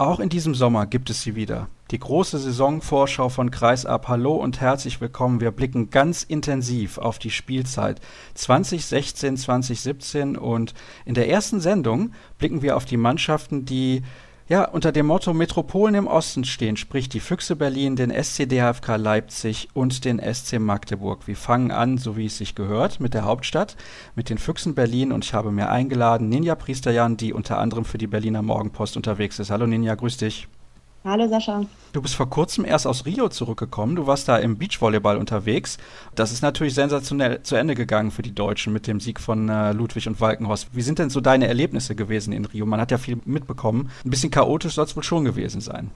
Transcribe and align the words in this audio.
Auch 0.00 0.18
in 0.18 0.30
diesem 0.30 0.54
Sommer 0.54 0.86
gibt 0.86 1.10
es 1.10 1.20
sie 1.20 1.34
wieder. 1.34 1.68
Die 1.90 1.98
große 1.98 2.38
Saisonvorschau 2.38 3.28
von 3.28 3.50
Kreisab. 3.50 4.08
Hallo 4.08 4.34
und 4.34 4.58
herzlich 4.58 5.02
willkommen. 5.02 5.42
Wir 5.42 5.50
blicken 5.50 5.90
ganz 5.90 6.22
intensiv 6.22 6.96
auf 6.96 7.18
die 7.18 7.28
Spielzeit 7.28 8.00
2016, 8.32 9.36
2017 9.36 10.38
und 10.38 10.72
in 11.04 11.12
der 11.12 11.28
ersten 11.28 11.60
Sendung 11.60 12.12
blicken 12.38 12.62
wir 12.62 12.78
auf 12.78 12.86
die 12.86 12.96
Mannschaften, 12.96 13.66
die 13.66 14.00
ja, 14.50 14.64
unter 14.64 14.90
dem 14.90 15.06
Motto 15.06 15.32
Metropolen 15.32 15.94
im 15.94 16.08
Osten 16.08 16.44
stehen, 16.44 16.76
sprich 16.76 17.08
die 17.08 17.20
Füchse 17.20 17.54
Berlin, 17.54 17.94
den 17.94 18.10
SC 18.10 18.48
DHFK 18.48 18.96
Leipzig 18.96 19.68
und 19.74 20.04
den 20.04 20.18
SC 20.18 20.58
Magdeburg. 20.58 21.28
Wir 21.28 21.36
fangen 21.36 21.70
an, 21.70 21.98
so 21.98 22.16
wie 22.16 22.26
es 22.26 22.38
sich 22.38 22.56
gehört, 22.56 22.98
mit 22.98 23.14
der 23.14 23.24
Hauptstadt, 23.24 23.76
mit 24.16 24.28
den 24.28 24.38
Füchsen 24.38 24.74
Berlin 24.74 25.12
und 25.12 25.24
ich 25.24 25.34
habe 25.34 25.52
mir 25.52 25.70
eingeladen 25.70 26.28
Ninja 26.28 26.56
Priesterjan, 26.56 27.16
die 27.16 27.32
unter 27.32 27.58
anderem 27.58 27.84
für 27.84 27.98
die 27.98 28.08
Berliner 28.08 28.42
Morgenpost 28.42 28.96
unterwegs 28.96 29.38
ist. 29.38 29.52
Hallo 29.52 29.68
Ninja, 29.68 29.94
grüß 29.94 30.16
dich. 30.16 30.48
Hallo 31.02 31.26
Sascha. 31.28 31.64
Du 31.94 32.02
bist 32.02 32.14
vor 32.14 32.28
kurzem 32.28 32.66
erst 32.66 32.86
aus 32.86 33.06
Rio 33.06 33.30
zurückgekommen. 33.30 33.96
Du 33.96 34.06
warst 34.06 34.28
da 34.28 34.36
im 34.36 34.58
Beachvolleyball 34.58 35.16
unterwegs. 35.16 35.78
Das 36.14 36.30
ist 36.30 36.42
natürlich 36.42 36.74
sensationell 36.74 37.42
zu 37.42 37.56
Ende 37.56 37.74
gegangen 37.74 38.10
für 38.10 38.20
die 38.20 38.34
Deutschen 38.34 38.74
mit 38.74 38.86
dem 38.86 39.00
Sieg 39.00 39.18
von 39.18 39.48
äh, 39.48 39.72
Ludwig 39.72 40.06
und 40.08 40.20
Walkenhorst. 40.20 40.68
Wie 40.74 40.82
sind 40.82 40.98
denn 40.98 41.08
so 41.08 41.22
deine 41.22 41.46
Erlebnisse 41.46 41.94
gewesen 41.94 42.34
in 42.34 42.44
Rio? 42.44 42.66
Man 42.66 42.82
hat 42.82 42.90
ja 42.90 42.98
viel 42.98 43.16
mitbekommen. 43.24 43.90
Ein 44.04 44.10
bisschen 44.10 44.30
chaotisch 44.30 44.74
soll 44.74 44.84
es 44.84 44.94
wohl 44.94 45.02
schon 45.02 45.24
gewesen 45.24 45.62
sein. 45.62 45.90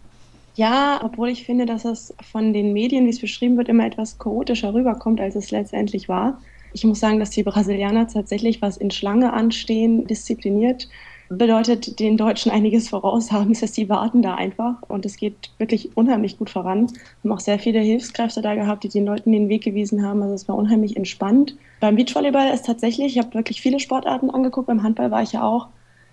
Ja, 0.55 1.01
obwohl 1.05 1.29
ich 1.29 1.45
finde, 1.45 1.67
dass 1.67 1.85
es 1.85 2.15
von 2.33 2.55
den 2.55 2.73
Medien, 2.73 3.05
wie 3.05 3.11
es 3.11 3.21
beschrieben 3.21 3.59
wird, 3.59 3.69
immer 3.69 3.85
etwas 3.85 4.19
chaotischer 4.19 4.73
rüberkommt, 4.73 5.21
als 5.21 5.35
es 5.35 5.51
letztendlich 5.51 6.09
war. 6.09 6.41
Ich 6.73 6.83
muss 6.85 7.01
sagen, 7.01 7.21
dass 7.21 7.31
die 7.31 7.43
Brasilianer 7.43 8.09
tatsächlich, 8.09 8.63
was 8.63 8.79
in 8.79 8.91
Schlange 8.91 9.35
anstehen, 9.35 10.07
diszipliniert 10.07 10.89
bedeutet 11.29 11.99
den 12.01 12.17
Deutschen 12.17 12.53
einiges 12.53 12.89
voraus 12.89 13.33
haben. 13.33 13.51
Das 13.51 13.63
heißt, 13.63 13.77
die 13.77 13.89
warten 13.89 14.23
da 14.23 14.35
einfach 14.35 14.77
und 14.89 15.07
es 15.07 15.17
geht 15.17 15.51
wirklich 15.59 15.97
unheimlich 15.97 16.39
gut 16.39 16.51
voran. 16.51 16.89
Wir 16.89 17.31
haben 17.31 17.33
auch 17.33 17.41
sehr 17.41 17.59
viele 17.59 17.81
Hilfskräfte 17.81 18.43
da 18.43 18.55
gehabt, 18.55 18.85
die 18.85 18.89
den 18.89 19.07
Leuten 19.07 19.33
den 19.33 19.49
Weg 19.49 19.65
gewiesen 19.65 20.05
haben. 20.05 20.23
Also 20.23 20.35
es 20.35 20.49
war 20.49 20.57
unheimlich 20.57 20.97
entspannt. 20.97 21.57
Beim 21.81 21.97
Beachvolleyball 21.97 22.53
ist 22.53 22.67
tatsächlich, 22.67 23.17
ich 23.17 23.19
habe 23.19 23.35
wirklich 23.35 23.61
viele 23.61 23.81
Sportarten 23.81 24.31
angeguckt, 24.31 24.67
beim 24.67 24.83
Handball 24.83 25.11
war 25.11 25.23
ich 25.23 25.33
ja 25.33 25.43
auch, 25.43 25.69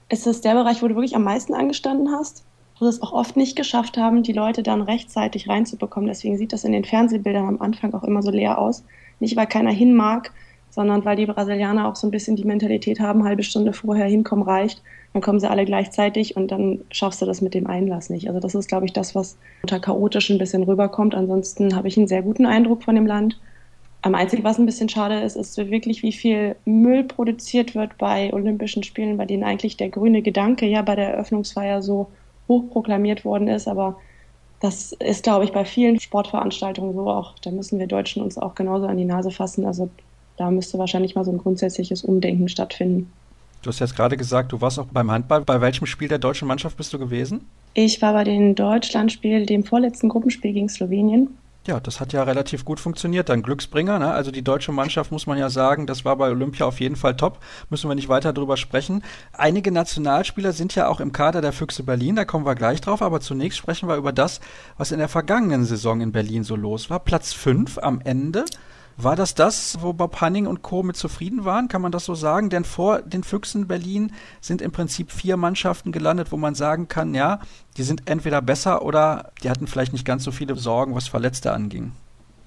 ist 0.10 0.28
es 0.28 0.42
der 0.42 0.54
Bereich, 0.54 0.82
wo 0.82 0.88
du 0.88 0.96
wirklich 0.96 1.16
am 1.16 1.24
meisten 1.24 1.54
angestanden 1.54 2.12
hast, 2.12 2.44
wo 2.80 2.86
es 2.86 3.02
auch 3.02 3.14
oft 3.14 3.38
nicht 3.38 3.56
geschafft 3.56 3.98
haben, 3.98 4.24
die 4.24 4.34
Leute 4.34 4.64
dann 4.64 4.82
rechtzeitig 4.82 5.48
reinzubekommen. 5.48 6.08
Deswegen 6.08 6.38
sieht 6.38 6.54
das 6.54 6.64
in 6.64 6.72
den 6.72 6.86
Fernsehbildern 6.86 7.48
am 7.48 7.62
Anfang 7.62 7.94
auch 7.94 8.04
immer 8.04 8.22
so 8.22 8.32
leer 8.32 8.58
aus. 8.58 8.84
Nicht, 9.20 9.36
weil 9.36 9.48
keiner 9.48 9.72
hin 9.72 9.94
mag, 9.94 10.32
sondern 10.70 11.06
weil 11.06 11.16
die 11.16 11.26
Brasilianer 11.26 11.88
auch 11.88 11.96
so 11.96 12.08
ein 12.08 12.12
bisschen 12.12 12.36
die 12.36 12.46
Mentalität 12.46 13.00
haben, 13.00 13.24
halbe 13.24 13.44
Stunde 13.44 13.74
vorher 13.74 14.08
hinkommen 14.08 14.44
reicht 14.44 14.82
dann 15.14 15.22
kommen 15.22 15.40
sie 15.40 15.50
alle 15.50 15.66
gleichzeitig 15.66 16.38
und 16.38 16.52
dann 16.52 16.80
schaffst 16.92 17.22
du 17.22 17.26
das 17.26 17.42
mit 17.42 17.54
dem 17.54 17.68
Einlass 17.68 18.10
nicht. 18.10 18.28
Also 18.28 18.40
das 18.40 18.56
ist, 18.56 18.68
glaube 18.68 18.86
ich, 18.86 18.94
das, 18.94 19.14
was 19.14 19.38
unter 19.64 19.80
chaotisch 19.80 20.30
ein 20.30 20.38
bisschen 20.38 20.64
rüberkommt. 20.64 21.16
Ansonsten 21.16 21.76
habe 21.76 21.88
ich 21.88 21.98
einen 21.98 22.08
sehr 22.08 22.22
guten 22.22 22.46
Eindruck 22.46 22.84
von 22.84 22.96
dem 22.96 23.06
Land. 23.06 23.38
Am 24.04 24.16
einzigen, 24.16 24.44
was 24.44 24.58
ein 24.58 24.66
bisschen 24.66 24.90
schade 24.90 25.20
ist, 25.22 25.36
ist 25.36 25.58
wirklich, 25.58 26.02
wie 26.02 26.14
viel 26.14 26.56
Müll 26.66 27.04
produziert 27.04 27.76
wird 27.76 27.98
bei 27.98 28.34
Olympischen 28.34 28.84
Spielen, 28.84 29.18
bei 29.18 29.26
denen 29.26 29.44
eigentlich 29.44 29.78
der 29.78 29.90
grüne 29.90 30.22
Gedanke 30.22 30.66
ja 30.66 30.82
bei 30.82 30.96
der 30.96 31.10
Eröffnungsfeier 31.14 31.82
so 31.82 32.08
hoch 32.48 32.70
proklamiert 32.72 33.26
worden 33.26 33.48
ist. 33.48 33.68
Aber 33.68 33.98
das 34.62 34.94
ist, 34.94 35.24
glaube 35.24 35.44
ich, 35.44 35.52
bei 35.52 35.66
vielen 35.66 36.00
Sportveranstaltungen 36.00 36.94
so 36.94 37.10
auch. 37.10 37.36
Da 37.40 37.52
müssen 37.52 37.80
wir 37.80 37.88
Deutschen 37.88 38.24
uns 38.24 38.38
auch 38.38 38.56
genauso 38.56 38.88
an 38.88 38.98
die 38.98 39.06
Nase 39.06 39.30
fassen. 39.30 39.66
Also 39.66 39.90
da 40.38 40.50
müsste 40.50 40.80
wahrscheinlich 40.80 41.16
mal 41.16 41.26
so 41.26 41.32
ein 41.32 41.38
grundsätzliches 41.38 42.04
Umdenken 42.04 42.48
stattfinden. 42.48 43.12
Du 43.62 43.68
hast 43.70 43.80
jetzt 43.80 43.96
gerade 43.96 44.18
gesagt, 44.18 44.52
du 44.52 44.62
warst 44.62 44.80
auch 44.80 44.88
beim 44.88 45.12
Handball. 45.12 45.42
Bei 45.42 45.62
welchem 45.62 45.86
Spiel 45.86 46.08
der 46.08 46.18
deutschen 46.18 46.48
Mannschaft 46.48 46.78
bist 46.78 46.94
du 46.94 47.00
gewesen? 47.00 47.48
Ich 47.74 48.02
war 48.02 48.14
bei 48.14 48.24
dem 48.24 48.56
Deutschlandspiel, 48.56 49.46
dem 49.46 49.64
vorletzten 49.64 50.10
Gruppenspiel 50.10 50.54
gegen 50.54 50.68
Slowenien. 50.68 51.38
Ja, 51.68 51.80
das 51.80 52.00
hat 52.00 52.12
ja 52.12 52.24
relativ 52.24 52.66
gut 52.66 52.80
funktioniert. 52.80 53.30
Dann 53.30 53.44
Glücksbringer, 53.44 54.00
ne? 54.00 54.12
Also 54.12 54.32
die 54.32 54.42
deutsche 54.42 54.72
Mannschaft 54.72 55.12
muss 55.12 55.28
man 55.28 55.38
ja 55.38 55.52
sagen, 55.52 55.86
das 55.86 56.04
war 56.06 56.16
bei 56.16 56.32
Olympia 56.32 56.66
auf 56.66 56.80
jeden 56.80 56.96
Fall 56.96 57.16
top. 57.16 57.38
Müssen 57.70 57.88
wir 57.88 57.94
nicht 57.94 58.10
weiter 58.10 58.34
drüber 58.34 58.58
sprechen. 58.58 59.04
Einige 59.32 59.72
Nationalspieler 59.72 60.54
sind 60.54 60.74
ja 60.74 60.88
auch 60.88 61.00
im 61.00 61.12
Kader 61.12 61.42
der 61.42 61.54
Füchse 61.54 61.84
Berlin, 61.84 62.16
da 62.16 62.26
kommen 62.26 62.48
wir 62.48 62.56
gleich 62.56 62.82
drauf. 62.82 63.04
Aber 63.04 63.22
zunächst 63.22 63.60
sprechen 63.60 63.88
wir 63.88 63.96
über 63.96 64.12
das, 64.12 64.42
was 64.78 64.92
in 64.92 64.98
der 64.98 65.08
vergangenen 65.08 65.66
Saison 65.66 66.02
in 66.02 66.12
Berlin 66.12 66.44
so 66.44 66.56
los 66.56 66.90
war. 66.90 67.00
Platz 67.00 67.32
5 67.32 67.78
am 67.78 68.02
Ende. 68.04 68.44
War 69.04 69.16
das 69.16 69.34
das, 69.34 69.80
wo 69.82 69.94
Bob 69.94 70.22
Hanning 70.22 70.46
und 70.46 70.62
Co. 70.62 70.84
mit 70.84 70.96
zufrieden 70.96 71.44
waren? 71.44 71.68
Kann 71.68 71.82
man 71.82 71.92
das 71.92 72.06
so 72.06 72.14
sagen? 72.14 72.52
Denn 72.52 72.64
vor 72.64 73.02
den 73.02 73.24
Füchsen 73.24 73.68
Berlin 73.68 74.12
sind 74.42 74.62
im 74.62 74.72
Prinzip 74.72 75.12
vier 75.12 75.38
Mannschaften 75.38 75.92
gelandet, 75.92 76.32
wo 76.32 76.38
man 76.38 76.54
sagen 76.54 76.88
kann, 76.88 77.16
ja, 77.16 77.40
die 77.78 77.84
sind 77.84 78.04
entweder 78.08 78.44
besser 78.44 78.86
oder 78.86 79.32
die 79.44 79.50
hatten 79.50 79.66
vielleicht 79.66 79.94
nicht 79.94 80.06
ganz 80.06 80.24
so 80.24 80.32
viele 80.32 80.56
Sorgen, 80.56 80.94
was 80.94 81.08
Verletzte 81.08 81.52
anging. 81.52 81.94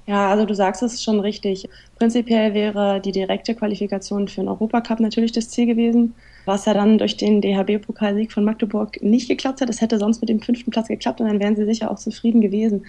Ja, 0.07 0.29
also 0.31 0.45
du 0.45 0.55
sagst 0.55 0.83
es 0.85 1.03
schon 1.03 1.19
richtig. 1.19 1.69
Prinzipiell 1.99 2.55
wäre 2.55 3.01
die 3.01 3.11
direkte 3.11 3.57
Qualifikation 3.57 4.29
für 4.29 4.43
den 4.43 4.49
Europacup 4.49 5.01
natürlich 5.01 5.33
das 5.33 5.49
Ziel 5.49 5.67
gewesen, 5.67 6.15
was 6.45 6.67
ja 6.67 6.75
dann 6.75 6.99
durch 6.99 7.17
den 7.17 7.41
DHB-Pokalsieg 7.41 8.31
von 8.31 8.45
Magdeburg 8.45 9.03
nicht 9.03 9.29
geklappt 9.29 9.61
hat. 9.61 9.71
Es 9.71 9.81
hätte 9.81 9.99
sonst 9.99 10.21
mit 10.21 10.29
dem 10.29 10.41
fünften 10.41 10.71
Platz 10.71 10.87
geklappt 10.87 11.21
und 11.21 11.27
dann 11.27 11.41
wären 11.41 11.57
sie 11.57 11.65
sicher 11.65 11.91
auch 11.91 11.99
zufrieden 11.99 12.43
gewesen. 12.43 12.85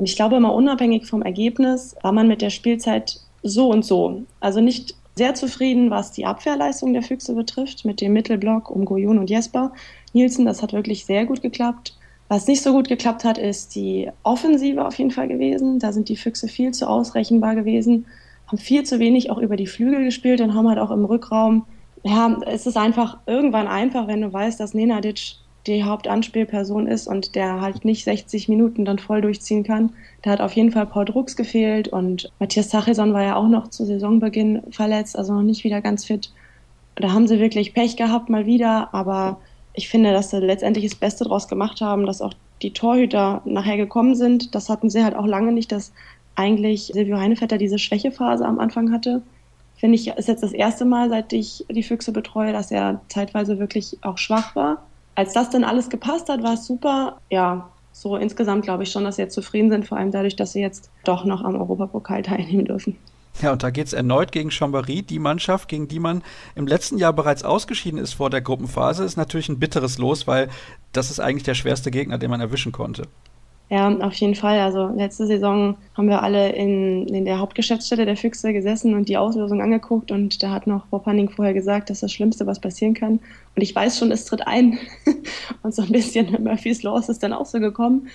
Und 0.00 0.08
ich 0.08 0.16
glaube, 0.16 0.36
immer 0.36 0.54
unabhängig 0.54 1.04
vom 1.04 1.20
Ergebnis 1.20 1.94
war 2.00 2.12
man 2.12 2.26
mit 2.26 2.40
der 2.40 2.48
Spielzeit 2.48 3.20
so 3.42 3.68
und 3.68 3.84
so. 3.84 4.22
Also 4.40 4.62
nicht 4.62 4.94
sehr 5.14 5.34
zufrieden, 5.34 5.90
was 5.90 6.10
die 6.10 6.24
Abwehrleistung 6.24 6.94
der 6.94 7.02
Füchse 7.02 7.34
betrifft, 7.34 7.84
mit 7.84 8.00
dem 8.00 8.14
Mittelblock 8.14 8.70
um 8.70 8.86
Goyun 8.86 9.18
und 9.18 9.28
Jesper. 9.28 9.72
Nielsen, 10.14 10.46
das 10.46 10.62
hat 10.62 10.72
wirklich 10.72 11.04
sehr 11.04 11.26
gut 11.26 11.42
geklappt. 11.42 11.98
Was 12.28 12.46
nicht 12.46 12.62
so 12.62 12.72
gut 12.72 12.88
geklappt 12.88 13.24
hat, 13.24 13.36
ist 13.36 13.74
die 13.74 14.08
Offensive 14.22 14.86
auf 14.86 14.94
jeden 14.94 15.10
Fall 15.10 15.28
gewesen. 15.28 15.78
Da 15.80 15.92
sind 15.92 16.08
die 16.08 16.16
Füchse 16.16 16.48
viel 16.48 16.72
zu 16.72 16.88
ausrechenbar 16.88 17.54
gewesen, 17.54 18.06
haben 18.46 18.56
viel 18.56 18.84
zu 18.84 19.00
wenig 19.00 19.30
auch 19.30 19.36
über 19.36 19.56
die 19.56 19.66
Flügel 19.66 20.02
gespielt 20.02 20.40
und 20.40 20.54
haben 20.54 20.66
halt 20.66 20.78
auch 20.78 20.92
im 20.92 21.04
Rückraum, 21.04 21.66
ja, 22.04 22.40
es 22.46 22.66
ist 22.66 22.78
einfach 22.78 23.18
irgendwann 23.26 23.68
einfach, 23.68 24.06
wenn 24.06 24.22
du 24.22 24.32
weißt, 24.32 24.58
dass 24.58 24.72
Nenadic 24.72 25.34
die 25.66 25.84
Hauptanspielperson 25.84 26.86
ist 26.86 27.06
und 27.06 27.34
der 27.34 27.60
halt 27.60 27.84
nicht 27.84 28.04
60 28.04 28.48
Minuten 28.48 28.84
dann 28.84 28.98
voll 28.98 29.20
durchziehen 29.20 29.62
kann. 29.62 29.92
Da 30.22 30.30
hat 30.30 30.40
auf 30.40 30.52
jeden 30.52 30.72
Fall 30.72 30.86
Paul 30.86 31.04
Drucks 31.04 31.36
gefehlt 31.36 31.88
und 31.88 32.30
Matthias 32.38 32.70
Sachison 32.70 33.12
war 33.12 33.22
ja 33.22 33.36
auch 33.36 33.48
noch 33.48 33.68
zu 33.68 33.84
Saisonbeginn 33.84 34.62
verletzt, 34.70 35.16
also 35.16 35.34
noch 35.34 35.42
nicht 35.42 35.64
wieder 35.64 35.80
ganz 35.80 36.04
fit. 36.06 36.32
Da 36.94 37.12
haben 37.12 37.28
sie 37.28 37.38
wirklich 37.38 37.74
Pech 37.74 37.96
gehabt 37.96 38.30
mal 38.30 38.46
wieder, 38.46 38.94
aber 38.94 39.38
ich 39.74 39.88
finde, 39.88 40.12
dass 40.12 40.30
sie 40.30 40.38
letztendlich 40.38 40.86
das 40.86 40.98
Beste 40.98 41.24
draus 41.24 41.46
gemacht 41.46 41.80
haben, 41.80 42.06
dass 42.06 42.22
auch 42.22 42.34
die 42.62 42.72
Torhüter 42.72 43.42
nachher 43.44 43.76
gekommen 43.76 44.14
sind. 44.14 44.54
Das 44.54 44.68
hatten 44.68 44.90
sie 44.90 45.04
halt 45.04 45.14
auch 45.14 45.26
lange 45.26 45.52
nicht, 45.52 45.72
dass 45.72 45.92
eigentlich 46.36 46.86
Silvio 46.92 47.18
Heinevetter 47.18 47.58
diese 47.58 47.78
Schwächephase 47.78 48.44
am 48.44 48.58
Anfang 48.58 48.92
hatte. 48.92 49.22
Finde 49.76 49.94
ich, 49.94 50.08
ist 50.08 50.28
jetzt 50.28 50.42
das 50.42 50.52
erste 50.52 50.84
Mal, 50.84 51.08
seit 51.08 51.32
ich 51.32 51.64
die 51.70 51.82
Füchse 51.82 52.12
betreue, 52.12 52.52
dass 52.52 52.70
er 52.70 53.00
zeitweise 53.08 53.58
wirklich 53.58 53.98
auch 54.02 54.18
schwach 54.18 54.54
war 54.56 54.82
als 55.20 55.34
das 55.34 55.50
dann 55.50 55.64
alles 55.64 55.90
gepasst 55.90 56.30
hat, 56.30 56.42
war 56.42 56.54
es 56.54 56.66
super. 56.66 57.20
Ja, 57.28 57.68
so 57.92 58.16
insgesamt 58.16 58.64
glaube 58.64 58.84
ich 58.84 58.90
schon, 58.90 59.04
dass 59.04 59.16
sie 59.16 59.22
jetzt 59.22 59.34
zufrieden 59.34 59.70
sind, 59.70 59.86
vor 59.86 59.98
allem 59.98 60.10
dadurch, 60.10 60.34
dass 60.34 60.52
sie 60.52 60.60
jetzt 60.60 60.90
doch 61.04 61.26
noch 61.26 61.44
am 61.44 61.56
Europapokal 61.56 62.22
teilnehmen 62.30 62.64
dürfen. 62.64 62.96
Ja, 63.42 63.52
und 63.52 63.62
da 63.62 63.70
geht 63.70 63.86
es 63.86 63.92
erneut 63.92 64.32
gegen 64.32 64.48
Chambéry, 64.48 65.02
die 65.02 65.18
Mannschaft, 65.18 65.68
gegen 65.68 65.88
die 65.88 66.00
man 66.00 66.22
im 66.54 66.66
letzten 66.66 66.96
Jahr 66.96 67.12
bereits 67.12 67.44
ausgeschieden 67.44 67.98
ist 67.98 68.14
vor 68.14 68.30
der 68.30 68.40
Gruppenphase. 68.40 69.04
Ist 69.04 69.16
natürlich 69.16 69.50
ein 69.50 69.58
bitteres 69.58 69.98
Los, 69.98 70.26
weil 70.26 70.48
das 70.92 71.10
ist 71.10 71.20
eigentlich 71.20 71.44
der 71.44 71.54
schwerste 71.54 71.90
Gegner, 71.90 72.18
den 72.18 72.30
man 72.30 72.40
erwischen 72.40 72.72
konnte. 72.72 73.02
Ja, 73.70 73.88
auf 73.98 74.14
jeden 74.14 74.34
Fall. 74.34 74.58
Also 74.58 74.88
letzte 74.88 75.28
Saison 75.28 75.76
haben 75.96 76.08
wir 76.08 76.24
alle 76.24 76.50
in, 76.50 77.06
in 77.06 77.24
der 77.24 77.38
Hauptgeschäftsstelle 77.38 78.04
der 78.04 78.16
Füchse 78.16 78.52
gesessen 78.52 78.94
und 78.94 79.08
die 79.08 79.16
Auslösung 79.16 79.62
angeguckt 79.62 80.10
und 80.10 80.42
da 80.42 80.50
hat 80.50 80.66
noch 80.66 80.86
Bob 80.86 81.06
Hanning 81.06 81.30
vorher 81.30 81.54
gesagt, 81.54 81.88
dass 81.88 82.00
das 82.00 82.12
Schlimmste, 82.12 82.48
was 82.48 82.58
passieren 82.58 82.94
kann. 82.94 83.20
Und 83.54 83.62
ich 83.62 83.72
weiß 83.72 83.96
schon, 83.96 84.10
es 84.10 84.24
tritt 84.24 84.44
ein. 84.44 84.80
und 85.62 85.72
so 85.72 85.82
ein 85.82 85.92
bisschen 85.92 86.42
Murphy's 86.42 86.82
Law 86.82 86.98
ist 86.98 87.22
dann 87.22 87.32
auch 87.32 87.46
so 87.46 87.60
gekommen. 87.60 88.08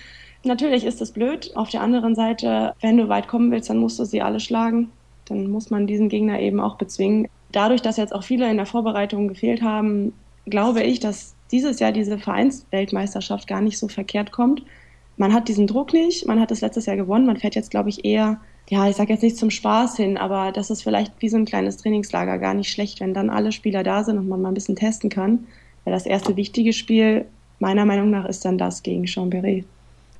Natürlich 0.44 0.84
ist 0.84 1.00
es 1.00 1.12
blöd. 1.12 1.50
Auf 1.56 1.70
der 1.70 1.80
anderen 1.80 2.14
Seite, 2.14 2.74
wenn 2.82 2.98
du 2.98 3.08
weit 3.08 3.26
kommen 3.26 3.50
willst, 3.50 3.70
dann 3.70 3.78
musst 3.78 3.98
du 3.98 4.04
sie 4.04 4.20
alle 4.20 4.40
schlagen. 4.40 4.90
Dann 5.24 5.50
muss 5.50 5.70
man 5.70 5.86
diesen 5.86 6.10
Gegner 6.10 6.38
eben 6.38 6.60
auch 6.60 6.76
bezwingen. 6.76 7.28
Dadurch, 7.50 7.80
dass 7.80 7.96
jetzt 7.96 8.14
auch 8.14 8.24
viele 8.24 8.50
in 8.50 8.58
der 8.58 8.66
Vorbereitung 8.66 9.26
gefehlt 9.26 9.62
haben, 9.62 10.12
glaube 10.44 10.82
ich, 10.82 11.00
dass 11.00 11.34
dieses 11.50 11.80
Jahr 11.80 11.92
diese 11.92 12.18
Vereinsweltmeisterschaft 12.18 13.48
gar 13.48 13.62
nicht 13.62 13.78
so 13.78 13.88
verkehrt 13.88 14.32
kommt 14.32 14.62
man 15.16 15.32
hat 15.32 15.48
diesen 15.48 15.66
Druck 15.66 15.92
nicht, 15.92 16.26
man 16.26 16.40
hat 16.40 16.50
es 16.50 16.60
letztes 16.60 16.86
Jahr 16.86 16.96
gewonnen, 16.96 17.26
man 17.26 17.36
fährt 17.36 17.54
jetzt, 17.54 17.70
glaube 17.70 17.88
ich, 17.88 18.04
eher, 18.04 18.40
ja, 18.68 18.88
ich 18.88 18.96
sage 18.96 19.12
jetzt 19.12 19.22
nicht 19.22 19.36
zum 19.36 19.50
Spaß 19.50 19.96
hin, 19.96 20.16
aber 20.18 20.52
das 20.52 20.70
ist 20.70 20.82
vielleicht 20.82 21.12
wie 21.20 21.28
so 21.28 21.36
ein 21.36 21.44
kleines 21.44 21.76
Trainingslager 21.78 22.38
gar 22.38 22.54
nicht 22.54 22.70
schlecht, 22.70 23.00
wenn 23.00 23.14
dann 23.14 23.30
alle 23.30 23.52
Spieler 23.52 23.82
da 23.82 24.04
sind 24.04 24.18
und 24.18 24.28
man 24.28 24.42
mal 24.42 24.48
ein 24.48 24.54
bisschen 24.54 24.76
testen 24.76 25.08
kann. 25.08 25.46
Weil 25.84 25.94
das 25.94 26.06
erste 26.06 26.36
wichtige 26.36 26.72
Spiel, 26.72 27.26
meiner 27.60 27.84
Meinung 27.84 28.10
nach, 28.10 28.26
ist 28.26 28.44
dann 28.44 28.58
das 28.58 28.82
gegen 28.82 29.04
Chambéry. 29.04 29.64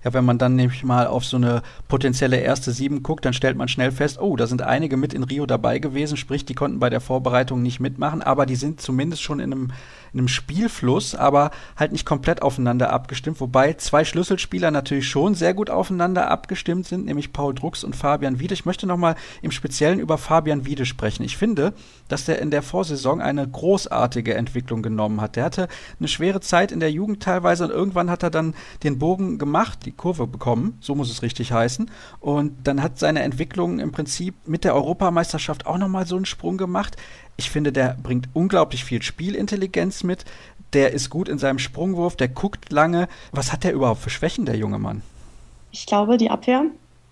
Ja, 0.07 0.13
wenn 0.13 0.25
man 0.25 0.39
dann 0.39 0.55
nämlich 0.55 0.85
mal 0.85 1.09
auf 1.09 1.25
so 1.25 1.37
eine 1.37 1.63
potenzielle 1.89 2.37
erste 2.37 2.71
Sieben 2.71 3.03
guckt, 3.03 3.25
dann 3.25 3.33
stellt 3.33 3.57
man 3.57 3.67
schnell 3.67 3.91
fest, 3.91 4.21
oh, 4.21 4.37
da 4.37 4.47
sind 4.47 4.63
einige 4.63 4.97
mit 4.97 5.13
in 5.13 5.25
Rio 5.25 5.47
dabei 5.47 5.81
gewesen, 5.81 6.17
sprich, 6.17 6.45
die 6.45 6.55
konnten 6.55 6.79
bei 6.79 6.89
der 6.91 7.01
Vorbereitung 7.01 7.61
nicht 7.61 7.81
mitmachen, 7.81 8.23
aber 8.23 8.47
die 8.47 8.55
sind 8.55 8.81
zumindest 8.81 9.21
schon 9.21 9.41
in 9.41 9.53
einem, 9.53 9.73
in 10.13 10.21
einem 10.21 10.29
Spielfluss, 10.29 11.17
aber 11.17 11.51
halt 11.77 11.91
nicht 11.91 12.07
komplett 12.07 12.41
aufeinander 12.43 12.93
abgestimmt, 12.93 13.41
wobei 13.41 13.73
zwei 13.73 14.05
Schlüsselspieler 14.05 14.71
natürlich 14.71 15.09
schon 15.09 15.35
sehr 15.35 15.55
gut 15.55 15.71
aufeinander 15.71 16.31
abgestimmt 16.31 16.87
sind, 16.87 17.07
nämlich 17.07 17.33
Paul 17.33 17.53
Drucks 17.53 17.83
und 17.83 17.97
Fabian 17.97 18.39
Wiede. 18.39 18.55
Ich 18.55 18.65
möchte 18.65 18.87
nochmal 18.87 19.17
im 19.43 19.51
Speziellen 19.51 19.99
über 19.99 20.19
Fabian 20.19 20.67
Wiede 20.67 20.87
sprechen. 20.87 21.25
Ich 21.25 21.37
finde, 21.37 21.73
dass 22.07 22.27
der 22.27 22.39
in 22.39 22.53
der 22.53 22.63
Vorsaison 22.63 23.21
eine 23.21 23.45
großartige 23.49 24.35
Entwicklung 24.35 24.83
genommen 24.83 25.21
hat. 25.21 25.35
Der 25.35 25.43
hatte 25.43 25.67
eine 25.99 26.07
schwere 26.07 26.41
Zeit 26.41 26.71
in 26.71 26.79
der 26.79 26.93
Jugend 26.93 27.25
teilweise 27.25 27.65
und 27.65 27.71
irgendwann 27.71 28.09
hat 28.09 28.23
er 28.23 28.31
dann 28.31 28.55
den 28.85 29.01
Bogen 29.01 29.39
gemacht, 29.39 29.81
die 29.85 29.96
Kurve 29.97 30.27
bekommen, 30.27 30.79
so 30.81 30.95
muss 30.95 31.11
es 31.11 31.23
richtig 31.23 31.53
heißen. 31.53 31.91
Und 32.21 32.53
dann 32.65 32.83
hat 32.83 32.99
seine 32.99 33.23
Entwicklung 33.23 33.79
im 33.79 33.93
Prinzip 33.93 34.35
mit 34.47 34.65
der 34.65 34.75
Europameisterschaft 34.75 35.67
auch 35.67 35.79
nochmal 35.79 36.07
so 36.07 36.17
einen 36.17 36.27
Sprung 36.27 36.57
gemacht. 36.57 36.97
Ich 37.37 37.51
finde, 37.51 37.73
der 37.73 37.97
bringt 38.03 38.29
unglaublich 38.33 38.85
viel 38.85 39.03
Spielintelligenz 39.03 40.03
mit. 40.03 40.25
Der 40.73 40.93
ist 40.93 41.11
gut 41.11 41.29
in 41.29 41.39
seinem 41.39 41.59
Sprungwurf, 41.59 42.17
der 42.17 42.29
guckt 42.29 42.73
lange. 42.73 43.09
Was 43.33 43.53
hat 43.53 43.65
der 43.65 43.73
überhaupt 43.73 44.01
für 44.01 44.11
Schwächen, 44.11 44.47
der 44.47 44.57
junge 44.57 44.79
Mann? 44.79 45.03
Ich 45.71 45.87
glaube, 45.87 46.17
die 46.17 46.31
Abwehr. 46.31 46.65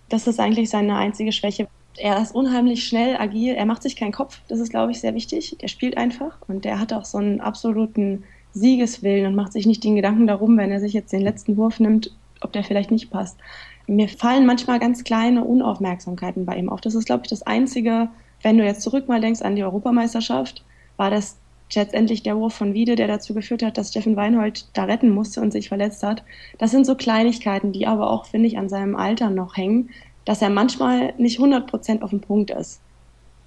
Das 0.08 0.26
ist 0.26 0.40
eigentlich 0.40 0.70
seine 0.70 0.96
einzige 0.96 1.32
Schwäche. 1.32 1.68
Er 1.96 2.20
ist 2.20 2.34
unheimlich 2.34 2.86
schnell, 2.86 3.16
agil. 3.16 3.54
Er 3.54 3.66
macht 3.66 3.82
sich 3.82 3.96
keinen 3.96 4.12
Kopf. 4.12 4.40
Das 4.48 4.58
ist, 4.58 4.70
glaube 4.70 4.92
ich, 4.92 5.00
sehr 5.00 5.14
wichtig. 5.14 5.56
Der 5.60 5.68
spielt 5.68 5.96
einfach 5.96 6.36
und 6.48 6.64
der 6.64 6.80
hat 6.80 6.92
auch 6.92 7.04
so 7.04 7.18
einen 7.18 7.40
absoluten 7.40 8.24
Siegeswillen 8.52 9.26
und 9.26 9.34
macht 9.34 9.52
sich 9.52 9.66
nicht 9.66 9.82
den 9.84 9.96
Gedanken 9.96 10.26
darum, 10.26 10.56
wenn 10.56 10.70
er 10.70 10.80
sich 10.80 10.92
jetzt 10.92 11.12
den 11.12 11.22
letzten 11.22 11.56
Wurf 11.56 11.80
nimmt, 11.80 12.12
ob 12.44 12.52
der 12.52 12.64
vielleicht 12.64 12.90
nicht 12.90 13.10
passt. 13.10 13.38
Mir 13.86 14.08
fallen 14.08 14.46
manchmal 14.46 14.78
ganz 14.78 15.04
kleine 15.04 15.44
Unaufmerksamkeiten 15.44 16.46
bei 16.46 16.56
ihm 16.56 16.68
auf. 16.68 16.80
Das 16.80 16.94
ist, 16.94 17.06
glaube 17.06 17.22
ich, 17.24 17.30
das 17.30 17.42
Einzige, 17.42 18.08
wenn 18.42 18.58
du 18.58 18.64
jetzt 18.64 18.82
zurück 18.82 19.08
mal 19.08 19.20
denkst 19.20 19.42
an 19.42 19.56
die 19.56 19.64
Europameisterschaft, 19.64 20.64
war 20.96 21.10
das 21.10 21.38
letztendlich 21.74 22.22
der 22.22 22.36
Wurf 22.36 22.54
von 22.54 22.74
Wiede, 22.74 22.94
der 22.94 23.08
dazu 23.08 23.34
geführt 23.34 23.62
hat, 23.62 23.78
dass 23.78 23.90
Steffen 23.90 24.16
Weinhold 24.16 24.68
da 24.74 24.84
retten 24.84 25.10
musste 25.10 25.40
und 25.40 25.50
sich 25.50 25.68
verletzt 25.68 26.02
hat. 26.02 26.22
Das 26.58 26.70
sind 26.70 26.86
so 26.86 26.94
Kleinigkeiten, 26.94 27.72
die 27.72 27.86
aber 27.86 28.10
auch, 28.10 28.26
finde 28.26 28.46
ich, 28.46 28.58
an 28.58 28.68
seinem 28.68 28.96
Alter 28.96 29.30
noch 29.30 29.56
hängen, 29.56 29.90
dass 30.24 30.42
er 30.42 30.50
manchmal 30.50 31.14
nicht 31.18 31.38
100 31.38 31.66
Prozent 31.66 32.02
auf 32.02 32.10
dem 32.10 32.20
Punkt 32.20 32.50
ist. 32.50 32.80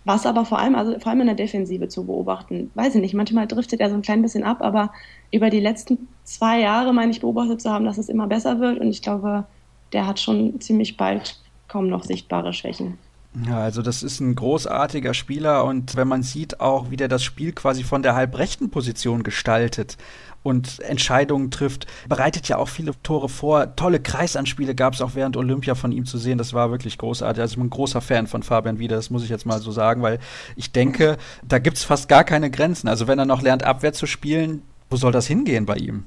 Was 0.08 0.26
aber 0.26 0.46
vor 0.46 0.58
allem, 0.58 0.76
also 0.76 0.98
vor 1.00 1.12
allem 1.12 1.20
in 1.20 1.28
der 1.28 1.36
Defensive 1.36 1.90
zu 1.90 2.06
beobachten, 2.06 2.72
weiß 2.76 2.96
ich 2.96 3.02
nicht, 3.02 3.14
manchmal 3.14 3.46
driftet 3.46 3.82
er 3.82 3.90
so 3.90 3.96
ein 3.96 4.02
klein 4.02 4.22
bisschen 4.22 4.46
ab, 4.46 4.62
aber 4.62 4.94
über 5.34 5.50
die 5.50 5.60
letzten 5.60 6.08
zwei 6.24 6.62
Jahre 6.62 6.94
meine 6.94 7.12
ich 7.12 7.20
beobachtet 7.20 7.62
zu 7.62 7.70
haben, 7.70 7.84
dass 7.84 7.98
es 7.98 8.08
immer 8.08 8.26
besser 8.26 8.62
wird 8.62 8.80
und 8.80 8.88
ich 8.88 9.02
glaube, 9.02 9.44
der 9.92 10.08
hat 10.08 10.22
schon 10.22 10.62
ziemlich 10.62 10.96
bald 10.96 11.38
kaum 11.68 11.90
noch 11.90 12.06
sichtbare 12.06 12.54
Schwächen. 12.54 12.98
Ja, 13.46 13.60
also 13.60 13.82
das 13.82 14.02
ist 14.02 14.22
ein 14.22 14.36
großartiger 14.36 15.14
Spieler 15.14 15.66
und 15.66 15.98
wenn 15.98 16.08
man 16.08 16.24
sieht 16.24 16.62
auch, 16.62 16.90
wie 16.90 16.96
der 16.96 17.10
das 17.10 17.22
Spiel 17.22 17.52
quasi 17.52 17.84
von 17.84 18.02
der 18.02 18.16
halbrechten 18.16 18.70
Position 18.70 19.24
gestaltet 19.24 19.98
und 20.48 20.80
Entscheidungen 20.80 21.52
trifft, 21.52 21.88
bereitet 22.08 22.48
ja 22.48 22.58
auch 22.58 22.70
viele 22.70 22.94
Tore 23.04 23.28
vor. 23.28 23.76
Tolle 23.76 24.00
Kreisanspiele 24.00 24.76
gab 24.76 24.94
es 24.94 25.02
auch 25.02 25.12
während 25.14 25.36
Olympia 25.36 25.76
von 25.76 25.92
ihm 25.92 26.06
zu 26.06 26.18
sehen. 26.18 26.38
Das 26.38 26.54
war 26.54 26.72
wirklich 26.72 26.98
großartig. 26.98 27.42
Also 27.42 27.52
ich 27.52 27.58
bin 27.58 27.68
ein 27.68 27.70
großer 27.70 28.00
Fan 28.00 28.28
von 28.28 28.44
Fabian 28.44 28.80
Wieder, 28.80 28.96
das 28.96 29.10
muss 29.10 29.24
ich 29.24 29.30
jetzt 29.30 29.46
mal 29.46 29.60
so 29.60 29.72
sagen, 29.72 30.02
weil 30.02 30.20
ich 30.56 30.72
denke, 30.72 31.18
da 31.46 31.60
gibt 31.60 31.76
es 31.76 31.84
fast 31.84 32.08
gar 32.08 32.24
keine 32.24 32.50
Grenzen. 32.50 32.88
Also 32.88 33.08
wenn 33.08 33.20
er 33.20 33.26
noch 33.26 33.42
lernt, 33.42 33.64
Abwehr 33.64 33.92
zu 33.92 34.06
spielen, 34.08 34.62
wo 34.90 34.96
soll 34.96 35.12
das 35.12 35.28
hingehen 35.28 35.66
bei 35.66 35.76
ihm? 35.76 36.06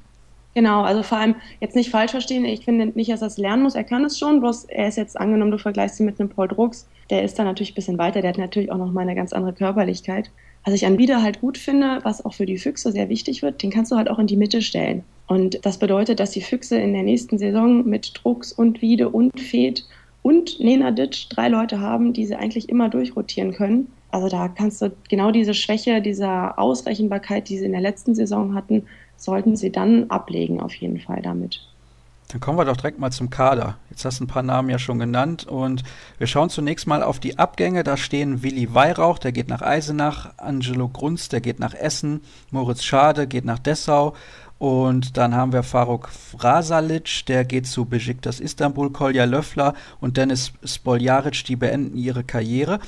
Genau, 0.55 0.83
also 0.83 1.03
vor 1.03 1.19
allem 1.19 1.37
jetzt 1.61 1.77
nicht 1.77 1.91
falsch 1.91 2.11
verstehen. 2.11 2.45
Ich 2.45 2.65
finde 2.65 2.87
nicht, 2.87 3.11
dass 3.11 3.21
er 3.21 3.29
es 3.29 3.37
lernen 3.37 3.63
muss. 3.63 3.75
Er 3.75 3.85
kann 3.85 4.05
es 4.05 4.19
schon, 4.19 4.41
bloß 4.41 4.65
er 4.65 4.89
ist 4.89 4.97
jetzt 4.97 5.21
angenommen, 5.21 5.53
du 5.53 5.59
vergleichst 5.59 6.01
ihn 6.01 6.07
mit 6.07 6.19
einem 6.19 6.31
Paul 6.31 6.49
Drucks. 6.49 6.89
Der 7.11 7.23
ist 7.23 7.39
da 7.39 7.45
natürlich 7.45 7.73
ein 7.73 7.75
bisschen 7.75 7.99
weiter. 7.99 8.21
Der 8.21 8.31
hat 8.31 8.39
natürlich 8.39 8.73
auch 8.73 8.79
noch 8.79 8.91
mal 8.91 9.03
eine 9.03 9.15
ganz 9.15 9.33
andere 9.33 9.53
Körperlichkeit. 9.53 10.31
Was 10.65 10.75
ich 10.75 10.85
an 10.85 10.99
Wieder 10.99 11.23
halt 11.23 11.41
gut 11.41 11.57
finde, 11.57 12.01
was 12.03 12.25
auch 12.25 12.35
für 12.35 12.47
die 12.47 12.59
Füchse 12.59 12.93
sehr 12.93 13.09
wichtig 13.09 13.43
wird, 13.43 13.63
den 13.63 13.71
kannst 13.71 13.91
du 13.93 13.97
halt 13.97 14.11
auch 14.11 14.19
in 14.19 14.27
die 14.27 14.37
Mitte 14.37 14.61
stellen. 14.61 15.05
Und 15.27 15.65
das 15.65 15.79
bedeutet, 15.79 16.21
dass 16.21 16.33
die 16.33 16.43
Füchse 16.43 16.79
in 16.79 16.93
der 16.93 17.03
nächsten 17.03 17.39
Saison 17.39 17.89
mit 17.89 18.13
Drucks 18.15 18.53
und 18.53 18.83
Wiede 18.83 19.09
und 19.09 19.39
Fed 19.41 19.85
und 20.23 20.61
Nenadic 20.61 21.31
drei 21.31 21.49
Leute 21.49 21.81
haben, 21.81 22.13
die 22.13 22.27
sie 22.27 22.35
eigentlich 22.35 22.69
immer 22.69 22.89
durchrotieren 22.89 23.53
können. 23.53 23.91
Also 24.11 24.29
da 24.29 24.49
kannst 24.49 24.83
du 24.83 24.93
genau 25.09 25.31
diese 25.31 25.55
Schwäche, 25.55 26.03
dieser 26.03 26.59
Ausrechenbarkeit, 26.59 27.49
die 27.49 27.59
sie 27.59 27.65
in 27.65 27.73
der 27.73 27.81
letzten 27.81 28.15
Saison 28.15 28.55
hatten, 28.55 28.85
sollten 29.17 29.57
sie 29.57 29.71
dann 29.71 30.11
ablegen 30.11 30.61
auf 30.61 30.75
jeden 30.75 30.99
Fall 30.99 31.23
damit. 31.23 31.61
Dann 32.31 32.41
kommen 32.41 32.59
wir 32.59 32.65
doch 32.65 32.77
direkt 32.77 33.01
mal 33.01 33.11
zum 33.11 33.29
Kader. 33.29 33.77
Jetzt 33.91 34.05
hast 34.05 34.21
du 34.21 34.25
ein 34.25 34.29
paar 34.29 34.45
Namen 34.45 34.71
ja 34.71 34.79
schon 34.79 35.01
genannt 35.01 35.47
und 35.47 35.83
wir 36.19 36.29
schauen 36.29 36.49
zunächst 36.49 36.87
mal 36.87 37.03
auf 37.03 37.19
die 37.19 37.39
Abgänge. 37.39 37.83
Da 37.83 37.97
stehen 37.97 38.43
Willi 38.45 38.73
Weihrauch, 38.73 39.19
der 39.19 39.33
geht 39.33 39.49
nach 39.49 39.63
Eisenach, 39.63 40.35
Angelo 40.37 40.89
Grunz, 40.89 41.29
der 41.29 41.41
geht 41.41 41.59
nach 41.59 41.75
Essen, 41.75 42.23
Moritz 42.51 42.85
Schade 42.85 43.27
geht 43.27 43.45
nach 43.45 43.59
Dessau 43.59 44.15
und 44.61 45.17
dann 45.17 45.35
haben 45.35 45.53
wir 45.53 45.63
Faruk 45.63 46.09
Frasalic, 46.09 47.25
der 47.27 47.45
geht 47.45 47.67
zu 47.67 47.87
Besiktas 47.87 48.41
Istanbul, 48.41 48.91
Kolja 48.91 49.25
Löffler 49.25 49.75
und 50.01 50.17
Dennis 50.17 50.53
Spoljaric, 50.63 51.45
die 51.45 51.57
beenden 51.57 51.97
ihre 51.97 52.23
Karriere. 52.23 52.79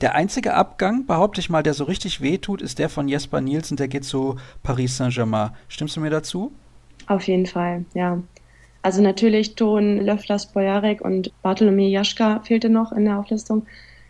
Der 0.00 0.16
einzige 0.16 0.54
Abgang, 0.54 1.06
behaupte 1.06 1.40
ich 1.40 1.48
mal, 1.48 1.62
der 1.62 1.74
so 1.74 1.84
richtig 1.84 2.20
wehtut, 2.20 2.60
ist 2.60 2.80
der 2.80 2.88
von 2.88 3.06
Jesper 3.06 3.40
Nielsen, 3.40 3.76
der 3.76 3.86
geht 3.86 4.04
zu 4.04 4.36
Paris 4.64 4.96
Saint-Germain. 4.96 5.50
Stimmst 5.68 5.96
du 5.96 6.00
mir 6.00 6.10
dazu? 6.10 6.50
Auf 7.06 7.28
jeden 7.28 7.46
Fall, 7.46 7.84
ja. 7.94 8.18
Also 8.82 9.00
natürlich 9.00 9.54
Ton 9.54 10.00
Löffler, 10.04 10.38
Spojarek 10.38 11.00
und 11.00 11.30
Bartolomej 11.42 11.90
Jaschka 11.90 12.40
fehlte 12.40 12.68
noch 12.68 12.92
in 12.92 13.04
der 13.04 13.18
Auflistung. 13.18 13.64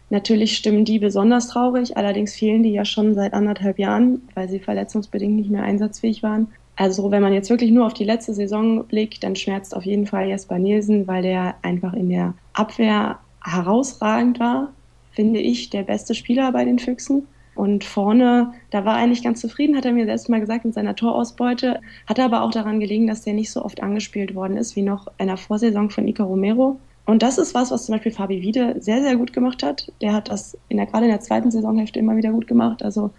Natürlich 0.08 0.56
stimmen 0.56 0.84
die 0.84 0.98
besonders 0.98 1.48
traurig, 1.48 1.96
allerdings 1.96 2.34
fehlen 2.34 2.62
die 2.62 2.72
ja 2.72 2.84
schon 2.84 3.14
seit 3.14 3.32
anderthalb 3.34 3.78
Jahren, 3.78 4.22
weil 4.34 4.48
sie 4.48 4.58
verletzungsbedingt 4.58 5.36
nicht 5.36 5.50
mehr 5.50 5.62
einsatzfähig 5.62 6.22
waren. 6.22 6.48
Also 6.76 7.10
wenn 7.10 7.22
man 7.22 7.32
jetzt 7.32 7.50
wirklich 7.50 7.70
nur 7.70 7.86
auf 7.86 7.94
die 7.94 8.04
letzte 8.04 8.34
Saison 8.34 8.84
blickt, 8.84 9.22
dann 9.24 9.36
schmerzt 9.36 9.76
auf 9.76 9.84
jeden 9.84 10.06
Fall 10.06 10.28
Jesper 10.28 10.58
Nielsen, 10.58 11.06
weil 11.06 11.22
der 11.22 11.54
einfach 11.62 11.92
in 11.92 12.08
der 12.08 12.34
Abwehr 12.54 13.18
herausragend 13.44 14.40
war, 14.40 14.72
finde 15.12 15.40
ich, 15.40 15.70
der 15.70 15.82
beste 15.82 16.14
Spieler 16.14 16.52
bei 16.52 16.64
den 16.64 16.78
Füchsen. 16.78 17.26
Und 17.54 17.84
vorne, 17.84 18.54
da 18.70 18.84
war 18.84 18.96
er 18.96 19.04
eigentlich 19.04 19.22
ganz 19.22 19.40
zufrieden, 19.40 19.76
hat 19.76 19.84
er 19.84 19.92
mir 19.92 20.06
selbst 20.06 20.28
mal 20.28 20.40
gesagt, 20.40 20.64
mit 20.64 20.74
seiner 20.74 20.96
Torausbeute. 20.96 21.80
Hat 22.06 22.18
aber 22.18 22.42
auch 22.42 22.50
daran 22.50 22.80
gelegen, 22.80 23.06
dass 23.06 23.22
der 23.22 23.34
nicht 23.34 23.50
so 23.50 23.64
oft 23.64 23.82
angespielt 23.82 24.34
worden 24.34 24.56
ist, 24.56 24.74
wie 24.74 24.82
noch 24.82 25.08
in 25.18 25.26
der 25.26 25.36
Vorsaison 25.36 25.90
von 25.90 26.08
Ica 26.08 26.24
Romero. 26.24 26.78
Und 27.04 27.22
das 27.22 27.36
ist 27.36 27.54
was, 27.54 27.70
was 27.70 27.86
zum 27.86 27.94
Beispiel 27.94 28.12
Fabi 28.12 28.40
Wiede 28.40 28.76
sehr, 28.78 29.02
sehr 29.02 29.16
gut 29.16 29.32
gemacht 29.32 29.62
hat. 29.62 29.92
Der 30.00 30.14
hat 30.14 30.30
das 30.30 30.56
in 30.68 30.76
der, 30.78 30.86
gerade 30.86 31.04
in 31.04 31.10
der 31.10 31.20
zweiten 31.20 31.50
Saisonhälfte 31.50 31.98
immer 31.98 32.16
wieder 32.16 32.30
gut 32.30 32.46
gemacht. 32.46 32.82
Also, 32.82 33.10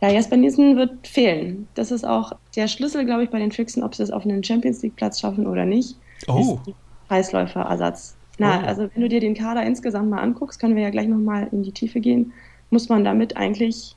ja, 0.00 0.10
Jesper 0.10 0.36
Nielsen 0.36 0.76
wird 0.76 1.06
fehlen. 1.06 1.68
Das 1.74 1.90
ist 1.90 2.04
auch 2.04 2.32
der 2.56 2.66
Schlüssel, 2.66 3.04
glaube 3.04 3.24
ich, 3.24 3.30
bei 3.30 3.38
den 3.38 3.52
Füchsen, 3.52 3.82
ob 3.82 3.94
sie 3.94 4.02
es 4.02 4.10
auf 4.10 4.24
einen 4.24 4.42
Champions 4.42 4.82
League 4.82 4.96
Platz 4.96 5.20
schaffen 5.20 5.46
oder 5.46 5.64
nicht. 5.64 5.96
Oh. 6.26 6.58
Kreisläuferersatz. 7.08 8.16
Na, 8.38 8.62
oh. 8.62 8.66
also 8.66 8.88
wenn 8.92 9.02
du 9.02 9.08
dir 9.08 9.20
den 9.20 9.34
Kader 9.34 9.62
insgesamt 9.62 10.10
mal 10.10 10.20
anguckst, 10.20 10.58
können 10.58 10.74
wir 10.74 10.82
ja 10.82 10.90
gleich 10.90 11.08
nochmal 11.08 11.48
in 11.52 11.62
die 11.62 11.72
Tiefe 11.72 12.00
gehen 12.00 12.32
muss 12.70 12.88
man 12.88 13.04
damit 13.04 13.36
eigentlich 13.36 13.96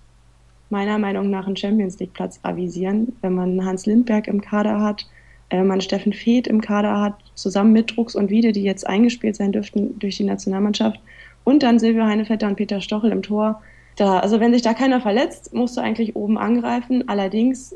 meiner 0.70 0.98
Meinung 0.98 1.30
nach 1.30 1.48
einen 1.48 1.58
Champions 1.58 2.00
League 2.00 2.14
Platz 2.14 2.40
avisieren, 2.44 3.16
wenn 3.22 3.34
man 3.34 3.66
Hans 3.66 3.86
Lindberg 3.86 4.28
im 4.28 4.42
Kader 4.42 4.82
hat, 4.82 5.08
wenn 5.50 5.68
man 5.68 5.82
Steffen 5.82 6.14
Feeth 6.14 6.48
im 6.48 6.62
Kader 6.62 7.02
hat, 7.02 7.16
zusammen 7.34 7.74
mit 7.74 7.96
Drucks 7.96 8.16
und 8.16 8.30
Wiede, 8.30 8.52
die 8.52 8.64
jetzt 8.64 8.86
eingespielt 8.86 9.36
sein 9.36 9.52
dürften 9.52 9.98
durch 9.98 10.18
die 10.18 10.24
Nationalmannschaft 10.24 11.00
und 11.44 11.64
dann 11.64 11.80
Silvio 11.80 12.06
Heinevetter 12.06 12.48
und 12.48 12.56
Peter 12.56 12.82
Stochel 12.82 13.12
im 13.12 13.24
Tor. 13.24 13.62
Da, 13.96 14.20
also 14.20 14.40
wenn 14.40 14.54
sich 14.54 14.62
da 14.62 14.74
keiner 14.74 15.02
verletzt, 15.02 15.54
musst 15.54 15.76
du 15.76 15.82
eigentlich 15.82 16.16
oben 16.16 16.38
angreifen. 16.38 17.10
Allerdings 17.10 17.76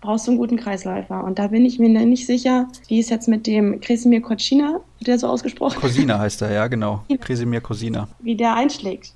brauchst 0.00 0.26
du 0.26 0.32
einen 0.32 0.38
guten 0.38 0.56
Kreisläufer. 0.56 1.24
Und 1.24 1.38
da 1.38 1.48
bin 1.48 1.64
ich 1.64 1.78
mir 1.78 1.88
nicht 1.88 2.26
sicher, 2.26 2.68
wie 2.88 3.00
es 3.00 3.08
jetzt 3.08 3.26
mit 3.26 3.46
dem 3.46 3.80
Kresimir 3.80 4.20
Kocina, 4.20 4.80
der 5.00 5.18
so 5.18 5.26
ausgesprochen 5.26 5.80
Kosina 5.80 6.18
heißt 6.18 6.42
er, 6.42 6.52
ja, 6.52 6.66
genau. 6.68 7.04
Kresimir 7.20 7.62
Kosina. 7.62 8.08
Wie 8.20 8.36
der 8.36 8.54
einschlägt. 8.54 9.14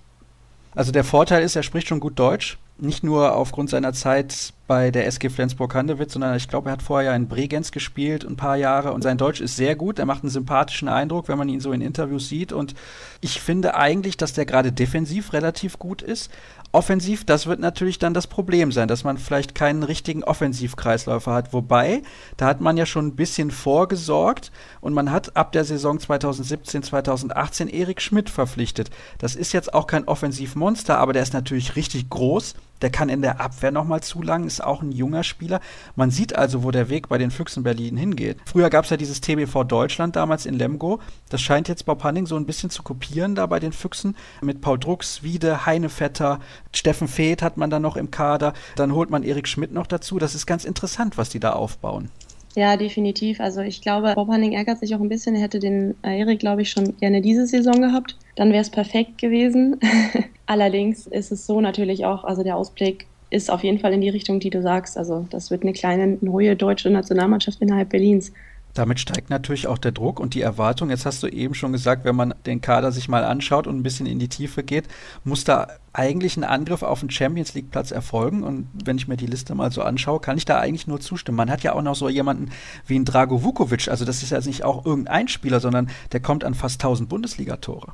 Also 0.75 0.93
der 0.93 1.05
Vorteil 1.05 1.43
ist, 1.43 1.57
er 1.57 1.63
spricht 1.63 1.89
schon 1.89 2.01
gut 2.01 2.19
Deutsch. 2.19 2.59
Nicht 2.79 3.03
nur 3.03 3.35
aufgrund 3.35 3.71
seiner 3.71 3.93
Zeit 3.93 4.53
bei 4.69 4.93
der 4.93 5.07
SG 5.07 5.31
Flensburg-Handewitt, 5.31 6.11
sondern 6.11 6.37
ich 6.37 6.47
glaube, 6.47 6.69
er 6.69 6.75
hat 6.75 6.83
vorher 6.83 7.11
ja 7.11 7.17
in 7.17 7.27
Bregenz 7.27 7.73
gespielt, 7.73 8.25
ein 8.25 8.37
paar 8.37 8.57
Jahre. 8.57 8.93
Und 8.93 9.03
sein 9.03 9.19
Deutsch 9.19 9.41
ist 9.41 9.57
sehr 9.57 9.75
gut. 9.75 9.99
Er 9.99 10.07
macht 10.07 10.23
einen 10.23 10.31
sympathischen 10.31 10.89
Eindruck, 10.89 11.27
wenn 11.29 11.39
man 11.39 11.49
ihn 11.49 11.61
so 11.61 11.73
in 11.73 11.81
Interviews 11.81 12.29
sieht. 12.29 12.53
Und 12.53 12.75
ich 13.21 13.41
finde 13.41 13.75
eigentlich, 13.75 14.19
dass 14.19 14.35
der 14.35 14.47
gerade 14.47 14.71
defensiv 14.71 15.33
relativ 15.33 15.79
gut 15.79 16.03
ist. 16.03 16.31
Offensiv, 16.71 17.25
das 17.25 17.47
wird 17.47 17.61
natürlich 17.61 17.99
dann 17.99 18.13
das 18.13 18.27
Problem 18.27 18.71
sein, 18.71 18.89
dass 18.89 19.03
man 19.03 19.17
vielleicht 19.17 19.55
keinen 19.55 19.83
richtigen 19.83 20.23
Offensivkreisläufer 20.23 21.33
hat. 21.33 21.55
Wobei, 21.55 22.03
da 22.37 22.45
hat 22.45 22.61
man 22.61 22.77
ja 22.77 22.85
schon 22.85 23.07
ein 23.07 23.17
bisschen 23.17 23.51
vorgesorgt 23.51 24.53
und 24.83 24.93
man 24.93 25.11
hat 25.11 25.35
ab 25.35 25.53
der 25.53 25.65
Saison 25.65 25.99
2017, 25.99 26.83
2018 26.83 27.69
Erik 27.69 28.03
Schmidt 28.03 28.29
verpflichtet. 28.29 28.91
Das 29.17 29.35
ist 29.35 29.55
jetzt 29.55 29.73
auch 29.73 29.87
kein 29.87 30.07
Offensivmonster, 30.07 30.99
aber 30.99 31.15
der 31.15 31.23
ist 31.23 31.33
natürlich 31.33 31.75
richtig 31.75 32.11
groß. 32.11 32.55
Der 32.83 32.91
kann 32.91 33.09
in 33.09 33.23
der 33.23 33.41
Abwehr 33.41 33.71
nochmal 33.71 34.03
zulangen, 34.03 34.47
ist 34.47 34.63
auch 34.63 34.83
ein 34.83 34.93
junger 34.93 35.25
Spieler. 35.25 35.61
Man 35.97 36.11
sieht 36.11 36.37
also, 36.37 36.63
wo 36.63 36.71
der 36.71 36.89
Weg 36.89 37.09
bei 37.09 37.19
den 37.19 37.31
Füchsen 37.31 37.63
Berlin 37.63 37.97
hingeht. 37.97 38.39
Früher 38.47 38.71
gab 38.71 38.85
es 38.85 38.91
ja 38.91 38.97
dieses 38.97 39.21
TBV 39.21 39.65
Deutschland 39.65 40.17
damals 40.17 40.47
in 40.47 40.55
Lemgo. 40.55 41.01
Das 41.29 41.41
scheint 41.41 41.69
jetzt 41.69 41.87
Bob 41.87 42.05
Hanning 42.05 42.27
so 42.27 42.37
ein 42.37 42.47
bisschen 42.47 42.71
zu 42.71 42.83
kopieren 42.83 43.35
da 43.35 43.47
bei 43.47 43.61
den 43.61 43.73
Füchsen. 43.73 44.17
Mit 44.43 44.61
Paul 44.61 44.79
Drucks, 44.79 45.23
Wiede, 45.23 45.67
Heinevetter, 45.67 46.41
Steffen 46.73 47.09
Feeth 47.09 47.43
hat 47.43 47.57
man 47.57 47.71
da 47.71 47.81
noch 47.81 47.97
im 47.97 48.11
Kader. 48.11 48.53
Dann 48.77 48.93
holt 48.93 49.11
man 49.11 49.23
Erik 49.23 49.49
Schmidt 49.49 49.73
noch 49.73 49.87
dazu. 49.87 50.19
Das 50.19 50.35
ist 50.35 50.47
ganz 50.47 50.65
interessant, 50.65 51.19
was 51.19 51.31
die 51.31 51.41
da 51.41 51.53
aufbauen. 51.53 52.11
Ja, 52.57 52.77
definitiv. 52.77 53.41
Also 53.41 53.61
ich 53.61 53.83
glaube, 53.83 54.15
Bob 54.15 54.29
Hanning 54.29 54.53
ärgert 54.53 54.79
sich 54.79 54.95
auch 54.95 55.01
ein 55.01 55.09
bisschen. 55.09 55.35
Er 55.35 55.43
hätte 55.43 55.59
den 55.59 55.95
Erik, 56.03 56.41
glaube 56.41 56.63
ich, 56.63 56.71
schon 56.71 56.97
gerne 56.97 57.21
diese 57.21 57.47
Saison 57.47 57.81
gehabt. 57.81 58.17
Dann 58.37 58.51
wäre 58.51 58.63
es 58.63 58.71
perfekt 58.71 59.19
gewesen. 59.19 59.79
Allerdings 60.47 61.07
ist 61.07 61.31
es 61.31 61.47
so 61.47 61.61
natürlich 61.61 62.05
auch, 62.05 62.25
also 62.25 62.43
der 62.43 62.57
Ausblick 62.57 63.07
ist 63.31 63.51
auf 63.51 63.63
jeden 63.63 63.79
Fall 63.79 63.93
in 63.93 64.01
die 64.01 64.09
Richtung, 64.09 64.41
die 64.41 64.51
du 64.51 64.63
sagst. 64.63 64.97
Also 64.97 65.27
das 65.31 65.51
wird 65.51 65.63
eine 65.63 65.73
kleine 65.73 66.19
neue 66.21 66.57
deutsche 66.57 66.91
Nationalmannschaft 66.91 67.61
innerhalb 67.61 67.91
Berlins. 67.91 68.33
Damit 68.75 69.01
steigt 69.01 69.31
natürlich 69.31 69.67
auch 69.67 69.79
der 69.79 69.93
Druck 69.93 70.21
und 70.21 70.35
die 70.35 70.41
Erwartung. 70.41 70.91
Jetzt 70.91 71.05
hast 71.05 71.23
du 71.23 71.27
eben 71.27 71.55
schon 71.55 71.73
gesagt, 71.73 72.05
wenn 72.05 72.15
man 72.15 72.35
den 72.47 72.61
Kader 72.61 72.93
sich 72.93 73.09
mal 73.09 73.25
anschaut 73.25 73.67
und 73.67 73.77
ein 73.77 73.83
bisschen 73.83 74.07
in 74.07 74.19
die 74.19 74.29
Tiefe 74.29 74.63
geht, 74.63 74.85
muss 75.25 75.45
da 75.45 75.69
eigentlich 75.93 76.37
ein 76.37 76.45
Angriff 76.45 76.83
auf 76.83 77.01
den 77.01 77.11
Champions 77.11 77.55
League 77.55 77.71
Platz 77.71 77.91
erfolgen. 77.91 78.45
Und 78.45 78.69
wenn 78.85 78.97
ich 78.97 79.09
mir 79.09 79.17
die 79.17 79.27
Liste 79.27 79.55
mal 79.55 79.73
so 79.73 79.83
anschaue, 79.83 80.21
kann 80.21 80.37
ich 80.37 80.45
da 80.45 80.61
eigentlich 80.61 80.87
nur 80.87 81.01
zustimmen. 81.01 81.37
Man 81.37 81.51
hat 81.51 81.63
ja 81.63 81.75
auch 81.75 81.83
noch 81.83 81.97
so 81.97 82.09
jemanden 82.09 82.51
wie 82.87 82.99
ein 82.99 83.05
Drago 83.05 83.43
Vukovic. 83.43 83.89
Also 83.89 84.05
das 84.05 84.23
ist 84.23 84.31
ja 84.31 84.39
nicht 84.41 84.65
auch 84.65 84.87
irgendein 84.87 85.27
Spieler, 85.29 85.59
sondern 85.59 85.91
der 86.13 86.21
kommt 86.21 86.45
an 86.45 86.55
fast 86.55 86.81
1000 86.81 87.09
Bundesligatore. 87.09 87.93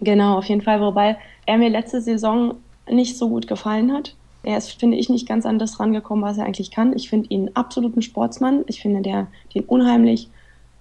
Genau, 0.00 0.38
auf 0.38 0.46
jeden 0.46 0.62
Fall. 0.62 0.80
Wobei 0.80 1.18
er 1.46 1.58
mir 1.58 1.68
letzte 1.68 2.00
Saison 2.00 2.54
nicht 2.88 3.18
so 3.18 3.28
gut 3.28 3.46
gefallen 3.46 3.92
hat. 3.92 4.16
Er 4.44 4.58
ist, 4.58 4.72
finde 4.78 4.96
ich, 4.96 5.08
nicht 5.08 5.26
ganz 5.26 5.46
an 5.46 5.58
das 5.58 5.80
rangekommen, 5.80 6.24
was 6.24 6.38
er 6.38 6.44
eigentlich 6.44 6.70
kann. 6.70 6.94
Ich 6.94 7.08
finde 7.08 7.28
ihn 7.30 7.50
absoluten 7.54 8.02
Sportsmann. 8.02 8.64
Ich 8.66 8.80
finde 8.80 9.02
der, 9.02 9.26
den 9.54 9.64
unheimlich 9.64 10.28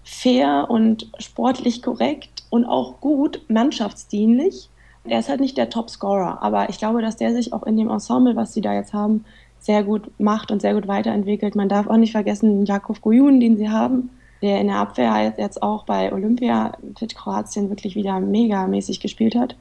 fair 0.04 0.68
und 0.70 1.10
sportlich 1.20 1.82
korrekt 1.82 2.44
und 2.50 2.66
auch 2.66 3.00
gut 3.00 3.42
mannschaftsdienlich. 3.48 4.70
Er 5.06 5.20
ist 5.20 5.30
halt 5.30 5.42
nicht 5.42 5.58
der 5.58 5.70
Top-Scorer, 5.70 6.42
aber 6.42 6.70
ich 6.70 6.78
glaube, 6.78 7.02
dass 7.02 7.18
der 7.18 7.34
sich 7.34 7.52
auch 7.52 7.64
in 7.64 7.78
dem 7.78 7.90
Ensemble, 7.90 8.36
was 8.36 8.54
sie 8.54 8.62
da 8.62 8.74
jetzt 8.74 8.94
haben, 8.94 9.26
sehr 9.60 9.84
gut 9.84 10.12
macht 10.18 10.52
und 10.52 10.62
sehr 10.62 10.74
gut 10.74 10.88
weiterentwickelt. 10.88 11.56
Man 11.56 11.70
darf 11.70 11.88
auch 11.88 11.98
nicht 11.98 12.12
vergessen, 12.12 12.66
Jakov 12.66 13.02
Gojun, 13.02 13.40
den 13.40 13.58
sie 13.58 13.70
haben, 13.70 14.10
der 14.42 14.60
in 14.60 14.68
der 14.68 14.78
Abwehr 14.78 15.34
jetzt 15.38 15.64
auch 15.64 15.86
bei 15.86 16.12
Olympia 16.12 16.74
für 16.98 17.08
Kroatien 17.08 17.70
wirklich 17.70 17.96
wieder 17.96 18.20
megamäßig 18.20 19.00
gespielt 19.00 19.36
hat. 19.36 19.56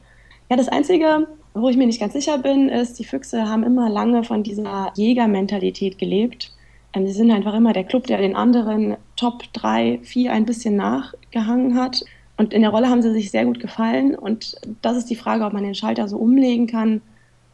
Ja, 0.51 0.57
das 0.57 0.69
Einzige, 0.69 1.29
wo 1.55 1.69
ich 1.69 1.77
mir 1.77 1.87
nicht 1.87 2.01
ganz 2.01 2.13
sicher 2.13 2.39
bin, 2.39 2.69
ist, 2.69 2.99
die 2.99 3.05
Füchse 3.05 3.49
haben 3.49 3.63
immer 3.63 3.91
lange 3.91 4.25
von 4.25 4.43
dieser 4.43 4.93
Jägermentalität 4.97 5.99
gelebt. 5.99 6.53
Ähm, 6.95 7.07
sie 7.07 7.13
sind 7.13 7.31
einfach 7.31 7.55
immer 7.55 7.73
der 7.73 7.85
Club, 7.85 8.07
der 8.07 8.19
den 8.19 8.37
anderen 8.37 8.97
Top 9.17 9.43
3, 9.53 10.01
4 10.03 10.33
ein 10.33 10.47
bisschen 10.47 10.77
nachgehangen 10.77 11.77
hat. 11.77 12.05
Und 12.37 12.55
in 12.55 12.63
der 12.63 12.71
Rolle 12.71 12.89
haben 12.89 13.03
sie 13.03 13.13
sich 13.13 13.31
sehr 13.31 13.45
gut 13.45 13.61
gefallen. 13.61 14.15
Und 14.15 14.57
das 14.81 14.97
ist 14.97 15.11
die 15.11 15.17
Frage, 15.17 15.45
ob 15.45 15.53
man 15.53 15.63
den 15.63 15.75
Schalter 15.75 16.09
so 16.09 16.17
umlegen 16.17 16.67
kann 16.67 17.03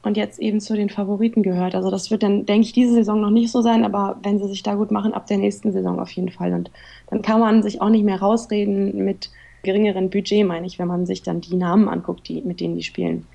und 0.02 0.16
jetzt 0.16 0.38
eben 0.38 0.60
zu 0.60 0.74
den 0.74 0.90
Favoriten 0.90 1.42
gehört. 1.42 1.74
Also 1.74 1.90
das 1.90 2.10
wird 2.10 2.22
dann, 2.22 2.46
denke 2.46 2.66
ich, 2.66 2.72
diese 2.72 2.94
Saison 2.94 3.20
noch 3.20 3.30
nicht 3.30 3.50
so 3.50 3.62
sein, 3.62 3.84
aber 3.84 4.18
wenn 4.22 4.38
sie 4.38 4.48
sich 4.48 4.62
da 4.62 4.74
gut 4.74 4.90
machen, 4.90 5.12
ab 5.12 5.26
der 5.26 5.38
nächsten 5.38 5.72
Saison 5.72 5.98
auf 5.98 6.10
jeden 6.12 6.30
Fall. 6.30 6.52
Und 6.54 6.70
dann 7.10 7.22
kann 7.22 7.40
man 7.40 7.62
sich 7.62 7.80
auch 7.80 7.90
nicht 7.90 8.04
mehr 8.04 8.20
rausreden 8.20 9.04
mit 9.04 9.30
geringeren 9.64 10.08
Budget, 10.08 10.46
meine 10.46 10.66
ich, 10.66 10.78
wenn 10.78 10.88
man 10.88 11.04
sich 11.04 11.22
dann 11.22 11.40
die 11.40 11.56
Namen 11.56 11.88
anguckt, 11.88 12.28
die, 12.28 12.42
mit 12.42 12.60
denen 12.60 12.76
die 12.76 12.84
spielen. 12.84 13.26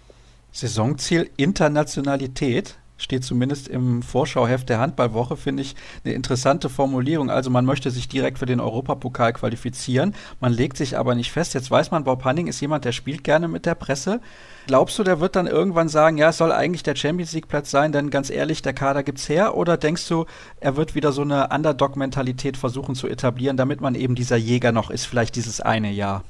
Saisonziel 0.53 1.31
Internationalität 1.35 2.77
steht 2.97 3.23
zumindest 3.23 3.67
im 3.67 4.03
Vorschauheft 4.03 4.69
der 4.69 4.79
Handballwoche, 4.79 5.35
finde 5.35 5.63
ich 5.63 5.75
eine 6.05 6.13
interessante 6.13 6.69
Formulierung. 6.69 7.31
Also 7.31 7.49
man 7.49 7.65
möchte 7.65 7.89
sich 7.89 8.07
direkt 8.07 8.37
für 8.37 8.45
den 8.45 8.59
Europapokal 8.59 9.33
qualifizieren, 9.33 10.13
man 10.39 10.53
legt 10.53 10.77
sich 10.77 10.95
aber 10.95 11.15
nicht 11.15 11.31
fest. 11.31 11.55
Jetzt 11.55 11.71
weiß 11.71 11.89
man, 11.89 12.03
Bob 12.03 12.23
Hanning 12.23 12.45
ist 12.45 12.61
jemand, 12.61 12.85
der 12.85 12.91
spielt 12.91 13.23
gerne 13.23 13.47
mit 13.47 13.65
der 13.65 13.73
Presse. 13.73 14.21
Glaubst 14.67 14.97
du, 14.99 15.03
der 15.03 15.19
wird 15.19 15.35
dann 15.35 15.47
irgendwann 15.47 15.89
sagen, 15.89 16.17
ja, 16.17 16.29
es 16.29 16.37
soll 16.37 16.51
eigentlich 16.51 16.83
der 16.83 16.95
Champions 16.95 17.33
League 17.33 17.47
Platz 17.47 17.71
sein, 17.71 17.91
denn 17.91 18.11
ganz 18.11 18.29
ehrlich, 18.29 18.61
der 18.61 18.73
Kader 18.73 19.01
gibt's 19.01 19.27
her? 19.27 19.57
Oder 19.57 19.75
denkst 19.75 20.07
du, 20.07 20.25
er 20.61 20.77
wird 20.77 20.93
wieder 20.93 21.11
so 21.11 21.23
eine 21.23 21.49
Underdog-Mentalität 21.49 22.57
versuchen 22.57 22.93
zu 22.93 23.07
etablieren, 23.07 23.57
damit 23.57 23.81
man 23.81 23.95
eben 23.95 24.13
dieser 24.13 24.37
Jäger 24.37 24.71
noch 24.71 24.91
ist, 24.91 25.05
vielleicht 25.05 25.35
dieses 25.35 25.61
eine 25.61 25.91
Jahr? 25.91 26.23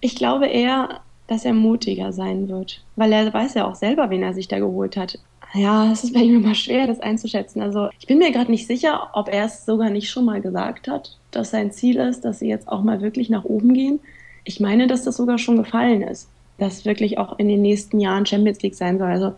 Ich 0.00 0.14
glaube 0.14 0.46
eher, 0.46 1.00
dass 1.26 1.44
er 1.44 1.52
mutiger 1.52 2.12
sein 2.12 2.48
wird. 2.48 2.82
Weil 2.96 3.12
er 3.12 3.32
weiß 3.32 3.54
ja 3.54 3.66
auch 3.66 3.74
selber, 3.74 4.10
wen 4.10 4.22
er 4.22 4.34
sich 4.34 4.48
da 4.48 4.58
geholt 4.58 4.96
hat. 4.96 5.18
Ja, 5.54 5.90
es 5.92 6.04
ist 6.04 6.12
bei 6.14 6.20
ihm 6.20 6.36
immer 6.36 6.54
schwer, 6.54 6.86
das 6.86 7.00
einzuschätzen. 7.00 7.62
Also 7.62 7.88
ich 7.98 8.06
bin 8.06 8.18
mir 8.18 8.32
gerade 8.32 8.50
nicht 8.50 8.66
sicher, 8.66 9.10
ob 9.12 9.28
er 9.28 9.46
es 9.46 9.64
sogar 9.64 9.90
nicht 9.90 10.10
schon 10.10 10.24
mal 10.24 10.40
gesagt 10.40 10.88
hat, 10.88 11.16
dass 11.30 11.50
sein 11.50 11.72
Ziel 11.72 11.96
ist, 11.96 12.24
dass 12.24 12.38
sie 12.38 12.48
jetzt 12.48 12.68
auch 12.68 12.82
mal 12.82 13.00
wirklich 13.00 13.30
nach 13.30 13.44
oben 13.44 13.74
gehen. 13.74 14.00
Ich 14.44 14.60
meine, 14.60 14.86
dass 14.86 15.04
das 15.04 15.16
sogar 15.16 15.38
schon 15.38 15.56
gefallen 15.56 16.02
ist, 16.02 16.28
dass 16.58 16.84
wirklich 16.84 17.18
auch 17.18 17.38
in 17.38 17.48
den 17.48 17.62
nächsten 17.62 18.00
Jahren 18.00 18.26
Champions 18.26 18.62
League 18.62 18.76
sein 18.76 18.98
soll. 18.98 19.08
Also 19.08 19.32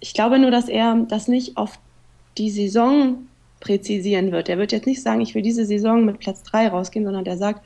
ich 0.00 0.14
glaube 0.14 0.38
nur, 0.38 0.50
dass 0.50 0.68
er 0.68 1.06
das 1.08 1.28
nicht 1.28 1.56
auf 1.56 1.78
die 2.38 2.50
Saison 2.50 3.26
präzisieren 3.60 4.32
wird. 4.32 4.48
Er 4.48 4.58
wird 4.58 4.72
jetzt 4.72 4.86
nicht 4.86 5.02
sagen, 5.02 5.20
ich 5.20 5.34
will 5.34 5.42
diese 5.42 5.64
Saison 5.64 6.04
mit 6.04 6.18
Platz 6.18 6.42
3 6.42 6.68
rausgehen, 6.68 7.04
sondern 7.04 7.24
der 7.24 7.36
sagt, 7.36 7.62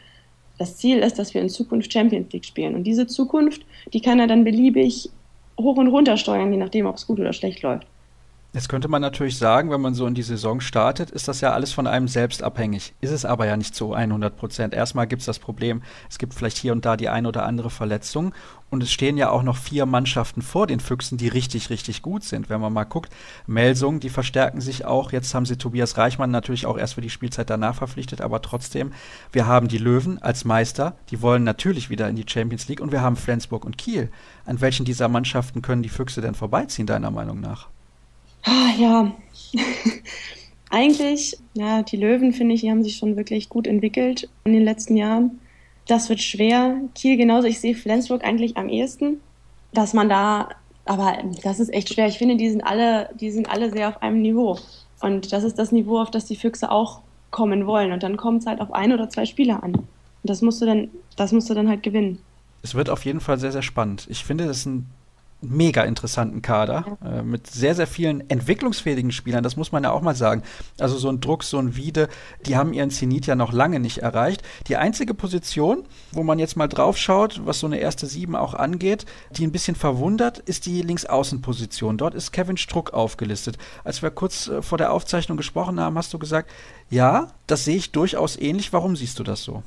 das 0.58 0.76
Ziel 0.76 0.98
ist, 0.98 1.18
dass 1.18 1.34
wir 1.34 1.40
in 1.40 1.48
Zukunft 1.48 1.92
Champions 1.92 2.32
League 2.32 2.44
spielen. 2.44 2.75
Und 2.75 2.84
diese 2.84 3.06
Zukunft, 3.06 3.62
die 3.92 4.00
kann 4.00 4.20
er 4.20 4.26
dann 4.26 4.44
beliebig 4.44 5.10
hoch 5.58 5.76
und 5.76 5.88
runter 5.88 6.16
steuern, 6.16 6.52
je 6.52 6.58
nachdem, 6.58 6.86
ob 6.86 6.96
es 6.96 7.06
gut 7.06 7.20
oder 7.20 7.32
schlecht 7.32 7.62
läuft. 7.62 7.86
Jetzt 8.56 8.70
könnte 8.70 8.88
man 8.88 9.02
natürlich 9.02 9.36
sagen, 9.36 9.70
wenn 9.70 9.82
man 9.82 9.92
so 9.92 10.06
in 10.06 10.14
die 10.14 10.22
Saison 10.22 10.62
startet, 10.62 11.10
ist 11.10 11.28
das 11.28 11.42
ja 11.42 11.52
alles 11.52 11.75
von 11.75 11.86
einem 11.86 12.08
selbst 12.08 12.42
abhängig. 12.42 12.94
Ist 13.02 13.10
es 13.10 13.26
aber 13.26 13.44
ja 13.44 13.54
nicht 13.54 13.75
zu 13.75 13.92
100 13.92 14.34
Prozent. 14.34 14.72
Erstmal 14.72 15.06
gibt 15.06 15.20
es 15.20 15.26
das 15.26 15.38
Problem, 15.38 15.82
es 16.08 16.16
gibt 16.16 16.32
vielleicht 16.32 16.56
hier 16.56 16.72
und 16.72 16.86
da 16.86 16.96
die 16.96 17.10
ein 17.10 17.26
oder 17.26 17.44
andere 17.44 17.68
Verletzung. 17.68 18.32
Und 18.70 18.82
es 18.82 18.90
stehen 18.90 19.18
ja 19.18 19.28
auch 19.28 19.42
noch 19.42 19.58
vier 19.58 19.84
Mannschaften 19.84 20.40
vor 20.40 20.66
den 20.66 20.80
Füchsen, 20.80 21.18
die 21.18 21.28
richtig, 21.28 21.68
richtig 21.68 22.00
gut 22.00 22.25
sind. 22.25 22.48
Wenn 22.48 22.62
man 22.62 22.72
mal 22.72 22.84
guckt, 22.84 23.12
Melsung, 23.46 24.00
die 24.00 24.08
verstärken 24.08 24.62
sich 24.62 24.86
auch. 24.86 25.12
Jetzt 25.12 25.34
haben 25.34 25.44
sie 25.44 25.58
Tobias 25.58 25.98
Reichmann 25.98 26.30
natürlich 26.30 26.64
auch 26.64 26.78
erst 26.78 26.94
für 26.94 27.02
die 27.02 27.10
Spielzeit 27.10 27.50
danach 27.50 27.75
verpflichtet. 27.75 28.22
Aber 28.22 28.40
trotzdem, 28.40 28.94
wir 29.32 29.46
haben 29.46 29.68
die 29.68 29.76
Löwen 29.76 30.22
als 30.22 30.46
Meister. 30.46 30.96
Die 31.10 31.20
wollen 31.20 31.44
natürlich 31.44 31.90
wieder 31.90 32.08
in 32.08 32.16
die 32.16 32.25
Champions 32.26 32.68
League. 32.68 32.80
Und 32.80 32.90
wir 32.90 33.02
haben 33.02 33.16
Flensburg 33.16 33.66
und 33.66 33.76
Kiel. 33.76 34.10
An 34.46 34.62
welchen 34.62 34.86
dieser 34.86 35.08
Mannschaften 35.08 35.60
können 35.60 35.82
die 35.82 35.90
Füchse 35.90 36.22
denn 36.22 36.34
vorbeiziehen, 36.34 36.86
deiner 36.86 37.10
Meinung 37.10 37.38
nach? 37.38 37.68
Ah, 38.47 38.71
ja, 38.79 39.12
eigentlich, 40.71 41.37
ja, 41.55 41.83
die 41.83 41.97
Löwen, 41.97 42.33
finde 42.33 42.55
ich, 42.55 42.61
die 42.61 42.71
haben 42.71 42.85
sich 42.85 42.97
schon 42.97 43.17
wirklich 43.17 43.49
gut 43.49 43.67
entwickelt 43.67 44.29
in 44.45 44.53
den 44.53 44.62
letzten 44.62 44.97
Jahren. 44.97 45.41
Das 45.88 46.09
wird 46.09 46.21
schwer. 46.21 46.81
Kiel 46.95 47.17
genauso. 47.17 47.49
Ich 47.49 47.61
sehe 47.61 47.75
Flensburg 47.75 48.25
eigentlich 48.25 48.57
am 48.57 48.69
ehesten, 48.69 49.21
dass 49.73 49.95
man 49.95 50.09
da, 50.09 50.50
aber 50.85 51.19
das 51.43 51.59
ist 51.59 51.73
echt 51.73 51.93
schwer. 51.93 52.07
Ich 52.07 52.19
finde, 52.19 52.37
die 52.37 52.49
sind 52.49 52.62
alle, 52.62 53.11
die 53.21 53.33
sind 53.33 53.50
alle 53.50 53.71
sehr 53.73 53.88
auf 53.88 54.00
einem 54.00 54.23
Niveau. 54.23 54.59
Und 55.00 55.33
das 55.33 55.43
ist 55.43 55.59
das 55.59 55.73
Niveau, 55.73 56.00
auf 56.00 56.12
das 56.12 56.26
die 56.26 56.37
Füchse 56.37 56.71
auch 56.71 57.00
kommen 57.33 57.67
wollen. 57.67 57.91
Und 57.91 58.05
dann 58.05 58.17
kommt 58.17 58.43
es 58.43 58.47
halt 58.47 58.61
auf 58.61 58.73
ein 58.73 58.93
oder 58.93 59.09
zwei 59.11 59.26
Spieler 59.26 59.65
an. 59.65 59.75
Und 59.75 59.87
das 60.23 60.41
musst 60.41 60.62
du 60.62 60.67
dann, 60.67 60.88
das 61.17 61.33
musst 61.33 61.50
du 61.50 61.55
dann 61.55 61.69
halt 61.69 61.83
gewinnen. 61.83 62.21
Es 62.62 62.76
wird 62.76 62.91
auf 62.91 63.05
jeden 63.05 63.21
Fall 63.21 63.38
sehr, 63.38 63.53
sehr 63.53 63.62
spannend. 63.62 64.07
Ich 64.09 64.25
finde, 64.25 64.47
das 64.47 64.59
ist 64.59 64.67
ein 64.67 64.87
mega 65.40 65.83
interessanten 65.83 66.43
Kader 66.43 66.99
äh, 67.05 67.23
mit 67.23 67.47
sehr, 67.47 67.75
sehr 67.75 67.87
vielen 67.87 68.28
entwicklungsfähigen 68.31 69.12
Spielern, 69.12 69.43
das 69.43 69.57
muss 69.57 69.71
man 69.71 69.85
ja 69.85 69.93
auch 69.93 70.00
mal 70.00 70.14
sagen. 70.14 70.43
Also 70.78 70.97
so 70.97 71.09
ein 71.09 71.21
Druck, 71.21 71.45
so 71.45 71.59
ein 71.59 71.76
Wiede, 71.76 72.09
die 72.47 72.57
haben 72.57 72.73
ihren 72.73 72.90
Zenit 72.90 73.26
ja 73.26 73.35
noch 73.35 73.52
lange 73.52 73.78
nicht 73.78 73.99
erreicht. 73.99 74.43
Die 74.69 74.76
einzige 74.76 75.14
Position, 75.14 75.85
wo 76.12 76.23
man 76.23 76.38
jetzt 76.38 76.57
mal 76.57 76.69
drauf 76.69 76.97
schaut, 76.97 77.45
was 77.45 77.61
so 77.61 77.66
eine 77.66 77.78
erste 77.78 78.07
Sieben 78.07 78.35
auch 78.35 78.55
angeht, 78.55 79.05
die 79.31 79.47
ein 79.47 79.52
bisschen 79.52 79.76
verwundert, 79.76 80.38
ist 80.38 80.66
die 80.66 80.83
Linksaußenposition. 80.83 81.99
Dort 81.99 82.14
ist 82.14 82.33
Kevin 82.33 82.57
Struck 82.57 82.95
aufgelistet. 82.95 83.59
Als 83.85 84.02
wir 84.02 84.11
kurz 84.11 84.49
äh, 84.49 84.62
vor 84.62 84.78
der 84.78 84.93
Aufzeichnung 84.93 85.37
gesprochen 85.37 85.78
haben, 85.81 85.99
hast 85.99 86.14
du 86.14 86.19
gesagt, 86.19 86.50
ja, 86.88 87.28
das 87.47 87.64
sehe 87.64 87.76
ich 87.76 87.93
durchaus 87.93 88.37
ähnlich. 88.37 88.73
Warum 88.73 88.97
siehst 88.97 89.19
du 89.19 89.23
das 89.23 89.43
so? 89.43 89.62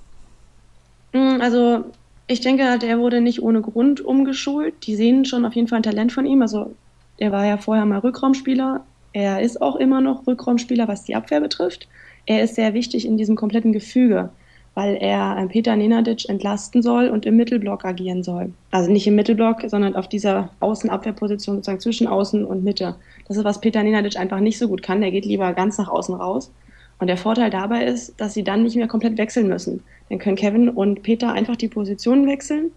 Mm, 1.14 1.42
also 1.42 1.86
ich 2.30 2.42
denke, 2.42 2.78
der 2.78 3.00
wurde 3.00 3.22
nicht 3.22 3.42
ohne 3.42 3.62
Grund 3.62 4.02
umgeschult. 4.02 4.86
Die 4.86 4.96
sehen 4.96 5.26
schon 5.26 5.46
auf 5.46 5.56
jeden 5.56 5.68
Fall 5.68 5.80
ein 5.80 5.84
Talent 5.84 6.12
von 6.12 6.28
ihm. 6.28 6.44
Also 6.44 6.76
er 7.18 7.32
war 7.32 7.46
ja 7.46 7.58
vorher 7.58 7.86
mal 7.86 7.98
Rückraumspieler. 8.00 8.86
Er 9.14 9.42
ist 9.42 9.60
auch 9.64 9.76
immer 9.76 10.00
noch 10.00 10.28
Rückraumspieler, 10.28 10.88
was 10.88 11.04
die 11.04 11.16
Abwehr 11.16 11.42
betrifft. 11.42 11.88
Er 12.28 12.44
ist 12.44 12.54
sehr 12.54 12.76
wichtig 12.76 13.08
in 13.08 13.18
diesem 13.18 13.36
kompletten 13.36 13.74
Gefüge, 13.74 14.30
weil 14.76 14.96
er 15.02 15.40
äh, 15.40 15.48
Peter 15.48 15.76
Nenadic 15.76 16.30
entlasten 16.30 16.84
soll 16.84 17.10
und 17.10 17.26
im 17.26 17.36
Mittelblock 17.36 17.84
agieren 17.84 18.22
soll. 18.22 18.54
Also 18.70 18.92
nicht 18.92 19.08
im 19.08 19.16
Mittelblock, 19.16 19.64
sondern 19.66 19.96
auf 19.96 20.08
dieser 20.08 20.52
Außenabwehrposition 20.60 21.56
sozusagen 21.56 21.80
zwischen 21.80 22.06
Außen 22.06 22.46
und 22.46 22.64
Mitte. 22.64 22.96
Das 23.28 23.38
ist, 23.38 23.44
was 23.44 23.60
Peter 23.60 23.82
Nenadic 23.82 24.18
einfach 24.18 24.40
nicht 24.40 24.60
so 24.60 24.68
gut 24.68 24.84
kann. 24.84 25.02
Der 25.02 25.10
geht 25.10 25.26
lieber 25.26 25.52
ganz 25.54 25.80
nach 25.80 25.90
außen 25.90 26.14
raus. 26.14 26.52
Und 27.00 27.08
der 27.08 27.18
Vorteil 27.18 27.50
dabei 27.50 27.86
ist, 27.86 28.20
dass 28.20 28.34
sie 28.34 28.44
dann 28.44 28.64
nicht 28.64 28.76
mehr 28.76 28.88
komplett 28.88 29.18
wechseln 29.18 29.48
müssen. 29.48 29.84
Dann 30.10 30.20
können 30.20 30.36
Kevin 30.36 30.70
und 30.70 31.02
Peter 31.04 31.32
einfach 31.32 31.56
die 31.56 31.70
Positionen 31.70 32.28
wechseln 32.28 32.72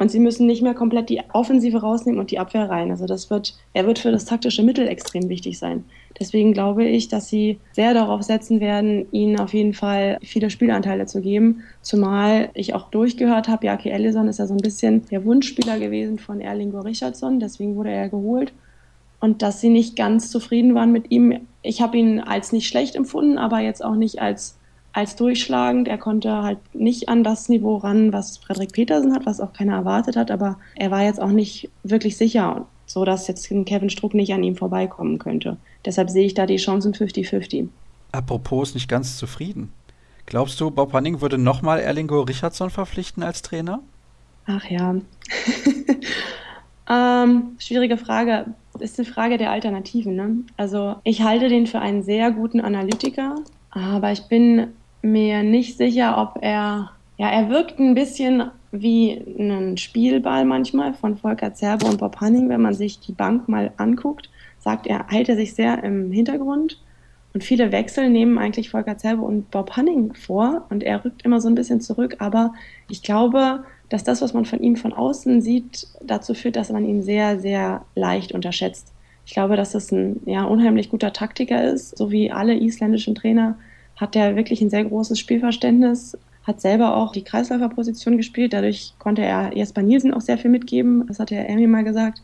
Und 0.00 0.12
sie 0.12 0.20
müssen 0.20 0.46
nicht 0.46 0.62
mehr 0.62 0.74
komplett 0.74 1.08
die 1.08 1.20
Offensive 1.32 1.78
rausnehmen 1.78 2.20
und 2.20 2.30
die 2.30 2.38
Abwehr 2.38 2.70
rein. 2.70 2.92
Also 2.92 3.06
das 3.06 3.30
wird, 3.30 3.56
er 3.74 3.84
wird 3.84 3.98
für 3.98 4.12
das 4.12 4.24
taktische 4.24 4.62
Mittel 4.62 4.86
extrem 4.86 5.28
wichtig 5.28 5.58
sein. 5.58 5.84
Deswegen 6.20 6.52
glaube 6.52 6.84
ich, 6.84 7.08
dass 7.08 7.28
sie 7.28 7.58
sehr 7.72 7.94
darauf 7.94 8.22
setzen 8.22 8.60
werden, 8.60 9.06
ihnen 9.10 9.40
auf 9.40 9.52
jeden 9.52 9.74
Fall 9.74 10.18
viele 10.22 10.50
Spielanteile 10.50 11.06
zu 11.06 11.20
geben. 11.20 11.64
Zumal 11.82 12.50
ich 12.54 12.74
auch 12.74 12.90
durchgehört 12.90 13.48
habe, 13.48 13.66
Jaki 13.66 13.90
Ellison 13.90 14.28
ist 14.28 14.38
ja 14.38 14.46
so 14.46 14.54
ein 14.54 14.58
bisschen 14.58 15.04
der 15.10 15.24
Wunschspieler 15.24 15.78
gewesen 15.80 16.18
von 16.18 16.40
Erlingo 16.40 16.80
Richardson, 16.80 17.40
deswegen 17.40 17.74
wurde 17.74 17.90
er 17.90 18.08
geholt. 18.08 18.52
Und 19.20 19.42
dass 19.42 19.60
sie 19.60 19.68
nicht 19.68 19.96
ganz 19.96 20.30
zufrieden 20.30 20.76
waren 20.76 20.92
mit 20.92 21.10
ihm. 21.10 21.40
Ich 21.68 21.82
habe 21.82 21.98
ihn 21.98 22.18
als 22.20 22.52
nicht 22.52 22.66
schlecht 22.66 22.96
empfunden, 22.96 23.36
aber 23.36 23.58
jetzt 23.58 23.84
auch 23.84 23.94
nicht 23.94 24.22
als 24.22 24.56
als 24.94 25.16
durchschlagend. 25.16 25.86
Er 25.86 25.98
konnte 25.98 26.42
halt 26.42 26.58
nicht 26.74 27.10
an 27.10 27.22
das 27.22 27.50
Niveau 27.50 27.76
ran, 27.76 28.10
was 28.10 28.38
Frederik 28.38 28.72
Petersen 28.72 29.14
hat, 29.14 29.26
was 29.26 29.38
auch 29.38 29.52
keiner 29.52 29.74
erwartet 29.74 30.16
hat, 30.16 30.30
aber 30.30 30.58
er 30.76 30.90
war 30.90 31.02
jetzt 31.02 31.20
auch 31.20 31.30
nicht 31.30 31.68
wirklich 31.82 32.16
sicher, 32.16 32.66
so 32.86 33.04
dass 33.04 33.28
jetzt 33.28 33.46
Kevin 33.48 33.90
Struck 33.90 34.14
nicht 34.14 34.32
an 34.32 34.42
ihm 34.42 34.56
vorbeikommen 34.56 35.18
könnte. 35.18 35.58
Deshalb 35.84 36.08
sehe 36.08 36.24
ich 36.24 36.32
da 36.32 36.46
die 36.46 36.56
Chancen 36.56 36.94
50-50. 36.94 37.68
Apropos 38.12 38.72
nicht 38.72 38.88
ganz 38.88 39.18
zufrieden. 39.18 39.70
Glaubst 40.24 40.58
du, 40.62 40.70
Bob 40.70 40.94
Hanning 40.94 41.20
würde 41.20 41.36
nochmal 41.36 41.80
Erlingo 41.80 42.22
Richardson 42.22 42.70
verpflichten 42.70 43.22
als 43.22 43.42
Trainer? 43.42 43.80
Ach 44.46 44.64
ja. 44.70 44.94
Ähm, 46.88 47.56
schwierige 47.58 47.96
Frage. 47.96 48.46
Ist 48.78 48.98
eine 48.98 49.08
Frage 49.08 49.38
der 49.38 49.50
Alternativen. 49.50 50.14
Ne? 50.14 50.36
Also 50.56 50.96
ich 51.04 51.22
halte 51.22 51.48
den 51.48 51.66
für 51.66 51.80
einen 51.80 52.02
sehr 52.02 52.30
guten 52.30 52.60
Analytiker, 52.60 53.36
aber 53.70 54.12
ich 54.12 54.28
bin 54.28 54.68
mir 55.02 55.42
nicht 55.42 55.76
sicher, 55.76 56.18
ob 56.18 56.42
er, 56.42 56.90
ja, 57.16 57.28
er 57.28 57.48
wirkt 57.48 57.78
ein 57.78 57.94
bisschen 57.94 58.50
wie 58.70 59.12
ein 59.38 59.76
Spielball 59.76 60.44
manchmal 60.44 60.94
von 60.94 61.16
Volker 61.16 61.54
Zerbe 61.54 61.86
und 61.86 61.98
Bob 61.98 62.20
Hanning, 62.20 62.48
wenn 62.48 62.60
man 62.60 62.74
sich 62.74 63.00
die 63.00 63.12
Bank 63.12 63.48
mal 63.48 63.72
anguckt, 63.78 64.30
sagt 64.58 64.86
er, 64.86 65.06
hält 65.08 65.28
er 65.28 65.36
sich 65.36 65.54
sehr 65.54 65.82
im 65.82 66.12
Hintergrund. 66.12 66.80
Und 67.34 67.44
viele 67.44 67.72
Wechsel 67.72 68.08
nehmen 68.08 68.38
eigentlich 68.38 68.70
Volker 68.70 68.96
Zerbe 68.96 69.22
und 69.22 69.50
Bob 69.50 69.76
Hanning 69.76 70.14
vor 70.14 70.66
und 70.70 70.82
er 70.82 71.04
rückt 71.04 71.22
immer 71.22 71.40
so 71.40 71.48
ein 71.48 71.54
bisschen 71.54 71.80
zurück. 71.80 72.16
Aber 72.18 72.54
ich 72.88 73.02
glaube, 73.02 73.64
dass 73.88 74.04
das, 74.04 74.20
was 74.20 74.34
man 74.34 74.44
von 74.44 74.60
ihm 74.60 74.76
von 74.76 74.92
außen 74.92 75.40
sieht, 75.40 75.86
dazu 76.02 76.34
führt, 76.34 76.56
dass 76.56 76.70
man 76.70 76.84
ihn 76.84 77.02
sehr, 77.02 77.40
sehr 77.40 77.84
leicht 77.94 78.32
unterschätzt. 78.32 78.92
Ich 79.24 79.32
glaube, 79.32 79.56
dass 79.56 79.72
das 79.72 79.92
ein 79.92 80.20
ja, 80.26 80.44
unheimlich 80.44 80.90
guter 80.90 81.12
Taktiker 81.12 81.62
ist, 81.64 81.96
so 81.96 82.10
wie 82.10 82.30
alle 82.30 82.54
isländischen 82.54 83.14
Trainer 83.14 83.58
hat 83.96 84.14
er 84.16 84.36
wirklich 84.36 84.60
ein 84.60 84.70
sehr 84.70 84.84
großes 84.84 85.18
Spielverständnis, 85.18 86.16
hat 86.44 86.60
selber 86.60 86.96
auch 86.96 87.12
die 87.12 87.24
Kreisläuferposition 87.24 88.16
gespielt. 88.16 88.52
Dadurch 88.52 88.94
konnte 88.98 89.22
er 89.22 89.54
Jesper 89.54 89.82
Nielsen 89.82 90.14
auch 90.14 90.22
sehr 90.22 90.38
viel 90.38 90.50
mitgeben. 90.50 91.06
Das 91.06 91.18
hat 91.18 91.30
ja 91.30 91.46
Amy 91.46 91.66
mal 91.66 91.84
gesagt. 91.84 92.22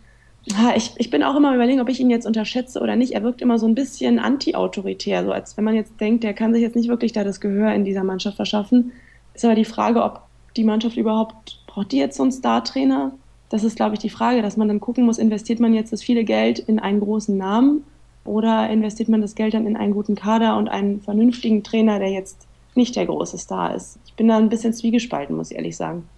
Ich, 0.76 0.92
ich 0.97 1.11
bin 1.11 1.23
auch 1.23 1.37
immer 1.37 1.54
überlegen, 1.54 1.80
ob 1.80 1.88
ich 1.88 2.00
ihn 2.00 2.11
jetzt 2.11 2.26
unterschätze 2.26 2.80
oder 2.80 2.97
nicht. 2.97 3.12
Er 3.12 3.23
wirkt 3.23 3.42
immer 3.42 3.59
so 3.59 3.66
ein 3.66 3.75
bisschen 3.75 4.18
anti-autoritär, 4.18 5.25
so 5.25 5.33
als 5.33 5.56
wenn 5.56 5.64
man 5.64 5.75
jetzt 5.75 5.99
denkt, 6.00 6.23
der 6.23 6.35
kann 6.35 6.52
sich 6.52 6.62
jetzt 6.62 6.76
nicht 6.76 6.88
wirklich 6.88 7.12
da 7.12 7.25
das 7.25 7.40
Gehör 7.40 7.73
in 7.75 7.85
dieser 7.85 8.04
Mannschaft 8.04 8.37
verschaffen. 8.37 8.92
Ist 9.35 9.44
aber 9.44 9.54
die 9.54 9.64
Frage, 9.64 10.02
ob 10.02 10.23
die 10.56 10.64
Mannschaft 10.64 10.96
überhaupt, 10.96 11.58
braucht 11.66 11.92
die 11.92 11.99
jetzt 11.99 12.16
so 12.16 12.23
einen 12.23 12.32
Star-Trainer? 12.32 13.12
Das 13.49 13.64
ist, 13.64 13.76
glaube 13.76 13.94
ich, 13.94 14.00
die 14.00 14.11
Frage, 14.11 14.42
dass 14.42 14.56
man 14.56 14.68
dann 14.68 14.80
gucken 14.80 15.04
muss, 15.04 15.18
investiert 15.18 15.61
man 15.61 15.75
jetzt 15.75 15.92
das 15.92 16.02
viele 16.02 16.25
Geld 16.25 16.58
in 16.58 16.78
einen 16.78 17.00
großen 17.00 17.37
Namen 17.37 17.84
oder 18.25 18.68
investiert 18.70 19.08
man 19.08 19.20
das 19.20 19.34
Geld 19.34 19.54
dann 19.54 19.66
in 19.66 19.76
einen 19.76 19.92
guten 19.92 20.14
Kader 20.14 20.56
und 20.56 20.68
einen 20.68 21.00
vernünftigen 21.00 21.62
Trainer, 21.62 21.99
der 21.99 22.11
jetzt 22.11 22.46
nicht 22.75 22.96
der 22.96 23.06
große 23.06 23.38
Star 23.38 23.75
ist? 23.75 23.99
Ich 24.06 24.14
bin 24.14 24.28
da 24.28 24.38
ein 24.38 24.49
bisschen 24.49 24.73
zwiegespalten, 24.73 25.37
muss 25.37 25.50
ich 25.50 25.56
ehrlich 25.56 25.76
sagen. 25.76 26.08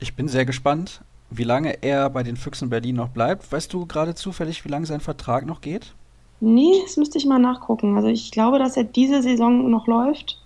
Ich 0.00 0.14
bin 0.14 0.28
sehr 0.28 0.44
gespannt, 0.44 1.00
wie 1.30 1.44
lange 1.44 1.82
er 1.82 2.10
bei 2.10 2.22
den 2.22 2.36
Füchsen 2.36 2.70
Berlin 2.70 2.96
noch 2.96 3.08
bleibt. 3.08 3.50
Weißt 3.50 3.72
du 3.72 3.86
gerade 3.86 4.14
zufällig, 4.14 4.64
wie 4.64 4.68
lange 4.68 4.86
sein 4.86 5.00
Vertrag 5.00 5.46
noch 5.46 5.60
geht? 5.60 5.94
Nee, 6.40 6.80
das 6.82 6.96
müsste 6.96 7.18
ich 7.18 7.24
mal 7.24 7.38
nachgucken. 7.38 7.96
Also 7.96 8.08
ich 8.08 8.30
glaube, 8.30 8.58
dass 8.58 8.76
er 8.76 8.84
diese 8.84 9.22
Saison 9.22 9.70
noch 9.70 9.86
läuft. 9.86 10.42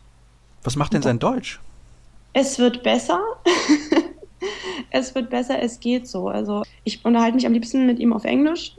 Was 0.63 0.77
macht 0.77 0.93
denn 0.93 1.03
sein 1.03 1.19
Deutsch? 1.19 1.61
Es 2.41 2.61
wird 2.61 2.85
besser. 2.85 3.21
es 4.91 5.13
wird 5.17 5.29
besser, 5.29 5.61
es 5.61 5.81
geht 5.81 6.07
so. 6.07 6.29
Also 6.29 6.63
ich 6.85 7.05
unterhalte 7.05 7.35
mich 7.35 7.47
am 7.47 7.53
liebsten 7.53 7.85
mit 7.85 7.99
ihm 7.99 8.13
auf 8.13 8.25
Englisch, 8.25 8.77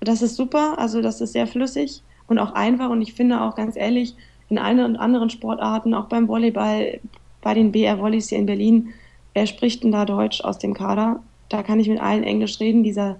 das 0.00 0.20
ist 0.20 0.34
super, 0.34 0.80
also 0.80 1.00
das 1.00 1.20
ist 1.20 1.32
sehr 1.32 1.46
flüssig 1.46 2.02
und 2.26 2.40
auch 2.40 2.54
einfach 2.54 2.90
und 2.90 3.00
ich 3.00 3.14
finde 3.14 3.40
auch 3.40 3.54
ganz 3.54 3.76
ehrlich, 3.76 4.16
in 4.48 4.58
allen 4.58 4.80
und 4.80 4.96
anderen 4.96 5.30
Sportarten, 5.30 5.94
auch 5.94 6.06
beim 6.06 6.26
Volleyball, 6.26 6.98
bei 7.40 7.54
den 7.54 7.70
BR 7.70 8.00
Volleys 8.00 8.30
hier 8.30 8.38
in 8.38 8.46
Berlin, 8.46 8.92
wer 9.32 9.46
spricht 9.46 9.84
denn 9.84 9.92
da 9.92 10.04
Deutsch 10.04 10.40
aus 10.40 10.58
dem 10.58 10.74
Kader? 10.74 11.22
Da 11.48 11.62
kann 11.62 11.78
ich 11.78 11.88
mit 11.88 12.00
allen 12.00 12.24
Englisch 12.24 12.58
reden. 12.58 12.82
Dieser, 12.82 13.16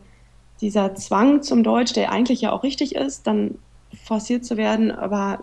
dieser 0.61 0.97
Zwang 0.97 1.43
zum 1.43 1.63
Deutsch, 1.63 1.93
der 1.93 2.11
eigentlich 2.11 2.41
ja 2.41 2.51
auch 2.51 2.65
richtig 2.65 2.97
ist, 2.97 3.29
dann 3.29 3.59
forciert 4.05 4.45
zu 4.45 4.57
werden, 4.57 4.91
aber 4.91 5.39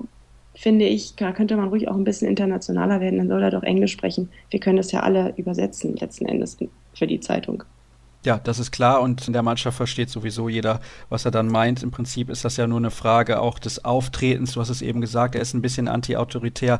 finde 0.56 0.86
ich, 0.86 1.16
da 1.16 1.32
könnte 1.32 1.58
man 1.58 1.70
ruhig 1.70 1.88
auch 1.88 1.96
ein 1.96 2.04
bisschen 2.04 2.28
internationaler 2.28 3.02
werden, 3.02 3.18
dann 3.18 3.28
soll 3.28 3.44
er 3.44 3.52
doch 3.52 3.64
Englisch 3.64 3.92
sprechen. 3.92 4.30
Wir 4.50 4.60
können 4.60 4.78
das 4.78 4.92
ja 4.92 5.02
alle 5.02 5.34
übersetzen, 5.38 5.96
letzten 5.96 6.26
Endes 6.26 6.58
für 6.94 7.08
die 7.08 7.20
Zeitung. 7.20 7.64
Ja, 8.26 8.40
das 8.40 8.58
ist 8.58 8.72
klar 8.72 9.02
und 9.02 9.28
in 9.28 9.34
der 9.34 9.44
Mannschaft 9.44 9.78
versteht 9.78 10.10
sowieso 10.10 10.50
jeder, 10.50 10.80
was 11.10 11.26
er 11.26 11.32
dann 11.32 11.48
meint. 11.48 11.84
Im 11.84 11.92
Prinzip 11.92 12.32
ist 12.32 12.44
das 12.44 12.58
ja 12.58 12.66
nur 12.66 12.80
eine 12.80 12.90
Frage 12.90 13.40
auch 13.40 13.60
des 13.60 13.86
Auftretens. 13.86 14.54
Du 14.54 14.62
hast 14.62 14.70
es 14.70 14.82
eben 14.82 15.00
gesagt, 15.00 15.36
er 15.36 15.42
ist 15.42 15.54
ein 15.54 15.62
bisschen 15.62 15.88
anti-autoritär. 15.88 16.80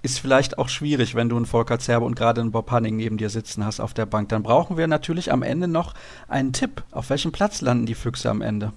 Ist 0.00 0.20
vielleicht 0.20 0.56
auch 0.56 0.70
schwierig, 0.70 1.14
wenn 1.14 1.28
du 1.28 1.36
einen 1.36 1.44
Volker 1.44 1.78
Zerbe 1.78 2.06
und 2.06 2.14
gerade 2.14 2.40
einen 2.40 2.52
Bob 2.52 2.70
Hanning 2.70 2.96
neben 2.96 3.18
dir 3.18 3.28
sitzen 3.28 3.66
hast 3.66 3.80
auf 3.80 3.92
der 3.92 4.06
Bank. 4.06 4.30
Dann 4.30 4.42
brauchen 4.42 4.78
wir 4.78 4.86
natürlich 4.86 5.32
am 5.32 5.42
Ende 5.42 5.68
noch 5.68 5.92
einen 6.28 6.54
Tipp. 6.54 6.82
Auf 6.92 7.10
welchem 7.10 7.32
Platz 7.32 7.60
landen 7.60 7.84
die 7.84 7.94
Füchse 7.94 8.30
am 8.30 8.40
Ende? 8.40 8.72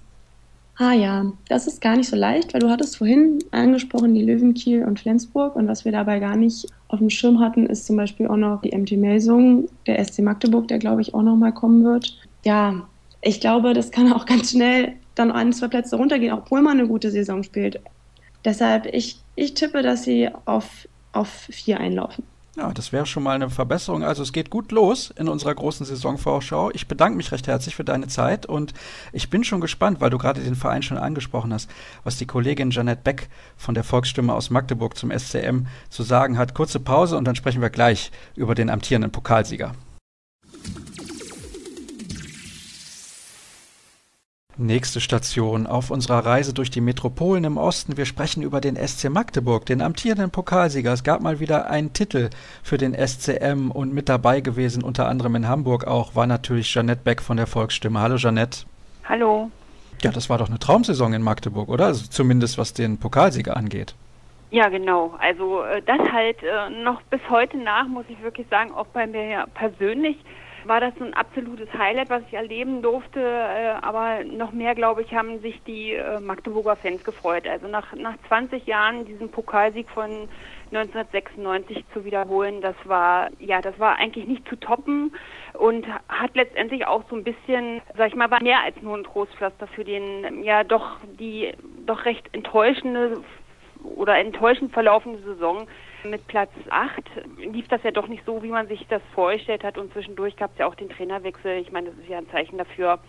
Ah 0.82 0.94
ja, 0.94 1.34
das 1.50 1.68
ist 1.68 1.82
gar 1.82 1.98
nicht 1.98 2.08
so 2.08 2.16
leicht, 2.16 2.54
weil 2.54 2.62
du 2.62 2.70
hattest 2.70 2.96
vorhin 2.96 3.40
angesprochen 3.52 4.16
die 4.16 4.24
Löwen 4.24 4.54
Kiel 4.54 4.86
und 4.86 4.98
Flensburg 4.98 5.58
und 5.58 5.68
was 5.68 5.84
wir 5.84 5.92
dabei 5.92 6.20
gar 6.20 6.38
nicht 6.38 6.68
auf 6.88 7.00
dem 7.00 7.10
Schirm 7.10 7.42
hatten, 7.42 7.66
ist 7.66 7.86
zum 7.86 7.98
Beispiel 7.98 8.28
auch 8.28 8.38
noch 8.38 8.62
die 8.62 8.74
MT 8.74 8.94
Melsung, 8.94 9.68
der 9.88 10.02
SC 10.02 10.20
Magdeburg, 10.20 10.70
der 10.70 10.80
glaube 10.80 11.02
ich 11.02 11.14
auch 11.14 11.22
noch 11.22 11.36
mal 11.36 11.52
kommen 11.52 11.84
wird. 11.84 12.18
Ja, 12.46 12.88
ich 13.22 13.42
glaube, 13.42 13.74
das 13.74 13.92
kann 13.92 14.14
auch 14.14 14.26
ganz 14.26 14.52
schnell 14.52 14.94
dann 15.16 15.34
ein, 15.34 15.52
zwei 15.52 15.68
Plätze 15.68 15.98
runtergehen, 15.98 16.32
obwohl 16.32 16.62
man 16.62 16.80
eine 16.80 16.88
gute 16.88 17.12
Saison 17.12 17.44
spielt. 17.44 17.82
Deshalb, 18.46 18.86
ich, 18.86 19.22
ich 19.36 19.56
tippe, 19.56 19.82
dass 19.82 20.04
sie 20.04 20.30
auf, 20.46 20.88
auf 21.12 21.28
vier 21.28 21.82
einlaufen. 21.82 22.24
Ja, 22.60 22.74
das 22.74 22.92
wäre 22.92 23.06
schon 23.06 23.24
mal 23.24 23.36
eine 23.36 23.50
Verbesserung. 23.50 24.04
Also 24.04 24.22
es 24.22 24.34
geht 24.34 24.50
gut 24.50 24.74
los 24.74 25.14
in 25.16 25.30
unserer 25.30 25.56
großen 25.56 25.86
Saisonvorschau. 25.86 26.72
Ich 26.72 26.90
bedanke 26.90 27.16
mich 27.16 27.32
recht 27.32 27.48
herzlich 27.48 27.74
für 27.74 27.86
deine 27.86 28.08
Zeit 28.08 28.46
und 28.46 28.74
ich 29.14 29.30
bin 29.30 29.46
schon 29.46 29.62
gespannt, 29.62 30.02
weil 30.02 30.10
du 30.10 30.18
gerade 30.18 30.42
den 30.42 30.56
Verein 30.56 30.82
schon 30.82 30.98
angesprochen 30.98 31.54
hast, 31.54 31.72
was 32.04 32.18
die 32.18 32.26
Kollegin 32.26 32.72
Janette 32.72 33.02
Beck 33.02 33.30
von 33.56 33.76
der 33.76 33.86
Volksstimme 33.86 34.34
aus 34.34 34.50
Magdeburg 34.50 34.98
zum 34.98 35.10
SCM 35.10 35.68
zu 35.90 36.04
sagen 36.04 36.38
hat. 36.38 36.54
Kurze 36.54 36.82
Pause 36.82 37.16
und 37.16 37.24
dann 37.24 37.38
sprechen 37.38 37.62
wir 37.62 37.70
gleich 37.70 38.12
über 38.36 38.56
den 38.56 38.70
amtierenden 38.70 39.14
Pokalsieger. 39.14 39.72
Nächste 44.62 45.00
Station 45.00 45.68
auf 45.68 45.90
unserer 45.90 46.26
Reise 46.26 46.54
durch 46.54 46.70
die 46.70 46.82
Metropolen 46.82 47.46
im 47.46 47.56
Osten. 47.56 47.96
Wir 47.96 48.06
sprechen 48.06 48.44
über 48.44 48.60
den 48.60 48.76
SC 48.76 49.10
Magdeburg, 49.10 49.66
den 49.66 49.82
amtierenden 49.82 50.32
Pokalsieger. 50.32 50.92
Es 50.92 51.06
gab 51.06 51.22
mal 51.22 51.40
wieder 51.40 51.70
einen 51.70 51.94
Titel 51.94 52.30
für 52.62 52.78
den 52.78 52.94
SCM 52.94 53.72
und 53.72 53.94
mit 53.94 54.10
dabei 54.10 54.42
gewesen, 54.42 54.84
unter 54.84 55.08
anderem 55.08 55.36
in 55.36 55.48
Hamburg 55.48 55.88
auch, 55.88 56.14
war 56.14 56.28
natürlich 56.28 56.68
Jeanette 56.68 57.00
Beck 57.06 57.22
von 57.22 57.38
der 57.38 57.48
Volksstimme. 57.48 58.02
Hallo 58.02 58.18
Jeanette. 58.18 58.66
Hallo. 59.06 59.50
Ja, 60.04 60.12
das 60.12 60.30
war 60.30 60.38
doch 60.38 60.50
eine 60.50 60.60
Traumsaison 60.60 61.14
in 61.14 61.22
Magdeburg, 61.22 61.70
oder? 61.70 61.86
Also 61.86 62.08
zumindest 62.10 62.58
was 62.58 62.74
den 62.74 62.98
Pokalsieger 62.98 63.56
angeht. 63.56 63.96
Ja, 64.52 64.68
genau. 64.68 65.16
Also 65.20 65.64
äh, 65.64 65.82
das 65.84 66.02
halt 66.12 66.44
äh, 66.44 66.84
noch 66.84 67.02
bis 67.04 67.22
heute 67.30 67.58
nach, 67.58 67.88
muss 67.88 68.06
ich 68.10 68.22
wirklich 68.22 68.48
sagen, 68.50 68.74
auch 68.74 68.88
bei 68.88 69.08
mir 69.08 69.46
persönlich 69.54 70.18
war 70.70 70.80
das 70.80 70.94
ein 71.02 71.14
absolutes 71.16 71.68
Highlight, 71.74 72.10
was 72.10 72.22
ich 72.28 72.34
erleben 72.34 72.82
durfte. 72.82 73.20
Äh, 73.20 73.74
aber 73.82 74.24
noch 74.24 74.52
mehr, 74.52 74.76
glaube 74.76 75.02
ich, 75.02 75.14
haben 75.14 75.40
sich 75.42 75.62
die 75.64 75.94
äh, 75.94 76.20
Magdeburger 76.20 76.76
Fans 76.76 77.04
gefreut. 77.04 77.48
Also 77.48 77.68
nach, 77.68 77.94
nach 77.96 78.16
20 78.28 78.66
Jahren 78.68 79.06
diesen 79.06 79.30
Pokalsieg 79.30 79.90
von 79.90 80.30
1996 80.72 81.84
zu 81.92 82.06
wiederholen, 82.06 82.62
das 82.62 82.76
war, 82.86 83.30
ja, 83.40 83.60
das 83.60 83.78
war 83.80 83.98
eigentlich 83.98 84.28
nicht 84.28 84.48
zu 84.48 84.56
toppen 84.56 85.12
und 85.54 85.88
hat 86.08 86.36
letztendlich 86.36 86.86
auch 86.86 87.04
so 87.10 87.16
ein 87.16 87.24
bisschen, 87.24 87.82
sag 87.98 88.10
ich 88.10 88.16
mal, 88.16 88.30
war 88.30 88.44
mehr 88.44 88.62
als 88.64 88.80
nur 88.84 88.96
ein 88.96 89.04
Trostpflaster 89.04 89.66
für 89.66 89.84
den, 89.84 90.44
ja, 90.44 90.64
doch 90.64 90.98
die, 91.20 91.54
doch 91.88 92.06
recht 92.06 92.30
enttäuschende 92.34 93.22
oder 93.84 94.18
enttäuschend 94.20 94.72
verlaufende 94.72 95.20
Saison 95.24 95.68
mit 96.04 96.28
Platz 96.28 96.52
8 96.70 97.04
lief 97.38 97.68
das 97.68 97.84
ja 97.84 97.92
doch 97.92 98.08
nicht 98.08 98.26
so, 98.26 98.42
wie 98.44 98.50
man 98.50 98.68
sich 98.68 98.86
das 98.88 99.02
vorgestellt 99.14 99.64
hat 99.64 99.78
und 99.78 99.92
zwischendurch 99.94 100.36
gab 100.36 100.52
es 100.52 100.60
ja 100.60 100.68
auch 100.68 100.76
den 100.76 100.90
Trainerwechsel. 100.90 101.60
Ich 101.60 101.72
meine, 101.72 101.90
das 101.90 102.00
ist 102.00 102.10
ja 102.10 102.18
ein 102.18 102.30
Zeichen 102.30 102.58
dafür, 102.58 103.00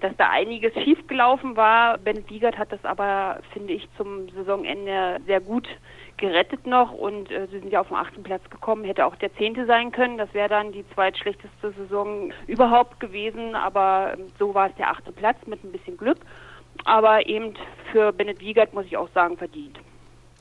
dass 0.00 0.16
da 0.16 0.30
einiges 0.30 0.72
schiefgelaufen 0.74 1.56
war. 1.56 1.98
Bennett 1.98 2.30
Wiegert 2.30 2.58
hat 2.58 2.72
das 2.72 2.84
aber, 2.84 3.40
finde 3.52 3.72
ich, 3.72 3.88
zum 3.96 4.28
Saisonende 4.30 5.20
sehr 5.26 5.40
gut 5.40 5.68
gerettet 6.16 6.66
noch 6.66 6.92
und 6.92 7.30
äh, 7.30 7.46
sie 7.46 7.60
sind 7.60 7.72
ja 7.72 7.80
auf 7.80 7.88
den 7.88 7.96
achten 7.96 8.22
Platz 8.22 8.48
gekommen, 8.50 8.84
hätte 8.84 9.06
auch 9.06 9.16
der 9.16 9.34
zehnte 9.36 9.66
sein 9.66 9.90
können. 9.90 10.18
Das 10.18 10.32
wäre 10.34 10.48
dann 10.48 10.72
die 10.72 10.84
zweitschlechteste 10.94 11.72
Saison 11.72 12.32
überhaupt 12.46 13.00
gewesen, 13.00 13.54
aber 13.54 14.14
ähm, 14.18 14.26
so 14.38 14.54
war 14.54 14.68
es 14.68 14.74
der 14.76 14.90
achte 14.90 15.12
Platz 15.12 15.38
mit 15.46 15.64
ein 15.64 15.72
bisschen 15.72 15.96
Glück. 15.96 16.18
Aber 16.84 17.26
eben 17.26 17.54
für 17.92 18.12
Bennett 18.12 18.40
Wiegert 18.40 18.74
muss 18.74 18.86
ich 18.86 18.96
auch 18.96 19.08
sagen, 19.10 19.36
verdient 19.36 19.78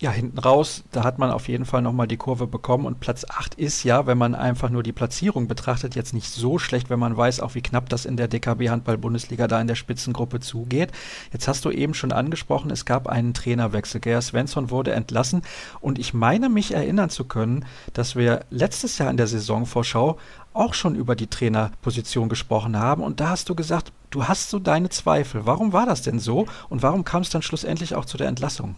ja, 0.02 0.12
hinten 0.12 0.40
raus, 0.40 0.86
da 0.92 1.04
hat 1.04 1.20
man 1.20 1.30
auf 1.30 1.50
jeden 1.50 1.66
Fall 1.66 1.82
nochmal 1.82 2.08
die 2.08 2.16
Kurve 2.16 2.48
bekommen 2.48 2.86
und 2.86 3.02
Platz 3.02 3.26
8 3.28 3.56
ist 3.56 3.84
ja, 3.84 4.08
wenn 4.08 4.18
man 4.18 4.34
einfach 4.34 4.70
nur 4.70 4.82
die 4.82 4.94
Platzierung 4.94 5.50
betrachtet, 5.50 5.94
jetzt 5.94 6.14
nicht 6.14 6.30
so 6.30 6.58
schlecht, 6.58 6.90
wenn 6.90 7.00
man 7.00 7.18
weiß, 7.18 7.42
auch 7.42 7.54
wie 7.54 7.62
knapp 7.62 7.90
das 7.90 8.06
in 8.06 8.16
der 8.16 8.30
DKB 8.30 8.70
Handball-Bundesliga 8.70 9.48
da 9.48 9.60
in 9.60 9.68
der 9.68 9.76
Spitzengruppe 9.76 10.40
zugeht. 10.40 10.94
Jetzt 11.34 11.50
hast 11.50 11.66
du 11.66 11.72
eben 11.72 11.94
schon 11.94 12.14
angesprochen, 12.14 12.72
es 12.72 12.86
gab 12.86 13.08
einen 13.08 13.34
Trainerwechsel. 13.34 14.00
Gerhard 14.00 14.24
Svensson 14.24 14.72
wurde 14.72 14.94
entlassen 14.94 15.42
und 15.82 16.00
ich 16.00 16.14
meine 16.14 16.48
mich 16.48 16.74
erinnern 16.74 17.10
zu 17.10 17.26
können, 17.26 17.66
dass 17.92 18.16
wir 18.16 18.46
letztes 18.50 19.00
Jahr 19.00 19.12
in 19.12 19.18
der 19.18 19.28
Saisonvorschau 19.28 20.18
auch 20.54 20.74
schon 20.74 20.96
über 20.96 21.18
die 21.18 21.28
Trainerposition 21.28 22.30
gesprochen 22.30 22.80
haben 22.80 23.04
und 23.04 23.20
da 23.20 23.30
hast 23.32 23.50
du 23.50 23.56
gesagt, 23.56 23.92
du 24.12 24.30
hast 24.30 24.50
so 24.50 24.60
deine 24.60 24.90
Zweifel. 24.90 25.46
Warum 25.46 25.74
war 25.74 25.86
das 25.86 26.04
denn 26.04 26.20
so 26.20 26.48
und 26.70 26.84
warum 26.84 27.04
kam 27.04 27.24
es 27.24 27.30
dann 27.30 27.42
schlussendlich 27.42 27.96
auch 27.96 28.06
zu 28.06 28.18
der 28.18 28.30
Entlassung? 28.30 28.76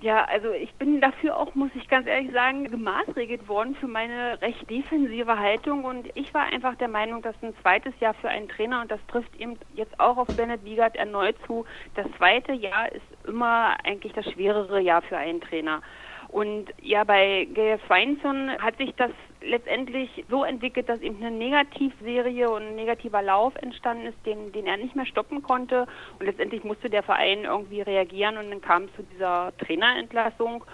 Ja, 0.00 0.24
also 0.26 0.52
ich 0.52 0.72
bin 0.76 1.00
dafür 1.00 1.36
auch, 1.36 1.56
muss 1.56 1.70
ich 1.74 1.88
ganz 1.88 2.06
ehrlich 2.06 2.30
sagen, 2.32 2.70
gemaßregelt 2.70 3.48
worden 3.48 3.74
für 3.74 3.88
meine 3.88 4.40
recht 4.40 4.70
defensive 4.70 5.36
Haltung 5.36 5.84
und 5.84 6.08
ich 6.14 6.32
war 6.32 6.44
einfach 6.44 6.76
der 6.76 6.86
Meinung, 6.86 7.20
dass 7.20 7.34
ein 7.42 7.52
zweites 7.62 7.98
Jahr 7.98 8.14
für 8.14 8.28
einen 8.28 8.48
Trainer 8.48 8.82
und 8.82 8.92
das 8.92 9.00
trifft 9.08 9.34
eben 9.34 9.58
jetzt 9.74 9.98
auch 9.98 10.16
auf 10.16 10.28
Bennett 10.36 10.64
Wiegert 10.64 10.94
erneut 10.94 11.34
zu, 11.46 11.64
das 11.94 12.06
zweite 12.16 12.52
Jahr 12.52 12.92
ist 12.92 13.06
immer 13.26 13.76
eigentlich 13.82 14.12
das 14.12 14.24
schwerere 14.30 14.80
Jahr 14.80 15.02
für 15.02 15.16
einen 15.16 15.40
Trainer. 15.40 15.82
Und 16.28 16.66
ja, 16.80 17.02
bei 17.02 17.48
Gail 17.52 17.80
Sveinsson 17.86 18.50
hat 18.58 18.76
sich 18.76 18.94
das 18.94 19.10
letztendlich 19.40 20.24
so 20.28 20.44
entwickelt, 20.44 20.88
dass 20.88 21.00
eben 21.00 21.22
eine 21.22 21.30
Negativserie 21.30 22.50
und 22.50 22.62
ein 22.62 22.74
negativer 22.76 23.22
Lauf 23.22 23.54
entstanden 23.56 24.06
ist, 24.06 24.18
den, 24.26 24.52
den 24.52 24.66
er 24.66 24.76
nicht 24.76 24.96
mehr 24.96 25.06
stoppen 25.06 25.42
konnte. 25.42 25.86
Und 26.18 26.26
letztendlich 26.26 26.64
musste 26.64 26.90
der 26.90 27.02
Verein 27.02 27.44
irgendwie 27.44 27.80
reagieren 27.80 28.36
und 28.36 28.50
dann 28.50 28.60
kam 28.60 28.84
es 28.84 28.94
zu 28.96 29.02
dieser 29.02 29.52
Trainerentlassung. 29.58 30.64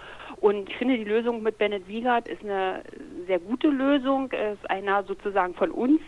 Und 0.40 0.68
ich 0.68 0.76
finde, 0.76 0.96
die 0.96 1.04
Lösung 1.04 1.42
mit 1.42 1.58
Bennett 1.58 1.86
Wiegert 1.88 2.28
ist 2.28 2.42
eine 2.42 2.82
sehr 3.26 3.38
gute 3.38 3.68
Lösung, 3.68 4.30
ist 4.32 4.68
einer 4.70 5.02
sozusagen 5.04 5.54
von 5.54 5.70
uns. 5.70 6.00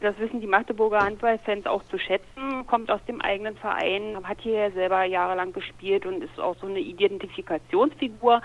Das 0.00 0.18
wissen 0.18 0.40
die 0.40 0.46
Magdeburger 0.46 1.00
Handballfans 1.00 1.66
auch 1.66 1.82
zu 1.84 1.98
schätzen, 1.98 2.66
kommt 2.66 2.90
aus 2.90 3.04
dem 3.06 3.20
eigenen 3.20 3.56
Verein, 3.56 4.16
hat 4.22 4.40
hier 4.40 4.70
selber 4.70 5.04
jahrelang 5.04 5.52
gespielt 5.52 6.06
und 6.06 6.22
ist 6.22 6.38
auch 6.38 6.56
so 6.60 6.66
eine 6.66 6.78
Identifikationsfigur. 6.78 8.40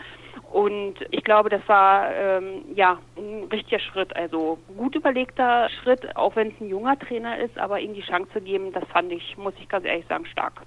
Und 0.55 0.93
ich 1.11 1.21
glaube, 1.25 1.49
das 1.49 1.67
war 1.67 2.09
ähm, 2.15 2.61
ja 2.75 2.97
ein 3.17 3.49
richtiger 3.51 3.77
Schritt, 3.77 4.15
also 4.15 4.57
gut 4.77 4.95
überlegter 4.95 5.67
Schritt, 5.83 6.15
auch 6.15 6.37
wenn 6.37 6.47
es 6.47 6.53
ein 6.61 6.69
junger 6.69 6.97
Trainer 6.97 7.37
ist, 7.39 7.57
aber 7.57 7.81
ihm 7.81 7.93
die 7.93 7.99
Chance 8.03 8.29
zu 8.31 8.39
geben, 8.39 8.71
das 8.71 8.85
fand 8.87 9.11
ich, 9.11 9.35
muss 9.35 9.53
ich 9.59 9.67
ganz 9.67 9.85
ehrlich 9.85 10.05
sagen, 10.07 10.25
stark. 10.27 10.61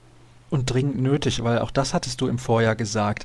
Und 0.50 0.66
dringend 0.66 1.00
nötig, 1.00 1.42
weil 1.42 1.60
auch 1.60 1.70
das 1.70 1.94
hattest 1.94 2.20
du 2.20 2.28
im 2.28 2.36
Vorjahr 2.36 2.76
gesagt. 2.76 3.24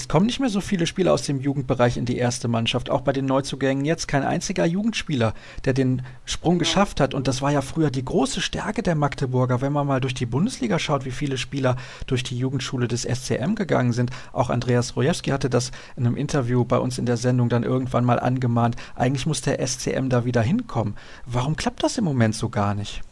Es 0.00 0.08
kommen 0.08 0.24
nicht 0.24 0.40
mehr 0.40 0.48
so 0.48 0.62
viele 0.62 0.86
Spieler 0.86 1.12
aus 1.12 1.24
dem 1.24 1.40
Jugendbereich 1.40 1.98
in 1.98 2.06
die 2.06 2.16
erste 2.16 2.48
Mannschaft, 2.48 2.88
auch 2.88 3.02
bei 3.02 3.12
den 3.12 3.26
Neuzugängen 3.26 3.84
jetzt 3.84 4.08
kein 4.08 4.22
einziger 4.22 4.64
Jugendspieler, 4.64 5.34
der 5.66 5.74
den 5.74 6.00
Sprung 6.24 6.58
geschafft 6.58 7.00
hat. 7.00 7.12
Und 7.12 7.28
das 7.28 7.42
war 7.42 7.52
ja 7.52 7.60
früher 7.60 7.90
die 7.90 8.06
große 8.06 8.40
Stärke 8.40 8.82
der 8.82 8.94
Magdeburger, 8.94 9.60
wenn 9.60 9.74
man 9.74 9.86
mal 9.86 10.00
durch 10.00 10.14
die 10.14 10.24
Bundesliga 10.24 10.78
schaut, 10.78 11.04
wie 11.04 11.10
viele 11.10 11.36
Spieler 11.36 11.76
durch 12.06 12.22
die 12.22 12.38
Jugendschule 12.38 12.88
des 12.88 13.02
SCM 13.02 13.56
gegangen 13.56 13.92
sind. 13.92 14.10
Auch 14.32 14.48
Andreas 14.48 14.96
Rojewski 14.96 15.32
hatte 15.32 15.50
das 15.50 15.70
in 15.96 16.06
einem 16.06 16.16
Interview 16.16 16.64
bei 16.64 16.78
uns 16.78 16.96
in 16.96 17.04
der 17.04 17.18
Sendung 17.18 17.50
dann 17.50 17.62
irgendwann 17.62 18.06
mal 18.06 18.18
angemahnt. 18.18 18.76
Eigentlich 18.94 19.26
muss 19.26 19.42
der 19.42 19.60
SCM 19.60 20.08
da 20.08 20.24
wieder 20.24 20.40
hinkommen. 20.40 20.94
Warum 21.26 21.56
klappt 21.56 21.82
das 21.82 21.98
im 21.98 22.04
Moment 22.04 22.34
so 22.34 22.48
gar 22.48 22.74
nicht? 22.74 23.02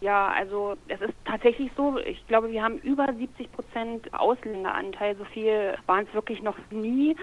Ja, 0.00 0.28
also 0.28 0.76
es 0.88 0.98
ist 1.02 1.12
tatsächlich 1.26 1.70
so, 1.76 1.98
ich 1.98 2.26
glaube, 2.26 2.50
wir 2.50 2.62
haben 2.62 2.78
über 2.78 3.06
70 3.12 3.52
Prozent 3.52 4.14
Ausländeranteil. 4.14 5.14
So 5.16 5.24
viel 5.24 5.74
waren 5.86 6.06
es 6.06 6.14
wirklich 6.14 6.42
noch 6.42 6.56
nie. 6.70 7.14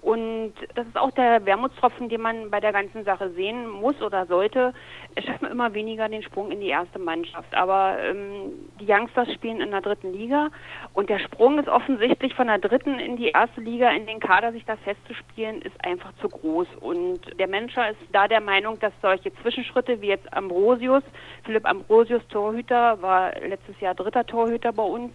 Und 0.00 0.52
das 0.74 0.84
ist 0.84 0.96
auch 0.96 1.12
der 1.12 1.46
Wermutstropfen, 1.46 2.08
den 2.08 2.20
man 2.20 2.50
bei 2.50 2.58
der 2.58 2.72
ganzen 2.72 3.04
Sache 3.04 3.30
sehen 3.30 3.68
muss 3.68 4.02
oder 4.02 4.26
sollte. 4.26 4.74
Es 5.16 5.24
schaffen 5.24 5.48
immer 5.48 5.74
weniger 5.74 6.08
den 6.08 6.22
Sprung 6.22 6.50
in 6.50 6.60
die 6.60 6.68
erste 6.68 6.98
Mannschaft. 6.98 7.54
Aber 7.54 7.96
ähm, 8.00 8.52
die 8.80 8.86
Youngsters 8.88 9.32
spielen 9.32 9.60
in 9.60 9.70
der 9.70 9.80
dritten 9.80 10.12
Liga 10.12 10.48
und 10.92 11.08
der 11.08 11.20
Sprung 11.20 11.58
ist 11.58 11.68
offensichtlich 11.68 12.34
von 12.34 12.48
der 12.48 12.58
dritten 12.58 12.98
in 12.98 13.16
die 13.16 13.28
erste 13.28 13.60
Liga 13.60 13.90
in 13.90 14.06
den 14.06 14.18
Kader 14.18 14.52
sich 14.52 14.64
da 14.64 14.76
festzuspielen, 14.76 15.62
ist 15.62 15.84
einfach 15.84 16.12
zu 16.20 16.28
groß. 16.28 16.66
Und 16.80 17.20
der 17.38 17.48
Manager 17.48 17.90
ist 17.90 18.00
da 18.12 18.26
der 18.26 18.40
Meinung, 18.40 18.78
dass 18.80 18.92
solche 19.02 19.32
Zwischenschritte 19.36 20.00
wie 20.00 20.08
jetzt 20.08 20.32
Ambrosius, 20.32 21.04
Philipp 21.44 21.64
Ambrosius 21.64 22.26
Torhüter, 22.28 23.00
war 23.00 23.32
letztes 23.40 23.78
Jahr 23.80 23.94
dritter 23.94 24.26
Torhüter 24.26 24.72
bei 24.72 24.82
uns, 24.82 25.12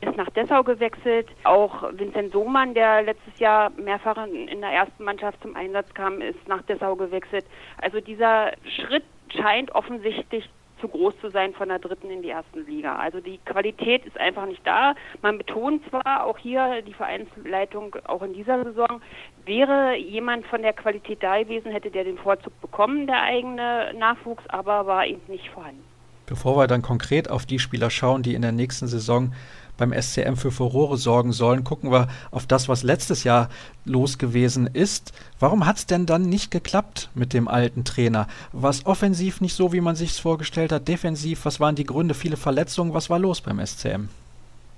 ist 0.00 0.16
nach 0.16 0.30
Dessau 0.30 0.62
gewechselt. 0.62 1.28
Auch 1.44 1.82
Vincent 1.92 2.32
Sohmann, 2.32 2.74
der 2.74 3.02
letztes 3.02 3.38
Jahr 3.38 3.70
mehrfach 3.70 4.26
in 4.26 4.60
der 4.60 4.70
ersten 4.70 5.04
Mannschaft 5.04 5.40
zum 5.42 5.56
Einsatz 5.56 5.92
kam, 5.94 6.20
ist 6.20 6.46
nach 6.48 6.62
Dessau 6.62 6.96
gewechselt. 6.96 7.44
Also 7.80 8.00
dieser 8.00 8.52
Schritt 8.64 9.04
scheint 9.30 9.74
offensichtlich 9.74 10.48
zu 10.80 10.88
groß 10.88 11.18
zu 11.20 11.30
sein 11.30 11.54
von 11.54 11.68
der 11.68 11.78
dritten 11.78 12.10
in 12.10 12.22
die 12.22 12.30
ersten 12.30 12.66
Liga. 12.66 12.96
Also 12.96 13.20
die 13.20 13.38
Qualität 13.38 14.04
ist 14.04 14.18
einfach 14.18 14.46
nicht 14.46 14.66
da. 14.66 14.94
Man 15.22 15.38
betont 15.38 15.82
zwar 15.88 16.26
auch 16.26 16.36
hier 16.36 16.82
die 16.82 16.92
Vereinsleitung 16.92 17.96
auch 18.04 18.22
in 18.22 18.34
dieser 18.34 18.62
Saison, 18.64 19.00
wäre 19.46 19.96
jemand 19.96 20.46
von 20.46 20.62
der 20.62 20.72
Qualität 20.72 21.22
da 21.22 21.38
gewesen, 21.42 21.72
hätte 21.72 21.90
der 21.90 22.04
den 22.04 22.18
Vorzug 22.18 22.60
bekommen, 22.60 23.06
der 23.06 23.22
eigene 23.22 23.94
Nachwuchs, 23.94 24.44
aber 24.48 24.86
war 24.86 25.06
eben 25.06 25.22
nicht 25.28 25.48
vorhanden. 25.50 25.84
Bevor 26.26 26.56
wir 26.56 26.66
dann 26.66 26.82
konkret 26.82 27.30
auf 27.30 27.44
die 27.44 27.58
Spieler 27.58 27.90
schauen, 27.90 28.22
die 28.22 28.34
in 28.34 28.42
der 28.42 28.52
nächsten 28.52 28.88
Saison 28.88 29.32
beim 29.76 29.92
SCM 29.92 30.36
für 30.36 30.50
Furore 30.50 30.96
sorgen 30.96 31.32
sollen, 31.32 31.64
gucken 31.64 31.90
wir 31.90 32.08
auf 32.30 32.46
das, 32.46 32.68
was 32.68 32.82
letztes 32.82 33.24
Jahr 33.24 33.50
los 33.84 34.18
gewesen 34.18 34.66
ist. 34.66 35.12
Warum 35.40 35.66
hat 35.66 35.76
es 35.78 35.86
denn 35.86 36.06
dann 36.06 36.22
nicht 36.22 36.50
geklappt 36.50 37.10
mit 37.14 37.32
dem 37.32 37.48
alten 37.48 37.84
Trainer? 37.84 38.28
War 38.52 38.70
es 38.70 38.86
offensiv 38.86 39.40
nicht 39.40 39.54
so, 39.54 39.72
wie 39.72 39.80
man 39.80 39.96
sich 39.96 40.10
es 40.10 40.18
vorgestellt 40.18 40.72
hat? 40.72 40.88
Defensiv, 40.88 41.44
was 41.44 41.60
waren 41.60 41.74
die 41.74 41.84
Gründe? 41.84 42.14
Viele 42.14 42.36
Verletzungen, 42.36 42.94
was 42.94 43.10
war 43.10 43.18
los 43.18 43.40
beim 43.40 43.64
SCM? 43.64 44.08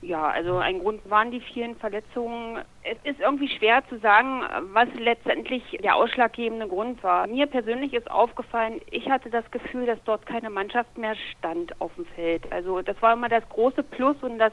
Ja, 0.07 0.29
also 0.29 0.59
ein 0.59 0.79
Grund 0.79 1.01
waren 1.11 1.33
die 1.33 1.41
vielen 1.41 1.75
Verletzungen. 1.75 2.61
Es 2.85 2.97
ist 3.03 3.19
irgendwie 3.19 3.49
schwer 3.49 3.83
zu 3.89 3.99
sagen, 3.99 4.43
was 4.73 4.87
letztendlich 4.95 5.65
der 5.83 5.97
ausschlaggebende 5.97 6.69
Grund 6.69 7.03
war. 7.03 7.27
Mir 7.27 7.47
persönlich 7.47 7.93
ist 7.93 8.09
aufgefallen, 8.09 8.81
ich 8.93 9.11
hatte 9.11 9.31
das 9.31 9.51
Gefühl, 9.51 9.85
dass 9.85 9.99
dort 10.05 10.25
keine 10.25 10.49
Mannschaft 10.49 10.97
mehr 10.97 11.17
stand 11.17 11.81
auf 11.81 11.93
dem 11.97 12.05
Feld. 12.05 12.45
Also 12.53 12.83
das 12.83 13.03
war 13.03 13.15
immer 13.15 13.29
das 13.29 13.49
große 13.49 13.83
Plus 13.83 14.17
und 14.23 14.39
das, 14.39 14.53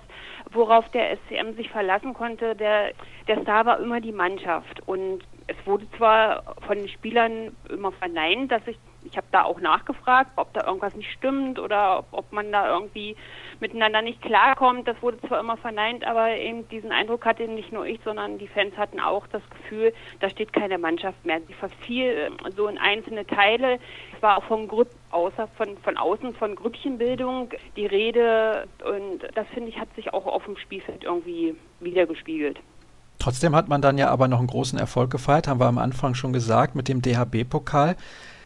worauf 0.51 0.89
der 0.89 1.17
SCM 1.17 1.53
sich 1.55 1.69
verlassen 1.69 2.15
konnte. 2.15 2.55
Der, 2.55 2.89
der 3.27 3.41
Star 3.43 3.67
war 3.67 3.79
immer 3.79 4.01
die 4.01 4.11
Mannschaft. 4.11 4.81
Und 4.87 5.23
es 5.45 5.67
wurde 5.67 5.85
zwar 5.97 6.55
von 6.65 6.79
den 6.79 6.89
Spielern 6.89 7.55
immer 7.69 7.91
verneint, 7.91 8.51
dass 8.51 8.65
ich 8.65 8.79
ich 9.05 9.17
habe 9.17 9.27
da 9.31 9.43
auch 9.43 9.59
nachgefragt, 9.59 10.31
ob 10.35 10.53
da 10.53 10.65
irgendwas 10.65 10.95
nicht 10.95 11.11
stimmt 11.11 11.59
oder 11.59 11.99
ob, 11.99 12.07
ob, 12.11 12.31
man 12.31 12.51
da 12.51 12.69
irgendwie 12.73 13.15
miteinander 13.59 14.01
nicht 14.01 14.21
klarkommt. 14.21 14.87
Das 14.87 15.01
wurde 15.01 15.19
zwar 15.27 15.39
immer 15.39 15.57
verneint, 15.57 16.05
aber 16.05 16.35
eben 16.35 16.67
diesen 16.69 16.91
Eindruck 16.91 17.25
hatte 17.25 17.47
nicht 17.47 17.71
nur 17.71 17.85
ich, 17.85 17.99
sondern 18.03 18.37
die 18.37 18.47
Fans 18.47 18.75
hatten 18.77 18.99
auch 18.99 19.27
das 19.27 19.41
Gefühl, 19.49 19.93
da 20.19 20.29
steht 20.29 20.53
keine 20.53 20.77
Mannschaft 20.77 21.25
mehr. 21.25 21.41
Sie 21.47 21.53
verfiel 21.53 22.31
ähm, 22.41 22.51
so 22.55 22.67
in 22.67 22.77
einzelne 22.77 23.25
Teile. 23.25 23.79
Es 24.15 24.21
war 24.21 24.37
auch 24.37 24.43
von 24.43 24.67
Grüpp, 24.67 24.89
außer 25.11 25.47
von, 25.57 25.77
von 25.77 25.97
außen 25.97 26.33
von 26.35 26.55
Grüppchenbildung 26.55 27.49
die 27.75 27.85
Rede 27.85 28.67
und 28.83 29.19
das 29.35 29.47
finde 29.53 29.69
ich 29.69 29.79
hat 29.79 29.93
sich 29.95 30.13
auch 30.13 30.25
auf 30.25 30.45
dem 30.45 30.57
Spielfeld 30.57 31.03
irgendwie 31.03 31.55
wiedergespiegelt. 31.79 32.59
Trotzdem 33.19 33.55
hat 33.55 33.69
man 33.69 33.81
dann 33.81 33.97
ja 33.97 34.09
aber 34.09 34.27
noch 34.27 34.39
einen 34.39 34.47
großen 34.47 34.77
Erfolg 34.77 35.11
gefeiert, 35.11 35.47
haben 35.47 35.59
wir 35.59 35.67
am 35.67 35.77
Anfang 35.77 36.13
schon 36.13 36.33
gesagt, 36.33 36.75
mit 36.75 36.89
dem 36.89 37.01
DHB-Pokal 37.01 37.95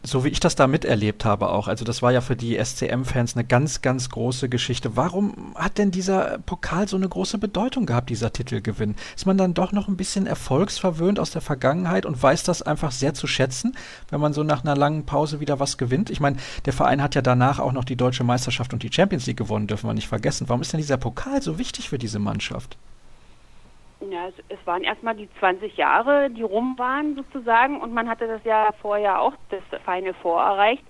so 0.02 0.24
wie 0.24 0.28
ich 0.28 0.40
das 0.40 0.54
da 0.54 0.66
miterlebt 0.66 1.24
habe 1.24 1.50
auch. 1.50 1.68
Also 1.68 1.84
das 1.84 2.02
war 2.02 2.12
ja 2.12 2.20
für 2.20 2.36
die 2.36 2.56
SCM-Fans 2.62 3.34
eine 3.34 3.44
ganz, 3.44 3.82
ganz 3.82 4.10
große 4.10 4.48
Geschichte. 4.48 4.96
Warum 4.96 5.54
hat 5.54 5.78
denn 5.78 5.90
dieser 5.90 6.38
Pokal 6.38 6.88
so 6.88 6.96
eine 6.96 7.08
große 7.08 7.38
Bedeutung 7.38 7.86
gehabt, 7.86 8.10
dieser 8.10 8.32
Titelgewinn? 8.32 8.94
Ist 9.16 9.26
man 9.26 9.38
dann 9.38 9.54
doch 9.54 9.72
noch 9.72 9.88
ein 9.88 9.96
bisschen 9.96 10.26
erfolgsverwöhnt 10.26 11.18
aus 11.18 11.30
der 11.30 11.42
Vergangenheit 11.42 12.06
und 12.06 12.22
weiß 12.22 12.42
das 12.44 12.62
einfach 12.62 12.92
sehr 12.92 13.14
zu 13.14 13.26
schätzen, 13.26 13.76
wenn 14.10 14.20
man 14.20 14.32
so 14.32 14.42
nach 14.42 14.64
einer 14.64 14.76
langen 14.76 15.06
Pause 15.06 15.40
wieder 15.40 15.60
was 15.60 15.78
gewinnt? 15.78 16.10
Ich 16.10 16.20
meine, 16.20 16.36
der 16.64 16.72
Verein 16.72 17.02
hat 17.02 17.14
ja 17.14 17.22
danach 17.22 17.58
auch 17.58 17.72
noch 17.72 17.84
die 17.84 17.96
deutsche 17.96 18.24
Meisterschaft 18.24 18.72
und 18.72 18.82
die 18.82 18.92
Champions 18.92 19.26
League 19.26 19.38
gewonnen, 19.38 19.66
dürfen 19.66 19.88
wir 19.88 19.94
nicht 19.94 20.08
vergessen. 20.08 20.48
Warum 20.48 20.62
ist 20.62 20.72
denn 20.72 20.80
dieser 20.80 20.96
Pokal 20.96 21.42
so 21.42 21.58
wichtig 21.58 21.88
für 21.88 21.98
diese 21.98 22.18
Mannschaft? 22.18 22.76
Ja, 24.00 24.28
es, 24.28 24.34
es, 24.48 24.64
waren 24.64 24.84
erstmal 24.84 25.16
die 25.16 25.28
20 25.40 25.76
Jahre, 25.76 26.30
die 26.30 26.42
rum 26.42 26.78
waren 26.78 27.16
sozusagen 27.16 27.80
und 27.80 27.92
man 27.92 28.08
hatte 28.08 28.28
das 28.28 28.44
ja 28.44 28.72
vorher 28.80 29.20
auch 29.20 29.34
das 29.50 29.62
Final 29.84 30.14
Four 30.22 30.40
erreicht. 30.40 30.84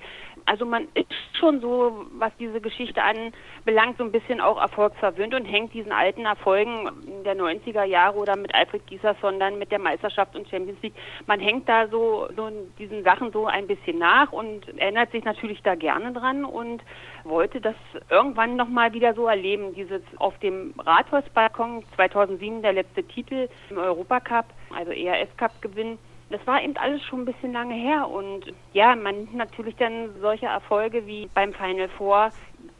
Also 0.48 0.64
man 0.64 0.88
ist 0.94 1.12
schon 1.38 1.60
so, 1.60 2.06
was 2.12 2.32
diese 2.38 2.60
Geschichte 2.60 3.02
anbelangt, 3.02 3.98
so 3.98 4.04
ein 4.04 4.12
bisschen 4.12 4.40
auch 4.40 4.58
erfolgsverwöhnt 4.58 5.34
und 5.34 5.44
hängt 5.44 5.74
diesen 5.74 5.92
alten 5.92 6.24
Erfolgen 6.24 6.88
der 7.24 7.36
90er 7.36 7.84
Jahre 7.84 8.16
oder 8.16 8.34
mit 8.34 8.54
Alfred 8.54 8.86
Gieserson 8.86 9.38
dann 9.38 9.58
mit 9.58 9.70
der 9.70 9.78
Meisterschaft 9.78 10.34
und 10.34 10.48
Champions 10.48 10.80
League. 10.80 10.94
Man 11.26 11.38
hängt 11.38 11.68
da 11.68 11.86
so, 11.88 12.28
so 12.34 12.50
diesen 12.78 13.04
Sachen 13.04 13.30
so 13.30 13.46
ein 13.46 13.66
bisschen 13.66 13.98
nach 13.98 14.32
und 14.32 14.66
erinnert 14.78 15.12
sich 15.12 15.22
natürlich 15.22 15.62
da 15.62 15.74
gerne 15.74 16.12
dran 16.12 16.46
und 16.46 16.82
wollte 17.24 17.60
das 17.60 17.76
irgendwann 18.08 18.56
nochmal 18.56 18.94
wieder 18.94 19.12
so 19.12 19.26
erleben. 19.26 19.74
Dieses 19.74 20.00
auf 20.16 20.38
dem 20.38 20.72
Rathausbalkon 20.78 21.84
2007 21.94 22.62
der 22.62 22.72
letzte 22.72 23.04
Titel 23.04 23.50
im 23.68 23.76
Europacup, 23.76 24.46
also 24.74 24.92
ERF 24.92 25.36
Cup 25.36 25.60
Gewinn 25.60 25.98
das 26.30 26.46
war 26.46 26.62
eben 26.62 26.76
alles 26.76 27.02
schon 27.04 27.22
ein 27.22 27.24
bisschen 27.24 27.52
lange 27.52 27.74
her 27.74 28.08
und 28.08 28.52
ja, 28.72 28.94
man 28.94 29.16
nimmt 29.16 29.34
natürlich 29.34 29.76
dann 29.76 30.10
solche 30.20 30.46
Erfolge 30.46 31.06
wie 31.06 31.28
beim 31.34 31.54
Final 31.54 31.88
Four. 31.90 32.30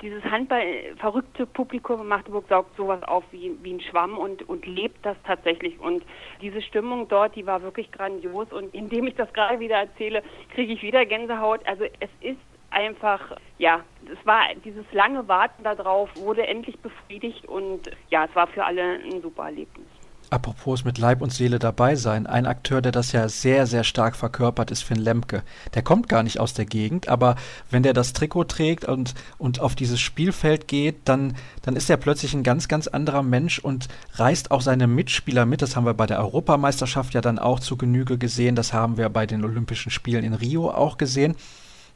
Dieses 0.03 0.23
Handball-verrückte 0.25 1.47
Publikum 1.47 2.01
in 2.03 2.09
Magdeburg 2.09 2.47
saugt 2.49 2.77
sowas 2.77 3.03
auf 3.03 3.25
wie, 3.33 3.57
wie 3.63 3.75
ein 3.75 3.81
Schwamm 3.81 4.17
und, 4.17 4.49
und 4.49 4.67
lebt 4.67 5.05
das 5.05 5.17
tatsächlich. 5.25 5.79
Und 5.81 6.05
diese 6.41 6.63
Stimmung 6.63 7.09
dort, 7.09 7.35
die 7.35 7.47
war 7.47 7.63
wirklich 7.63 7.91
grandios. 7.91 8.53
Und 8.53 8.75
indem 8.75 9.07
ich 9.07 9.15
das 9.17 9.33
gerade 9.33 9.59
wieder 9.59 9.77
erzähle, 9.77 10.23
kriege 10.55 10.73
ich 10.73 10.83
wieder 10.83 11.05
Gänsehaut. 11.05 11.67
Also 11.67 11.85
es 11.99 12.11
ist 12.21 12.39
einfach, 12.71 13.37
ja, 13.59 13.81
es 14.05 14.25
war 14.27 14.43
dieses 14.65 14.85
lange 14.93 15.27
Warten 15.27 15.65
darauf, 15.65 16.11
wurde 16.17 16.47
endlich 16.47 16.79
befriedigt 16.79 17.47
und 17.47 17.91
ja, 18.11 18.25
es 18.25 18.35
war 18.37 18.47
für 18.47 18.65
alle 18.65 19.01
ein 19.01 19.23
super 19.23 19.47
Erlebnis. 19.47 19.87
Apropos 20.31 20.85
mit 20.85 20.99
Leib 20.99 21.23
und 21.23 21.33
Seele 21.33 21.59
dabei 21.59 21.97
sein, 21.97 22.27
ein 22.27 22.45
Akteur, 22.45 22.83
der 22.83 22.93
das 22.93 23.12
ja 23.12 23.31
sehr, 23.31 23.67
sehr 23.67 23.83
stark 23.83 24.14
verkörpert, 24.14 24.71
ist 24.71 24.83
Finn 24.83 24.99
Lemke. 24.99 25.43
Der 25.73 25.83
kommt 25.83 26.07
gar 26.07 26.23
nicht 26.23 26.38
aus 26.38 26.53
der 26.53 26.67
Gegend, 26.67 27.09
aber 27.09 27.37
wenn 27.71 27.83
der 27.83 27.95
das 27.95 28.12
Trikot 28.12 28.45
trägt 28.45 28.85
und, 28.85 29.14
und 29.38 29.61
auf 29.61 29.75
dieses 29.75 30.01
Spielfeld 30.01 30.69
geht, 30.69 30.97
dann, 31.07 31.35
dann 31.62 31.77
ist 31.77 31.88
er 31.88 31.97
plötzlich 31.97 32.35
ein 32.35 32.43
ganz, 32.43 32.69
ganz 32.69 32.88
anderer 32.88 33.23
Mensch 33.23 33.59
und 33.59 33.88
reißt 34.17 34.51
auch 34.51 34.61
seine 34.61 34.87
Mitspieler 34.87 35.47
mit. 35.47 35.62
Das 35.62 35.77
haben 35.77 35.87
wir 35.87 35.95
bei 35.95 36.07
der 36.07 36.19
Europameisterschaft 36.19 37.14
ja 37.14 37.23
dann 37.23 37.38
auch 37.38 37.59
zu 37.59 37.79
Genüge 37.79 38.19
gesehen. 38.19 38.55
Das 38.55 38.75
haben 38.75 38.99
wir 38.99 39.09
bei 39.09 39.25
den 39.25 39.43
Olympischen 39.45 39.91
Spielen 39.91 40.25
in 40.25 40.35
Rio 40.35 40.71
auch 40.71 40.99
gesehen. 40.99 41.37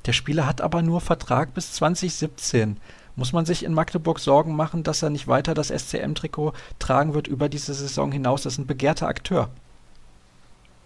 Der 0.06 0.14
Spieler 0.14 0.46
hat 0.46 0.62
aber 0.62 0.80
nur 0.80 1.02
Vertrag 1.02 1.52
bis 1.52 1.74
2017. 1.74 2.78
Muss 3.14 3.32
man 3.32 3.44
sich 3.44 3.64
in 3.64 3.74
Magdeburg 3.74 4.18
Sorgen 4.18 4.56
machen, 4.56 4.82
dass 4.82 5.02
er 5.02 5.10
nicht 5.10 5.28
weiter 5.28 5.54
das 5.54 5.68
SCM-Trikot 5.68 6.52
tragen 6.78 7.14
wird 7.14 7.28
über 7.28 7.48
diese 7.48 7.74
Saison 7.74 8.10
hinaus? 8.10 8.42
Das 8.42 8.54
ist 8.54 8.58
ein 8.58 8.66
begehrter 8.66 9.06
Akteur. 9.06 9.50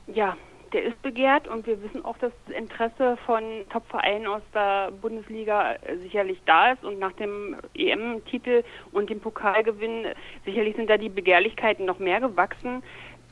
Ja, 0.09 0.37
der 0.73 0.85
ist 0.85 1.01
begehrt 1.03 1.47
und 1.47 1.67
wir 1.67 1.81
wissen 1.83 2.05
auch, 2.05 2.19
dass 2.19 2.33
das 2.47 2.57
Interesse 2.57 3.17
von 3.25 3.43
Top-Vereinen 3.71 4.27
aus 4.27 4.43
der 4.53 4.91
Bundesliga 4.91 5.77
sicherlich 6.03 6.41
da 6.47 6.73
ist 6.73 6.85
und 6.85 6.99
nach 6.99 7.13
dem 7.13 7.57
EM-Titel 7.75 8.65
und 8.93 9.09
dem 9.09 9.21
Pokalgewinn 9.21 10.07
sicherlich 10.45 10.77
sind 10.77 10.91
da 10.91 10.99
die 10.99 11.09
Begehrlichkeiten 11.09 11.87
noch 11.87 11.99
mehr 11.99 12.21
gewachsen. 12.21 12.83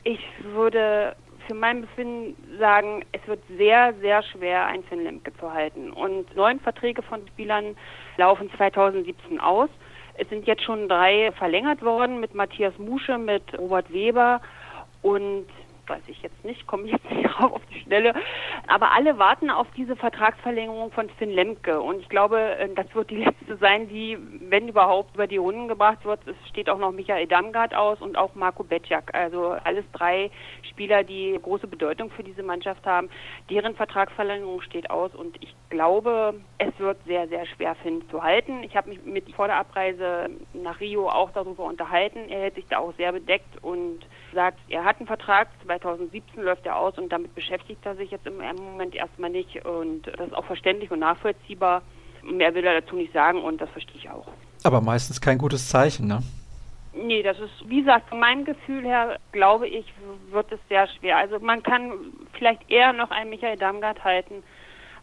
Ich 0.04 0.20
würde 0.42 1.16
für 1.46 1.54
mein 1.54 1.83
Befinden 1.83 2.37
sagen, 2.59 3.04
es 3.12 3.26
wird 3.26 3.40
sehr, 3.57 3.94
sehr 4.00 4.22
schwer, 4.22 4.66
ein 4.66 4.83
Finn 4.85 5.04
Lemke 5.04 5.33
zu 5.37 5.52
halten. 5.52 5.90
Und 5.90 6.35
neun 6.37 6.61
Verträge 6.61 7.02
von 7.02 7.26
Spielern 7.28 7.76
laufen 8.16 8.50
2017 8.57 9.40
aus. 9.40 9.68
Es 10.16 10.28
sind 10.28 10.46
jetzt 10.46 10.62
schon 10.62 10.88
drei 10.88 11.33
verlängert 11.33 11.83
worden 11.83 12.20
mit 12.20 12.35
Matthias 12.35 12.76
Musche, 12.78 13.18
mit 13.18 13.42
Robert 13.59 13.92
Weber 13.92 14.40
und 15.02 15.46
weiß 15.88 16.03
ich 16.07 16.23
jetzt 16.23 16.44
nicht, 16.44 16.66
komme 16.66 16.87
jetzt 16.88 17.11
nicht 17.11 17.29
auf 17.40 17.61
die 17.73 17.81
Schnelle. 17.81 18.14
Aber 18.66 18.92
alle 18.92 19.18
warten 19.18 19.51
auf 19.51 19.66
diese 19.77 19.97
Vertragsverlängerung 19.97 20.90
von 20.92 21.09
Finn 21.11 21.31
Lemke. 21.31 21.81
Und 21.81 22.01
ich 22.01 22.09
glaube, 22.09 22.40
äh, 22.57 22.68
das 22.75 22.92
wird 22.94 23.11
die 23.11 23.16
letzte 23.25 23.57
sein, 23.57 23.88
die, 23.88 24.18
wenn 24.49 24.68
überhaupt, 24.68 25.14
über 25.14 25.27
die 25.27 25.37
Runden 25.37 25.68
gebracht 25.68 26.05
wird. 26.05 26.20
Es 26.27 26.37
steht 26.49 26.68
auch 26.68 26.79
noch 26.79 26.92
Michael 26.92 27.27
Damgard 27.27 27.75
aus 27.75 28.01
und 28.01 28.16
auch 28.16 28.35
Marco 28.35 28.64
Betjak. 28.64 29.14
Also 29.14 29.57
alles 29.64 29.85
drei 29.92 30.31
Spieler, 30.70 31.05
die 31.05 31.38
große 31.42 31.66
Bedeutung 31.66 32.11
für 32.11 32.23
diese 32.23 32.42
Mannschaft 32.42 32.85
haben. 32.87 33.09
Deren 33.51 33.75
Vertragsverlängerung 33.75 34.61
steht 34.62 34.90
aus. 34.90 35.14
Und 35.14 35.42
ich 35.42 35.55
glaube, 35.70 36.35
es 36.59 36.79
wird 36.79 36.99
sehr, 37.07 37.29
sehr 37.29 37.47
schwer, 37.47 37.75
Finn 37.77 38.03
zu 38.11 38.23
halten. 38.23 38.62
Ich 38.62 38.77
habe 38.77 38.90
mich 38.90 39.05
mit 39.05 39.31
vor 39.35 39.47
der 39.47 39.57
Abreise 39.57 40.31
nach 40.53 40.81
Rio 40.81 41.09
auch 41.09 41.31
darüber 41.31 41.64
unterhalten. 41.64 42.29
Er 42.29 42.42
hält 42.42 42.55
sich 42.55 42.66
da 42.68 42.79
auch 42.79 42.94
sehr 42.97 43.12
bedeckt 43.12 43.62
und 43.62 44.01
sagt, 44.35 44.59
er 44.68 44.85
hat 44.85 44.99
einen 44.99 45.07
Vertrag, 45.07 45.49
2017 45.64 46.42
läuft 46.42 46.66
er 46.66 46.77
aus 46.77 46.99
und 46.99 47.11
damit 47.11 47.35
beschäftigt 47.35 47.85
er 47.85 47.97
sich 47.97 48.11
jetzt 48.11 48.27
im 48.27 48.37
Moment 48.37 48.94
erstmal 48.94 49.31
nicht 49.31 49.64
und 49.64 50.07
das 50.07 50.29
ist 50.29 50.35
auch 50.35 50.44
verständlich 50.44 50.90
und 50.90 51.01
nachvollziehbar. 51.01 51.83
Mehr 52.23 52.55
will 52.55 52.64
er 52.64 52.81
dazu 52.81 52.97
nicht 52.97 53.12
sagen 53.12 53.42
und 53.42 53.61
das 53.61 53.70
verstehe 53.70 53.97
ich 53.97 54.11
auch. 54.11 54.27
Aber 54.62 54.81
meistens 54.81 55.20
kein 55.20 55.38
gutes 55.38 55.68
Zeichen, 55.68 56.07
ne? 56.07 56.23
Nee, 56.94 57.23
das 57.23 57.38
ist, 57.40 57.68
wie 57.68 57.81
gesagt, 57.81 58.09
von 58.09 58.20
meinem 58.20 58.44
Gefühl 58.44 58.85
her, 58.85 59.18
glaube 59.33 59.66
ich, 59.66 59.85
wird 60.31 60.51
es 60.53 60.61
sehr 60.68 60.87
schwer. 60.87 61.16
Also 61.16 61.40
man 61.40 61.62
kann 61.62 61.92
vielleicht 62.33 62.70
eher 62.70 62.92
noch 62.92 63.11
einen 63.11 63.31
Michael 63.31 63.57
Damgard 63.57 64.05
halten, 64.05 64.44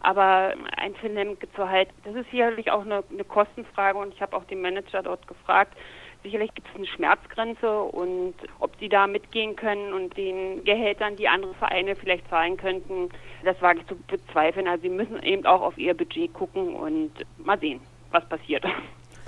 aber 0.00 0.54
ein 0.76 0.94
Lemke 1.02 1.52
zu 1.52 1.68
halten, 1.68 1.92
das 2.04 2.14
ist 2.14 2.30
sicherlich 2.30 2.70
auch 2.70 2.80
eine, 2.80 3.04
eine 3.10 3.24
Kostenfrage 3.24 3.98
und 3.98 4.14
ich 4.14 4.22
habe 4.22 4.36
auch 4.36 4.44
den 4.44 4.62
Manager 4.62 5.02
dort 5.02 5.26
gefragt, 5.28 5.76
Sicherlich 6.22 6.54
gibt 6.54 6.68
es 6.68 6.76
eine 6.76 6.86
Schmerzgrenze 6.86 7.80
und 7.82 8.34
ob 8.60 8.72
sie 8.78 8.88
da 8.88 9.08
mitgehen 9.08 9.56
können 9.56 9.92
und 9.92 10.16
den 10.16 10.62
Gehältern, 10.62 11.16
die 11.16 11.26
andere 11.26 11.52
Vereine 11.54 11.96
vielleicht 11.96 12.28
zahlen 12.28 12.56
könnten, 12.56 13.08
das 13.44 13.60
wage 13.60 13.80
ich 13.80 13.86
zu 13.88 13.96
bezweifeln. 14.06 14.68
Also 14.68 14.82
sie 14.82 14.88
müssen 14.88 15.20
eben 15.22 15.44
auch 15.46 15.62
auf 15.62 15.76
ihr 15.78 15.94
Budget 15.94 16.32
gucken 16.32 16.74
und 16.74 17.10
mal 17.38 17.58
sehen, 17.58 17.80
was 18.12 18.24
passiert. 18.28 18.64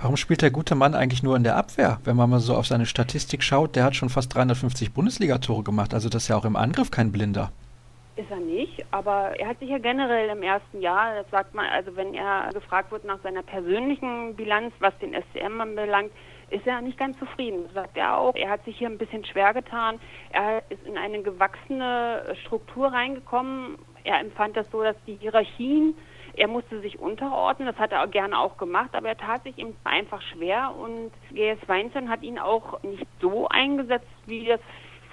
Warum 0.00 0.16
spielt 0.16 0.42
der 0.42 0.50
gute 0.50 0.74
Mann 0.74 0.94
eigentlich 0.94 1.22
nur 1.22 1.36
in 1.36 1.44
der 1.44 1.56
Abwehr? 1.56 1.98
Wenn 2.04 2.16
man 2.16 2.30
mal 2.30 2.40
so 2.40 2.54
auf 2.54 2.66
seine 2.66 2.86
Statistik 2.86 3.42
schaut, 3.42 3.74
der 3.74 3.84
hat 3.84 3.96
schon 3.96 4.08
fast 4.08 4.34
350 4.34 4.92
Bundesligatore 4.92 5.62
gemacht, 5.62 5.94
also 5.94 6.08
das 6.08 6.24
ist 6.24 6.28
ja 6.28 6.36
auch 6.36 6.44
im 6.44 6.56
Angriff 6.56 6.90
kein 6.90 7.10
Blinder. 7.10 7.52
Ist 8.16 8.30
er 8.30 8.38
nicht, 8.38 8.84
aber 8.92 9.38
er 9.40 9.48
hat 9.48 9.58
sich 9.58 9.70
ja 9.70 9.78
generell 9.78 10.28
im 10.28 10.42
ersten 10.42 10.80
Jahr, 10.80 11.14
das 11.16 11.28
sagt 11.30 11.54
man, 11.54 11.66
also 11.66 11.96
wenn 11.96 12.14
er 12.14 12.50
gefragt 12.52 12.92
wird 12.92 13.04
nach 13.04 13.18
seiner 13.22 13.42
persönlichen 13.42 14.36
Bilanz, 14.36 14.72
was 14.78 14.96
den 14.98 15.14
SCM 15.14 15.60
anbelangt, 15.60 16.12
ist 16.54 16.66
er 16.66 16.80
nicht 16.80 16.98
ganz 16.98 17.18
zufrieden. 17.18 17.68
Sagt 17.74 17.96
er 17.96 18.16
auch. 18.16 18.34
Er 18.34 18.50
hat 18.50 18.64
sich 18.64 18.78
hier 18.78 18.88
ein 18.88 18.98
bisschen 18.98 19.24
schwer 19.24 19.52
getan. 19.52 20.00
Er 20.30 20.62
ist 20.70 20.86
in 20.86 20.96
eine 20.96 21.22
gewachsene 21.22 22.34
Struktur 22.44 22.88
reingekommen. 22.88 23.76
Er 24.04 24.20
empfand 24.20 24.56
das 24.56 24.70
so, 24.70 24.82
dass 24.82 24.96
die 25.06 25.16
Hierarchien, 25.16 25.94
er 26.36 26.48
musste 26.48 26.80
sich 26.80 26.98
unterordnen, 26.98 27.68
das 27.68 27.78
hat 27.78 27.92
er 27.92 28.06
gerne 28.08 28.38
auch 28.38 28.56
gemacht, 28.56 28.90
aber 28.92 29.08
er 29.08 29.16
tat 29.16 29.44
sich 29.44 29.56
ihm 29.56 29.74
einfach 29.84 30.20
schwer 30.20 30.74
und 30.76 31.12
GS 31.32 31.68
Weinstein 31.68 32.10
hat 32.10 32.22
ihn 32.22 32.38
auch 32.38 32.82
nicht 32.82 33.06
so 33.20 33.48
eingesetzt, 33.48 34.08
wie 34.26 34.46
das 34.46 34.60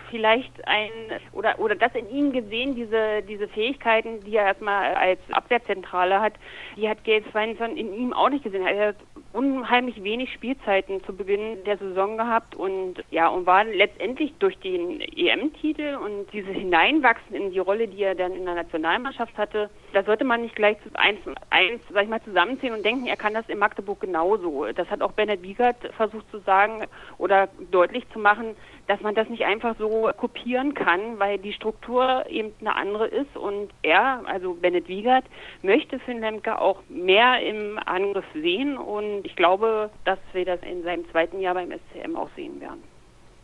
vielleicht 0.09 0.67
ein 0.67 0.89
oder 1.31 1.57
oder 1.59 1.75
das 1.75 1.95
in 1.95 2.09
ihm 2.09 2.33
gesehen, 2.33 2.75
diese 2.75 3.23
diese 3.23 3.47
Fähigkeiten, 3.47 4.19
die 4.21 4.35
er 4.35 4.45
erstmal 4.45 4.93
als 4.95 5.19
Abwehrzentrale 5.31 6.19
hat, 6.19 6.33
die 6.75 6.89
hat 6.89 7.03
Gates 7.03 7.31
Svensson 7.31 7.77
in 7.77 7.93
ihm 7.93 8.13
auch 8.13 8.29
nicht 8.29 8.43
gesehen. 8.43 8.67
Er 8.67 8.89
hat 8.89 8.97
unheimlich 9.33 10.03
wenig 10.03 10.33
Spielzeiten 10.33 11.03
zu 11.03 11.15
Beginn 11.15 11.63
der 11.65 11.77
Saison 11.77 12.17
gehabt 12.17 12.55
und 12.55 13.03
ja 13.11 13.27
und 13.29 13.45
war 13.45 13.63
letztendlich 13.63 14.33
durch 14.39 14.57
den 14.59 15.01
EM-Titel 15.01 15.97
und 16.03 16.31
dieses 16.33 16.53
Hineinwachsen 16.53 17.35
in 17.35 17.51
die 17.51 17.59
Rolle, 17.59 17.87
die 17.87 18.03
er 18.03 18.15
dann 18.15 18.33
in 18.33 18.45
der 18.45 18.55
Nationalmannschaft 18.55 19.37
hatte, 19.37 19.69
da 19.93 20.03
sollte 20.03 20.25
man 20.25 20.41
nicht 20.41 20.55
gleich 20.55 20.77
eins, 20.93 21.19
eins 21.49 21.81
sag 21.93 22.03
ich 22.03 22.09
mal, 22.09 22.21
zusammenziehen 22.21 22.73
und 22.73 22.83
denken, 22.83 23.07
er 23.07 23.17
kann 23.17 23.33
das 23.33 23.47
in 23.49 23.59
Magdeburg 23.59 24.01
genauso. 24.01 24.65
Das 24.73 24.89
hat 24.89 25.01
auch 25.01 25.13
Bernhard 25.13 25.41
Wiegert 25.41 25.77
versucht 25.95 26.29
zu 26.31 26.39
sagen 26.39 26.85
oder 27.17 27.47
deutlich 27.71 28.09
zu 28.11 28.19
machen, 28.19 28.55
dass 28.87 28.99
man 29.01 29.15
das 29.15 29.29
nicht 29.29 29.45
einfach 29.45 29.75
so 29.77 30.09
kopieren 30.17 30.73
kann, 30.73 31.17
weil 31.17 31.37
die 31.37 31.53
Struktur 31.53 32.25
eben 32.29 32.53
eine 32.59 32.75
andere 32.75 33.07
ist 33.07 33.37
und 33.37 33.69
er, 33.83 34.21
also 34.25 34.53
Bennett 34.53 34.89
Wiegert, 34.89 35.23
möchte 35.61 35.99
Finn 35.99 36.19
Lemke 36.19 36.59
auch 36.59 36.81
mehr 36.89 37.41
im 37.41 37.79
Angriff 37.85 38.25
sehen 38.33 38.77
und 38.77 39.20
ich 39.25 39.35
glaube, 39.35 39.89
dass 40.05 40.19
wir 40.33 40.45
das 40.45 40.61
in 40.61 40.83
seinem 40.83 41.09
zweiten 41.11 41.39
Jahr 41.39 41.53
beim 41.53 41.71
SCM 41.71 42.15
auch 42.15 42.29
sehen 42.35 42.59
werden. 42.61 42.83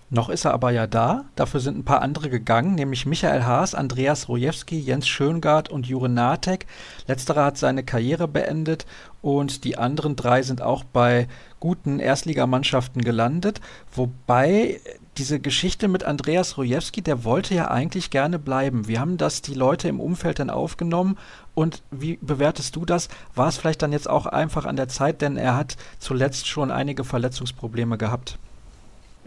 Noch 0.10 0.30
ist 0.30 0.46
er 0.46 0.54
aber 0.54 0.72
ja 0.72 0.88
da. 0.88 1.26
Dafür 1.36 1.60
sind 1.60 1.78
ein 1.78 1.84
paar 1.84 2.02
andere 2.02 2.30
gegangen, 2.30 2.76
nämlich 2.76 3.06
Michael 3.06 3.44
Haas, 3.44 3.76
Andreas 3.76 4.30
Rojewski, 4.30 4.80
Jens 4.80 5.06
Schöngard 5.06 5.68
und 5.68 5.86
Jure 5.86 6.08
Natek. 6.08 6.66
Letzterer 7.08 7.44
hat 7.44 7.58
seine 7.58 7.84
Karriere 7.84 8.30
beendet 8.30 8.86
und 9.22 9.66
die 9.66 9.78
anderen 9.78 10.16
drei 10.16 10.44
sind 10.44 10.62
auch 10.62 10.86
bei 10.86 11.28
guten 11.60 12.00
Erstligamannschaften 12.00 13.02
gelandet. 13.02 13.60
Wobei 13.94 14.80
diese 15.18 15.42
Geschichte 15.42 15.90
mit 15.90 16.06
Andreas 16.06 16.58
Rojewski, 16.58 17.02
der 17.02 17.26
wollte 17.26 17.54
ja 17.54 17.70
eigentlich 17.70 18.10
gerne 18.10 18.40
bleiben. 18.40 18.88
Wie 18.88 19.00
haben 19.00 19.18
das 19.18 19.42
die 19.42 19.56
Leute 19.56 19.90
im 19.90 20.00
Umfeld 20.00 20.40
dann 20.40 20.50
aufgenommen 20.50 21.18
und 21.54 21.84
wie 21.92 22.18
bewertest 22.22 22.78
du 22.78 22.86
das? 22.86 23.10
War 23.36 23.50
es 23.50 23.58
vielleicht 23.58 23.82
dann 23.82 23.92
jetzt 23.92 24.10
auch 24.10 24.26
einfach 24.26 24.64
an 24.64 24.78
der 24.78 24.88
Zeit, 24.88 25.22
denn 25.22 25.36
er 25.36 25.58
hat 25.58 25.76
zuletzt 26.00 26.48
schon 26.48 26.72
einige 26.72 27.04
Verletzungsprobleme 27.04 27.98
gehabt? 27.98 28.40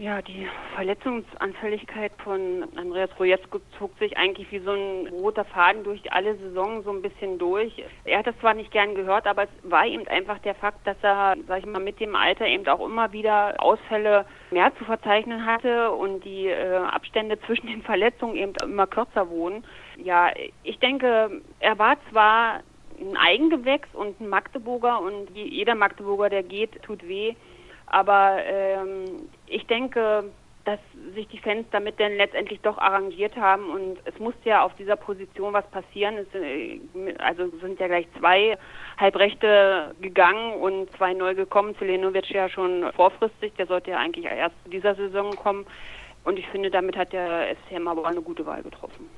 Ja, 0.01 0.19
die 0.19 0.47
Verletzungsanfälligkeit 0.73 2.11
von 2.23 2.67
Andreas 2.75 3.11
Rojetzko 3.19 3.59
zog 3.77 3.95
sich 3.99 4.17
eigentlich 4.17 4.51
wie 4.51 4.57
so 4.57 4.71
ein 4.71 5.07
roter 5.09 5.45
Faden 5.45 5.83
durch 5.83 6.11
alle 6.11 6.35
Saison 6.37 6.81
so 6.81 6.89
ein 6.89 7.03
bisschen 7.03 7.37
durch. 7.37 7.71
Er 8.05 8.17
hat 8.17 8.25
das 8.25 8.35
zwar 8.39 8.55
nicht 8.55 8.71
gern 8.71 8.95
gehört, 8.95 9.27
aber 9.27 9.43
es 9.43 9.49
war 9.61 9.85
eben 9.85 10.07
einfach 10.07 10.39
der 10.39 10.55
Fakt, 10.55 10.87
dass 10.87 10.97
er, 11.03 11.35
sag 11.47 11.59
ich 11.59 11.67
mal, 11.67 11.83
mit 11.83 11.99
dem 11.99 12.15
Alter 12.15 12.47
eben 12.47 12.67
auch 12.67 12.83
immer 12.83 13.13
wieder 13.13 13.53
Ausfälle 13.59 14.25
mehr 14.49 14.75
zu 14.79 14.85
verzeichnen 14.85 15.45
hatte 15.45 15.91
und 15.91 16.25
die 16.25 16.47
äh, 16.47 16.77
Abstände 16.77 17.39
zwischen 17.41 17.67
den 17.67 17.83
Verletzungen 17.83 18.37
eben 18.37 18.53
immer 18.63 18.87
kürzer 18.87 19.29
wurden. 19.29 19.63
Ja, 19.97 20.31
ich 20.63 20.79
denke, 20.79 21.43
er 21.59 21.77
war 21.77 21.97
zwar 22.09 22.61
ein 22.99 23.17
Eigengewächs 23.17 23.89
und 23.93 24.19
ein 24.19 24.29
Magdeburger 24.29 24.99
und 24.99 25.29
jeder 25.35 25.75
Magdeburger, 25.75 26.31
der 26.31 26.41
geht, 26.41 26.81
tut 26.81 27.07
weh. 27.07 27.35
Aber 27.85 28.37
ähm, 28.45 29.27
ich 29.51 29.65
denke, 29.67 30.25
dass 30.65 30.79
sich 31.15 31.27
die 31.27 31.39
Fans 31.39 31.65
damit 31.71 31.99
dann 31.99 32.15
letztendlich 32.17 32.59
doch 32.61 32.77
arrangiert 32.77 33.35
haben 33.35 33.69
und 33.71 33.97
es 34.05 34.17
musste 34.19 34.49
ja 34.49 34.63
auf 34.63 34.75
dieser 34.75 34.95
Position 34.95 35.53
was 35.53 35.65
passieren. 35.71 36.15
Es, 36.17 36.27
äh, 36.35 36.79
also 37.17 37.49
sind 37.61 37.79
ja 37.79 37.87
gleich 37.87 38.07
zwei 38.19 38.57
Halbrechte 38.97 39.95
gegangen 40.01 40.53
und 40.53 40.91
zwei 40.97 41.13
neu 41.13 41.33
gekommen. 41.33 41.75
Zelenovic 41.77 42.29
ja 42.29 42.47
schon 42.47 42.85
vorfristig, 42.95 43.53
der 43.57 43.67
sollte 43.67 43.91
ja 43.91 43.97
eigentlich 43.97 44.25
erst 44.25 44.55
zu 44.63 44.69
dieser 44.69 44.95
Saison 44.95 45.35
kommen. 45.35 45.65
Und 46.23 46.37
ich 46.37 46.47
finde, 46.49 46.69
damit 46.69 46.95
hat 46.95 47.13
der 47.13 47.55
SCM 47.55 47.87
aber 47.87 48.05
eine 48.05 48.21
gute 48.21 48.45
Wahl 48.45 48.61
getroffen. 48.61 49.09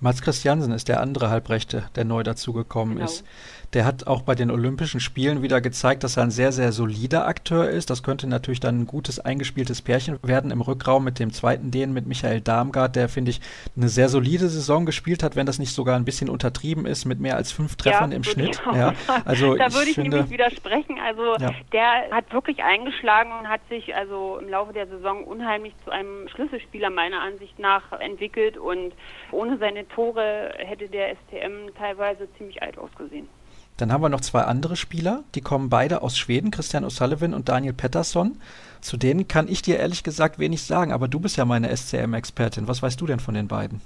Mats 0.00 0.20
Christiansen 0.20 0.72
ist 0.72 0.88
der 0.88 1.00
andere 1.00 1.30
Halbrechte, 1.30 1.84
der 1.94 2.04
neu 2.04 2.24
dazugekommen 2.24 2.96
genau. 2.96 3.06
ist. 3.06 3.24
Der 3.74 3.86
hat 3.86 4.06
auch 4.06 4.22
bei 4.22 4.34
den 4.34 4.50
Olympischen 4.50 5.00
Spielen 5.00 5.40
wieder 5.40 5.62
gezeigt, 5.62 6.04
dass 6.04 6.18
er 6.18 6.24
ein 6.24 6.30
sehr, 6.30 6.52
sehr 6.52 6.72
solider 6.72 7.26
Akteur 7.26 7.70
ist. 7.70 7.88
Das 7.88 8.02
könnte 8.02 8.26
natürlich 8.26 8.60
dann 8.60 8.80
ein 8.80 8.86
gutes 8.86 9.18
eingespieltes 9.18 9.80
Pärchen 9.80 10.18
werden 10.22 10.50
im 10.50 10.60
Rückraum 10.60 11.04
mit 11.04 11.18
dem 11.18 11.32
zweiten 11.32 11.70
Dänen, 11.70 11.94
mit 11.94 12.06
Michael 12.06 12.42
Darmgard, 12.42 12.96
der, 12.96 13.08
finde 13.08 13.30
ich, 13.30 13.40
eine 13.74 13.88
sehr 13.88 14.10
solide 14.10 14.48
Saison 14.48 14.84
gespielt 14.84 15.22
hat, 15.22 15.36
wenn 15.36 15.46
das 15.46 15.58
nicht 15.58 15.74
sogar 15.74 15.96
ein 15.96 16.04
bisschen 16.04 16.28
untertrieben 16.28 16.84
ist, 16.84 17.06
mit 17.06 17.18
mehr 17.18 17.36
als 17.36 17.50
fünf 17.50 17.76
Treffern 17.76 18.10
ja, 18.10 18.16
im 18.16 18.24
Schnitt. 18.24 18.60
Ja, 18.74 18.94
also 19.24 19.56
da 19.56 19.72
würde 19.72 19.88
ich 19.88 19.94
finde, 19.94 20.18
nämlich 20.18 20.32
widersprechen. 20.32 20.98
Also 21.00 21.36
ja. 21.38 21.52
der 21.72 22.10
hat 22.10 22.32
wirklich 22.32 22.62
eingeschlagen 22.62 23.32
und 23.38 23.48
hat 23.48 23.60
sich 23.68 23.94
also 23.94 24.38
im 24.38 24.48
Laufe 24.48 24.72
der 24.72 24.86
Saison 24.86 25.24
unheimlich 25.24 25.74
zu 25.84 25.90
einem 25.90 26.28
Schlüsselspieler 26.28 26.90
meiner 26.90 27.20
Ansicht 27.22 27.58
nach 27.58 27.92
entwickelt 28.00 28.56
und 28.56 28.92
ohne 29.30 29.56
seine 29.58 29.88
Tore 29.88 30.52
hätte 30.58 30.88
der 30.88 31.16
STM 31.16 31.74
teilweise 31.78 32.28
ziemlich 32.36 32.62
alt 32.62 32.76
ausgesehen. 32.78 33.28
Dann 33.76 33.92
haben 33.92 34.02
wir 34.02 34.08
noch 34.08 34.20
zwei 34.20 34.42
andere 34.42 34.76
Spieler, 34.76 35.24
die 35.34 35.40
kommen 35.40 35.68
beide 35.68 36.02
aus 36.02 36.16
Schweden, 36.16 36.50
Christian 36.50 36.84
O'Sullivan 36.84 37.34
und 37.34 37.48
Daniel 37.48 37.72
Pettersson. 37.72 38.38
Zu 38.80 38.96
denen 38.96 39.28
kann 39.28 39.48
ich 39.48 39.62
dir 39.62 39.78
ehrlich 39.78 40.02
gesagt 40.02 40.38
wenig 40.38 40.62
sagen, 40.62 40.92
aber 40.92 41.08
du 41.08 41.20
bist 41.20 41.36
ja 41.36 41.44
meine 41.44 41.74
SCM-Expertin. 41.74 42.68
Was 42.68 42.82
weißt 42.82 43.00
du 43.00 43.06
denn 43.06 43.20
von 43.20 43.34
den 43.34 43.48
beiden? 43.48 43.80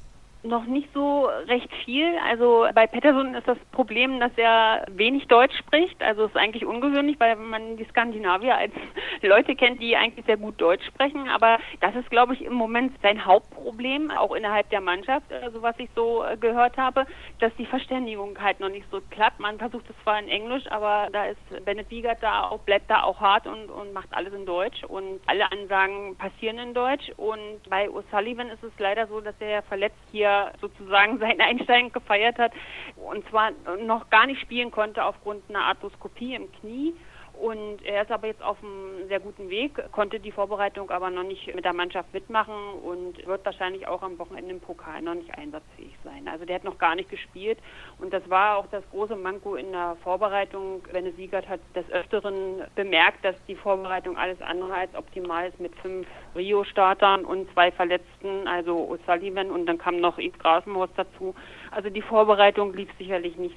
Noch 0.48 0.66
nicht 0.66 0.88
so 0.92 1.28
recht 1.46 1.72
viel. 1.84 2.14
Also 2.28 2.66
bei 2.74 2.86
Pettersson 2.86 3.34
ist 3.34 3.46
das 3.46 3.58
Problem, 3.72 4.20
dass 4.20 4.32
er 4.36 4.86
wenig 4.90 5.26
Deutsch 5.28 5.56
spricht. 5.58 6.02
Also 6.02 6.24
es 6.24 6.30
ist 6.30 6.36
eigentlich 6.36 6.64
ungewöhnlich, 6.64 7.18
weil 7.18 7.36
man 7.36 7.76
die 7.76 7.84
Skandinavier 7.84 8.56
als 8.56 8.72
Leute 9.22 9.54
kennt, 9.54 9.80
die 9.80 9.96
eigentlich 9.96 10.24
sehr 10.26 10.36
gut 10.36 10.60
Deutsch 10.60 10.84
sprechen. 10.86 11.28
Aber 11.28 11.58
das 11.80 11.94
ist, 11.94 12.10
glaube 12.10 12.34
ich, 12.34 12.44
im 12.44 12.54
Moment 12.54 12.92
sein 13.02 13.24
Hauptproblem, 13.24 14.10
auch 14.10 14.34
innerhalb 14.34 14.70
der 14.70 14.80
Mannschaft, 14.80 15.32
also 15.32 15.62
was 15.62 15.78
ich 15.78 15.88
so 15.94 16.24
äh, 16.24 16.36
gehört 16.36 16.76
habe, 16.76 17.06
dass 17.40 17.54
die 17.56 17.66
Verständigung 17.66 18.38
halt 18.40 18.60
noch 18.60 18.68
nicht 18.68 18.86
so 18.90 19.00
klappt. 19.10 19.40
Man 19.40 19.58
versucht 19.58 19.88
es 19.88 19.96
zwar 20.02 20.18
in 20.18 20.28
Englisch, 20.28 20.64
aber 20.70 21.08
da 21.12 21.26
ist 21.26 21.64
Bennett 21.64 21.90
Wiegert 21.90 22.22
da 22.22 22.48
auch, 22.48 22.60
bleibt 22.60 22.90
da 22.90 23.02
auch 23.02 23.20
hart 23.20 23.46
und, 23.46 23.70
und 23.70 23.92
macht 23.92 24.08
alles 24.12 24.32
in 24.32 24.46
Deutsch. 24.46 24.84
Und 24.84 25.20
alle 25.26 25.50
Ansagen 25.50 26.16
passieren 26.16 26.58
in 26.58 26.74
Deutsch. 26.74 27.10
Und 27.16 27.68
bei 27.68 27.88
O'Sullivan 27.88 28.48
ist 28.48 28.62
es 28.62 28.72
leider 28.78 29.06
so, 29.06 29.20
dass 29.20 29.34
er 29.40 29.62
verletzt 29.62 29.96
hier 30.10 30.35
sozusagen 30.60 31.18
seinen 31.20 31.40
Einstein 31.40 31.92
gefeiert 31.92 32.38
hat 32.38 32.52
und 32.96 33.28
zwar 33.28 33.52
noch 33.84 34.10
gar 34.10 34.26
nicht 34.26 34.40
spielen 34.40 34.70
konnte 34.70 35.04
aufgrund 35.04 35.42
einer 35.48 35.64
Arthroskopie 35.64 36.34
im 36.34 36.50
Knie 36.60 36.94
und 37.40 37.84
er 37.84 38.02
ist 38.02 38.10
aber 38.10 38.28
jetzt 38.28 38.42
auf 38.42 38.56
einem 38.62 39.08
sehr 39.08 39.20
guten 39.20 39.50
Weg, 39.50 39.80
konnte 39.92 40.18
die 40.18 40.32
Vorbereitung 40.32 40.90
aber 40.90 41.10
noch 41.10 41.22
nicht 41.22 41.54
mit 41.54 41.64
der 41.64 41.74
Mannschaft 41.74 42.12
mitmachen 42.14 42.54
und 42.82 43.26
wird 43.26 43.44
wahrscheinlich 43.44 43.86
auch 43.86 44.02
am 44.02 44.18
Wochenende 44.18 44.52
im 44.52 44.60
Pokal 44.60 45.02
noch 45.02 45.14
nicht 45.14 45.36
einsatzfähig 45.36 45.94
sein. 46.02 46.28
Also 46.28 46.44
der 46.44 46.56
hat 46.56 46.64
noch 46.64 46.78
gar 46.78 46.94
nicht 46.94 47.10
gespielt 47.10 47.58
und 47.98 48.12
das 48.12 48.28
war 48.30 48.56
auch 48.56 48.66
das 48.68 48.82
große 48.90 49.16
Manko 49.16 49.56
in 49.56 49.72
der 49.72 49.96
Vorbereitung. 50.02 50.82
Benne 50.92 51.12
Siegert 51.12 51.48
hat 51.48 51.60
des 51.74 51.88
Öfteren 51.90 52.62
bemerkt, 52.74 53.24
dass 53.24 53.36
die 53.46 53.54
Vorbereitung 53.54 54.16
alles 54.16 54.40
andere 54.40 54.72
als 54.72 54.94
optimal 54.94 55.48
ist 55.48 55.60
mit 55.60 55.74
fünf 55.76 56.06
Rio-Startern 56.34 57.24
und 57.24 57.52
zwei 57.52 57.70
Verletzten, 57.70 58.48
also 58.48 58.76
O'Sullivan 58.76 59.50
und 59.50 59.66
dann 59.66 59.78
kam 59.78 60.00
noch 60.00 60.18
Yves 60.18 60.38
Grasenhorst 60.38 60.94
dazu. 60.96 61.34
Also 61.70 61.90
die 61.90 62.02
Vorbereitung 62.02 62.72
lief 62.72 62.88
sicherlich 62.98 63.36
nicht 63.36 63.56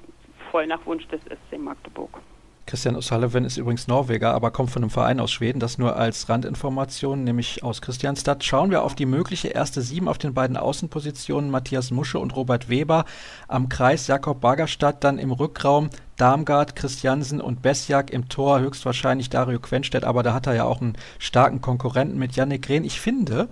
voll 0.50 0.66
nach 0.66 0.84
Wunsch 0.84 1.06
des 1.08 1.20
SC 1.22 1.58
Magdeburg. 1.58 2.20
Christian 2.70 2.94
O'Sullivan 2.94 3.44
ist 3.44 3.56
übrigens 3.56 3.88
Norweger, 3.88 4.32
aber 4.32 4.52
kommt 4.52 4.70
von 4.70 4.84
einem 4.84 4.90
Verein 4.90 5.18
aus 5.18 5.32
Schweden. 5.32 5.58
Das 5.58 5.76
nur 5.76 5.96
als 5.96 6.28
Randinformation, 6.28 7.24
nämlich 7.24 7.64
aus 7.64 7.82
Christianstadt. 7.82 8.44
Schauen 8.44 8.70
wir 8.70 8.84
auf 8.84 8.94
die 8.94 9.06
mögliche 9.06 9.48
erste 9.48 9.82
Sieben 9.82 10.06
auf 10.06 10.18
den 10.18 10.34
beiden 10.34 10.56
Außenpositionen, 10.56 11.50
Matthias 11.50 11.90
Musche 11.90 12.20
und 12.20 12.36
Robert 12.36 12.68
Weber. 12.68 13.06
Am 13.48 13.68
Kreis 13.68 14.06
Jakob 14.06 14.40
Bagerstadt, 14.40 15.02
dann 15.02 15.18
im 15.18 15.32
Rückraum 15.32 15.90
Darmgard, 16.16 16.76
Christiansen 16.76 17.40
und 17.40 17.60
Besjak 17.60 18.12
im 18.12 18.28
Tor, 18.28 18.60
höchstwahrscheinlich 18.60 19.30
Dario 19.30 19.58
Quenstedt, 19.58 20.04
aber 20.04 20.22
da 20.22 20.32
hat 20.32 20.46
er 20.46 20.54
ja 20.54 20.64
auch 20.64 20.80
einen 20.80 20.96
starken 21.18 21.60
Konkurrenten 21.60 22.20
mit 22.20 22.36
Yannick 22.36 22.68
Rehn. 22.68 22.84
Ich 22.84 23.00
finde, 23.00 23.48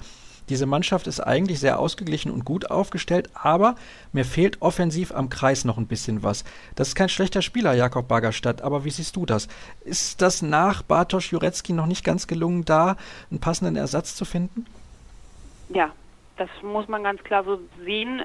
diese 0.48 0.66
Mannschaft 0.66 1.06
ist 1.06 1.20
eigentlich 1.20 1.60
sehr 1.60 1.78
ausgeglichen 1.78 2.30
und 2.32 2.44
gut 2.44 2.70
aufgestellt, 2.70 3.30
aber 3.34 3.76
mir 4.12 4.24
fehlt 4.24 4.62
offensiv 4.62 5.12
am 5.12 5.28
Kreis 5.28 5.64
noch 5.64 5.78
ein 5.78 5.86
bisschen 5.86 6.22
was. 6.22 6.44
Das 6.74 6.88
ist 6.88 6.94
kein 6.94 7.08
schlechter 7.08 7.42
Spieler, 7.42 7.74
Jakob 7.74 8.08
Bagerstadt, 8.08 8.62
aber 8.62 8.84
wie 8.84 8.90
siehst 8.90 9.16
du 9.16 9.26
das? 9.26 9.48
Ist 9.84 10.22
das 10.22 10.42
nach 10.42 10.82
Bartosz 10.82 11.30
Jurecki 11.30 11.72
noch 11.72 11.86
nicht 11.86 12.04
ganz 12.04 12.26
gelungen, 12.26 12.64
da 12.64 12.96
einen 13.30 13.40
passenden 13.40 13.76
Ersatz 13.76 14.14
zu 14.14 14.24
finden? 14.24 14.66
Ja, 15.68 15.92
das 16.36 16.48
muss 16.62 16.88
man 16.88 17.02
ganz 17.02 17.22
klar 17.22 17.44
so 17.44 17.60
sehen. 17.84 18.22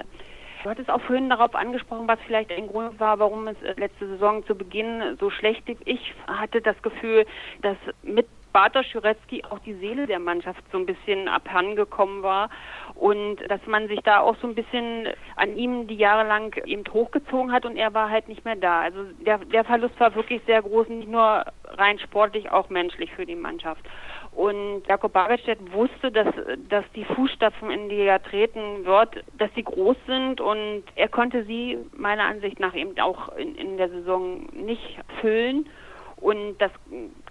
Du 0.62 0.70
hattest 0.70 0.88
auch 0.88 1.00
vorhin 1.02 1.28
darauf 1.28 1.54
angesprochen, 1.54 2.08
was 2.08 2.18
vielleicht 2.26 2.50
ein 2.50 2.68
Grund 2.68 2.98
war, 2.98 3.18
warum 3.18 3.46
es 3.48 3.56
letzte 3.76 4.08
Saison 4.08 4.46
zu 4.46 4.54
Beginn 4.54 5.18
so 5.20 5.28
schlecht 5.28 5.68
lief. 5.68 5.78
Ich 5.84 6.14
hatte 6.26 6.62
das 6.62 6.80
Gefühl, 6.80 7.26
dass 7.60 7.76
mit 8.02 8.26
Bartosz 8.54 8.86
Jurecki 8.92 9.42
auch 9.50 9.58
die 9.58 9.74
Seele 9.74 10.06
der 10.06 10.20
Mannschaft 10.20 10.62
so 10.70 10.78
ein 10.78 10.86
bisschen 10.86 11.26
abhandengekommen 11.26 12.22
war 12.22 12.50
und 12.94 13.38
dass 13.48 13.60
man 13.66 13.88
sich 13.88 13.98
da 14.04 14.20
auch 14.20 14.36
so 14.36 14.46
ein 14.46 14.54
bisschen 14.54 15.08
an 15.34 15.56
ihm 15.56 15.88
die 15.88 15.96
Jahre 15.96 16.26
lang 16.26 16.56
eben 16.64 16.84
hochgezogen 16.90 17.50
hat 17.50 17.66
und 17.66 17.76
er 17.76 17.92
war 17.94 18.10
halt 18.10 18.28
nicht 18.28 18.44
mehr 18.44 18.54
da. 18.54 18.80
Also 18.80 19.02
der, 19.26 19.38
der 19.38 19.64
Verlust 19.64 19.98
war 19.98 20.14
wirklich 20.14 20.40
sehr 20.46 20.62
groß, 20.62 20.88
nicht 20.88 21.08
nur 21.08 21.44
rein 21.66 21.98
sportlich, 21.98 22.52
auch 22.52 22.70
menschlich 22.70 23.12
für 23.12 23.26
die 23.26 23.34
Mannschaft. 23.34 23.84
Und 24.30 24.86
Jakob 24.86 25.12
Bargetstedt 25.12 25.72
wusste, 25.72 26.12
dass, 26.12 26.32
dass 26.68 26.84
die 26.94 27.04
Fußstapfen, 27.04 27.72
in 27.72 27.88
die 27.88 28.02
er 28.02 28.22
treten 28.22 28.84
wird, 28.84 29.24
dass 29.36 29.52
sie 29.56 29.64
groß 29.64 29.96
sind 30.06 30.40
und 30.40 30.84
er 30.94 31.08
konnte 31.08 31.44
sie 31.44 31.78
meiner 31.96 32.24
Ansicht 32.24 32.60
nach 32.60 32.74
eben 32.74 32.98
auch 33.00 33.36
in, 33.36 33.56
in 33.56 33.76
der 33.78 33.88
Saison 33.88 34.46
nicht 34.52 35.00
füllen. 35.20 35.68
Und 36.16 36.56
das 36.58 36.70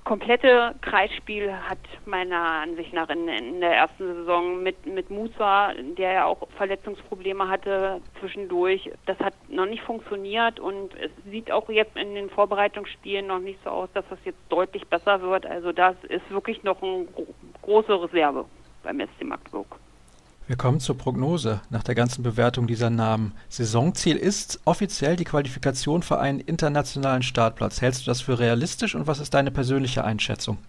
komplette 0.04 0.76
Kreisspiel 0.82 1.52
hat 1.52 1.80
meiner 2.06 2.62
Ansicht 2.62 2.94
nach 2.94 3.10
in, 3.10 3.28
in, 3.28 3.62
der 3.62 3.76
ersten 3.76 4.13
Saison 4.16 4.62
mit, 4.62 4.86
mit 4.86 5.10
Musa, 5.10 5.74
der 5.98 6.12
ja 6.13 6.26
auch 6.26 6.48
Verletzungsprobleme 6.58 7.48
hatte 7.48 8.02
zwischendurch, 8.20 8.92
das 9.06 9.18
hat 9.20 9.34
noch 9.50 9.66
nicht 9.66 9.84
funktioniert 9.84 10.60
und 10.60 10.94
es 10.96 11.12
sieht 11.30 11.52
auch 11.52 11.70
jetzt 11.70 11.96
in 11.96 12.16
den 12.16 12.30
Vorbereitungsspielen 12.30 13.28
noch 13.28 13.39
nicht 13.39 13.60
so 13.63 13.70
aus, 13.70 13.89
dass 13.94 14.06
das 14.10 14.20
jetzt 14.26 14.39
deutlich 14.50 14.88
besser 14.88 15.22
wird. 15.22 15.46
Also 15.46 15.72
das 15.72 15.96
ist 16.10 16.30
wirklich 16.30 16.63
noch 16.63 16.82
eine 16.82 17.08
große 17.62 18.04
Reserve 18.04 18.46
beim 18.84 19.00
SC 19.00 19.24
Magdeburg. 19.24 19.68
Wir 20.54 20.58
kommen 20.60 20.80
zur 20.80 20.96
Prognose 20.96 21.62
nach 21.72 21.82
der 21.82 21.96
ganzen 21.96 22.22
Bewertung 22.22 22.68
dieser 22.68 22.92
Namen. 22.92 23.34
Saisonziel 23.50 24.18
ist 24.18 24.62
offiziell 24.66 25.16
die 25.16 25.24
Qualifikation 25.24 26.04
für 26.04 26.20
einen 26.20 26.39
internationalen 26.39 27.24
Startplatz. 27.24 27.82
Hältst 27.82 28.06
du 28.06 28.12
das 28.12 28.22
für 28.22 28.38
realistisch 28.38 28.94
und 28.94 29.08
was 29.08 29.20
ist 29.20 29.34
deine 29.34 29.50
persönliche 29.50 30.04
Einschätzung? 30.04 30.60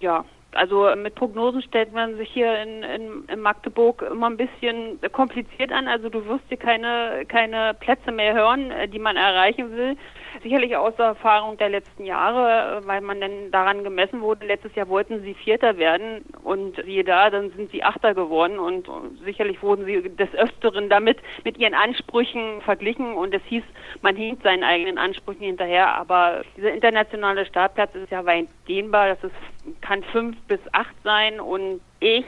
Ja, 0.00 0.24
also 0.54 0.88
mit 0.96 1.14
Prognosen 1.14 1.62
stellt 1.62 1.92
man 1.92 2.16
sich 2.16 2.28
hier 2.30 2.60
in, 2.60 2.82
in, 2.82 3.24
in, 3.28 3.40
Magdeburg 3.40 4.02
immer 4.10 4.28
ein 4.28 4.36
bisschen 4.36 4.98
kompliziert 5.12 5.70
an. 5.70 5.86
Also 5.86 6.08
du 6.08 6.26
wirst 6.26 6.42
hier 6.48 6.56
keine, 6.56 7.24
keine 7.28 7.74
Plätze 7.74 8.10
mehr 8.10 8.34
hören, 8.34 8.72
äh, 8.72 8.88
die 8.88 8.98
man 8.98 9.16
erreichen 9.16 9.70
will. 9.70 9.96
Sicherlich 10.42 10.76
aus 10.76 10.94
der 10.96 11.06
Erfahrung 11.06 11.56
der 11.58 11.68
letzten 11.68 12.04
Jahre, 12.04 12.78
äh, 12.82 12.86
weil 12.86 13.00
man 13.00 13.20
dann 13.20 13.50
daran 13.50 13.84
gemessen 13.84 14.20
wurde. 14.20 14.46
Letztes 14.46 14.74
Jahr 14.74 14.88
wollten 14.88 15.22
sie 15.22 15.34
Vierter 15.34 15.78
werden 15.78 16.24
und 16.42 16.76
siehe 16.84 17.04
da, 17.04 17.30
dann 17.30 17.50
sind 17.50 17.70
sie 17.70 17.82
Achter 17.82 18.14
geworden 18.14 18.58
und 18.58 18.88
sicherlich 19.24 19.62
wurden 19.62 19.84
sie 19.84 20.02
des 20.16 20.34
Öfteren 20.34 20.88
damit 20.88 21.18
mit 21.44 21.58
ihren 21.58 21.74
Ansprüchen 21.74 22.60
verglichen 22.62 23.14
und 23.14 23.34
es 23.34 23.42
hieß, 23.44 23.64
man 24.02 24.16
hinkt 24.16 24.42
seinen 24.42 24.64
eigenen 24.64 24.98
Ansprüchen 24.98 25.44
hinterher. 25.44 25.94
Aber 25.94 26.42
dieser 26.56 26.72
internationale 26.72 27.46
Startplatz 27.46 27.94
ist 27.94 28.10
ja 28.10 28.24
weit 28.24 28.48
dehnbar. 28.68 29.08
Das 29.08 29.24
ist 29.24 29.80
kann 29.80 30.02
fünf 30.04 30.36
bis 30.42 30.60
acht 30.72 30.94
sein 31.04 31.40
und 31.40 31.80
ich 32.00 32.24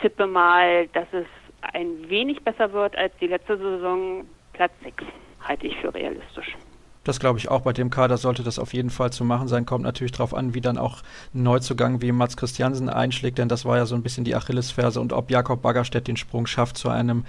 tippe 0.00 0.26
mal, 0.26 0.88
dass 0.88 1.06
es 1.12 1.26
ein 1.72 2.08
wenig 2.08 2.42
besser 2.42 2.72
wird 2.72 2.96
als 2.96 3.16
die 3.18 3.28
letzte 3.28 3.56
Saison. 3.56 4.26
Platz 4.52 4.72
sechs 4.82 5.04
halte 5.40 5.66
ich 5.66 5.76
für 5.76 5.94
realistisch. 5.94 6.56
Das 7.04 7.18
glaube 7.18 7.38
ich 7.38 7.50
auch. 7.50 7.62
Bei 7.62 7.72
dem 7.72 7.90
Kader 7.90 8.16
sollte 8.16 8.42
das 8.42 8.58
auf 8.58 8.72
jeden 8.72 8.90
Fall 8.90 9.12
zu 9.12 9.24
machen 9.24 9.48
sein. 9.48 9.66
Kommt 9.66 9.84
natürlich 9.84 10.12
darauf 10.12 10.34
an, 10.34 10.54
wie 10.54 10.60
dann 10.60 10.78
auch 10.78 11.02
ein 11.34 11.42
Neuzugang 11.42 12.00
wie 12.00 12.12
Mats 12.12 12.36
Christiansen 12.36 12.88
einschlägt, 12.88 13.38
denn 13.38 13.48
das 13.48 13.64
war 13.64 13.76
ja 13.76 13.86
so 13.86 13.94
ein 13.94 14.02
bisschen 14.02 14.24
die 14.24 14.36
Achillesferse 14.36 15.00
und 15.00 15.12
ob 15.12 15.30
Jakob 15.30 15.62
Baggerstedt 15.62 16.06
den 16.06 16.16
Sprung 16.16 16.46
schafft 16.46 16.76
zu 16.76 16.88
einem 16.88 17.24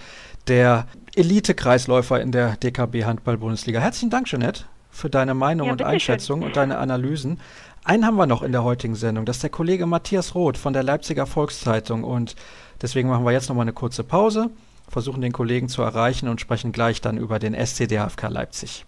der 0.47 0.87
Elite-Kreisläufer 1.15 2.21
in 2.21 2.31
der 2.31 2.57
DKB 2.57 3.05
Handball-Bundesliga. 3.05 3.79
Herzlichen 3.79 4.11
Dank, 4.11 4.27
Jeanette, 4.27 4.65
für 4.91 5.09
deine 5.09 5.33
Meinung 5.33 5.67
ja, 5.67 5.73
und 5.73 5.81
Einschätzung 5.81 6.41
schön. 6.41 6.47
und 6.47 6.55
deine 6.55 6.77
Analysen. 6.77 7.39
Einen 7.83 8.05
haben 8.05 8.15
wir 8.15 8.27
noch 8.27 8.43
in 8.43 8.51
der 8.51 8.63
heutigen 8.63 8.95
Sendung. 8.95 9.25
Das 9.25 9.37
ist 9.37 9.43
der 9.43 9.49
Kollege 9.49 9.85
Matthias 9.87 10.35
Roth 10.35 10.57
von 10.57 10.73
der 10.73 10.83
Leipziger 10.83 11.25
Volkszeitung. 11.25 12.03
Und 12.03 12.35
deswegen 12.81 13.09
machen 13.09 13.25
wir 13.25 13.31
jetzt 13.31 13.49
nochmal 13.49 13.63
eine 13.63 13.73
kurze 13.73 14.03
Pause, 14.03 14.49
versuchen 14.87 15.21
den 15.21 15.33
Kollegen 15.33 15.67
zu 15.67 15.81
erreichen 15.81 16.29
und 16.29 16.39
sprechen 16.39 16.71
gleich 16.71 17.01
dann 17.01 17.17
über 17.17 17.39
den 17.39 17.53
SCDHFK 17.53 18.29
Leipzig. 18.29 18.85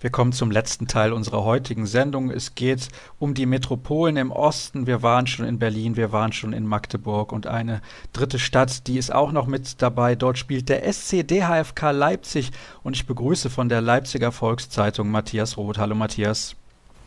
Wir 0.00 0.10
kommen 0.10 0.30
zum 0.32 0.52
letzten 0.52 0.86
Teil 0.86 1.12
unserer 1.12 1.42
heutigen 1.42 1.84
Sendung. 1.84 2.30
Es 2.30 2.54
geht 2.54 2.88
um 3.18 3.34
die 3.34 3.46
Metropolen 3.46 4.16
im 4.16 4.30
Osten. 4.30 4.86
Wir 4.86 5.02
waren 5.02 5.26
schon 5.26 5.44
in 5.44 5.58
Berlin, 5.58 5.96
wir 5.96 6.12
waren 6.12 6.30
schon 6.32 6.52
in 6.52 6.66
Magdeburg 6.66 7.32
und 7.32 7.48
eine 7.48 7.82
dritte 8.12 8.38
Stadt, 8.38 8.86
die 8.86 8.96
ist 8.96 9.12
auch 9.12 9.32
noch 9.32 9.48
mit 9.48 9.82
dabei. 9.82 10.14
Dort 10.14 10.38
spielt 10.38 10.68
der 10.68 10.90
SC 10.92 11.26
DHFK 11.26 11.90
Leipzig 11.90 12.52
und 12.84 12.94
ich 12.94 13.06
begrüße 13.06 13.50
von 13.50 13.68
der 13.68 13.80
Leipziger 13.80 14.30
Volkszeitung 14.30 15.10
Matthias 15.10 15.56
Roth. 15.56 15.78
Hallo 15.78 15.96
Matthias. 15.96 16.54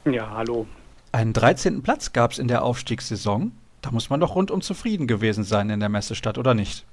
Ja, 0.03 0.29
hallo. 0.31 0.67
Einen 1.13 1.31
13. 1.31 1.83
Platz 1.83 2.11
gab 2.11 2.33
es 2.33 2.39
in 2.39 2.49
der 2.49 2.63
Aufstiegssaison. 2.63 3.53
Da 3.81 3.91
muss 3.91 4.09
man 4.09 4.19
doch 4.19 4.35
rundum 4.35 4.61
zufrieden 4.61 5.07
gewesen 5.07 5.45
sein 5.45 5.69
in 5.69 5.79
der 5.79 5.89
Messestadt, 5.89 6.37
oder 6.37 6.53
nicht? 6.53 6.85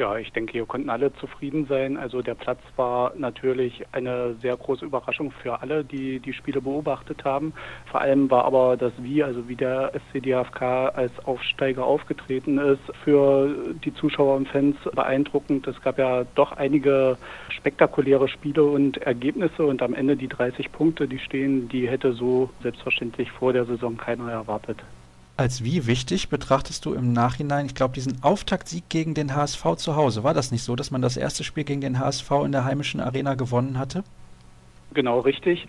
Ja, 0.00 0.16
ich 0.16 0.32
denke, 0.32 0.52
hier 0.52 0.64
konnten 0.64 0.88
alle 0.88 1.12
zufrieden 1.12 1.66
sein. 1.66 1.98
Also 1.98 2.22
der 2.22 2.34
Platz 2.34 2.58
war 2.76 3.12
natürlich 3.18 3.84
eine 3.92 4.34
sehr 4.40 4.56
große 4.56 4.86
Überraschung 4.86 5.30
für 5.30 5.60
alle, 5.60 5.84
die 5.84 6.20
die 6.20 6.32
Spiele 6.32 6.62
beobachtet 6.62 7.22
haben. 7.26 7.52
Vor 7.90 8.00
allem 8.00 8.30
war 8.30 8.46
aber 8.46 8.78
das 8.78 8.94
Wie, 8.96 9.22
also 9.22 9.46
wie 9.46 9.56
der 9.56 9.92
SCDFK 9.92 10.88
als 10.94 11.12
Aufsteiger 11.26 11.84
aufgetreten 11.84 12.56
ist, 12.56 12.80
für 13.04 13.74
die 13.84 13.92
Zuschauer 13.92 14.36
und 14.36 14.48
Fans 14.48 14.78
beeindruckend. 14.94 15.66
Es 15.66 15.78
gab 15.82 15.98
ja 15.98 16.24
doch 16.34 16.52
einige 16.52 17.18
spektakuläre 17.50 18.28
Spiele 18.28 18.64
und 18.64 18.96
Ergebnisse 18.96 19.66
und 19.66 19.82
am 19.82 19.92
Ende 19.92 20.16
die 20.16 20.28
30 20.28 20.72
Punkte, 20.72 21.08
die 21.08 21.18
stehen, 21.18 21.68
die 21.68 21.86
hätte 21.86 22.14
so 22.14 22.48
selbstverständlich 22.62 23.30
vor 23.32 23.52
der 23.52 23.66
Saison 23.66 23.98
keiner 23.98 24.32
erwartet 24.32 24.78
als 25.40 25.64
wie 25.64 25.86
wichtig 25.86 26.28
betrachtest 26.28 26.84
du 26.84 26.92
im 26.92 27.14
Nachhinein, 27.14 27.64
ich 27.64 27.74
glaube, 27.74 27.94
diesen 27.94 28.22
Auftaktsieg 28.22 28.84
gegen 28.90 29.14
den 29.14 29.34
HSV 29.34 29.76
zu 29.76 29.96
Hause? 29.96 30.22
War 30.22 30.34
das 30.34 30.52
nicht 30.52 30.62
so, 30.62 30.76
dass 30.76 30.90
man 30.90 31.00
das 31.00 31.16
erste 31.16 31.44
Spiel 31.44 31.64
gegen 31.64 31.80
den 31.80 31.98
HSV 31.98 32.30
in 32.44 32.52
der 32.52 32.66
heimischen 32.66 33.00
Arena 33.00 33.34
gewonnen 33.36 33.78
hatte? 33.78 34.04
Genau, 34.92 35.20
richtig. 35.20 35.66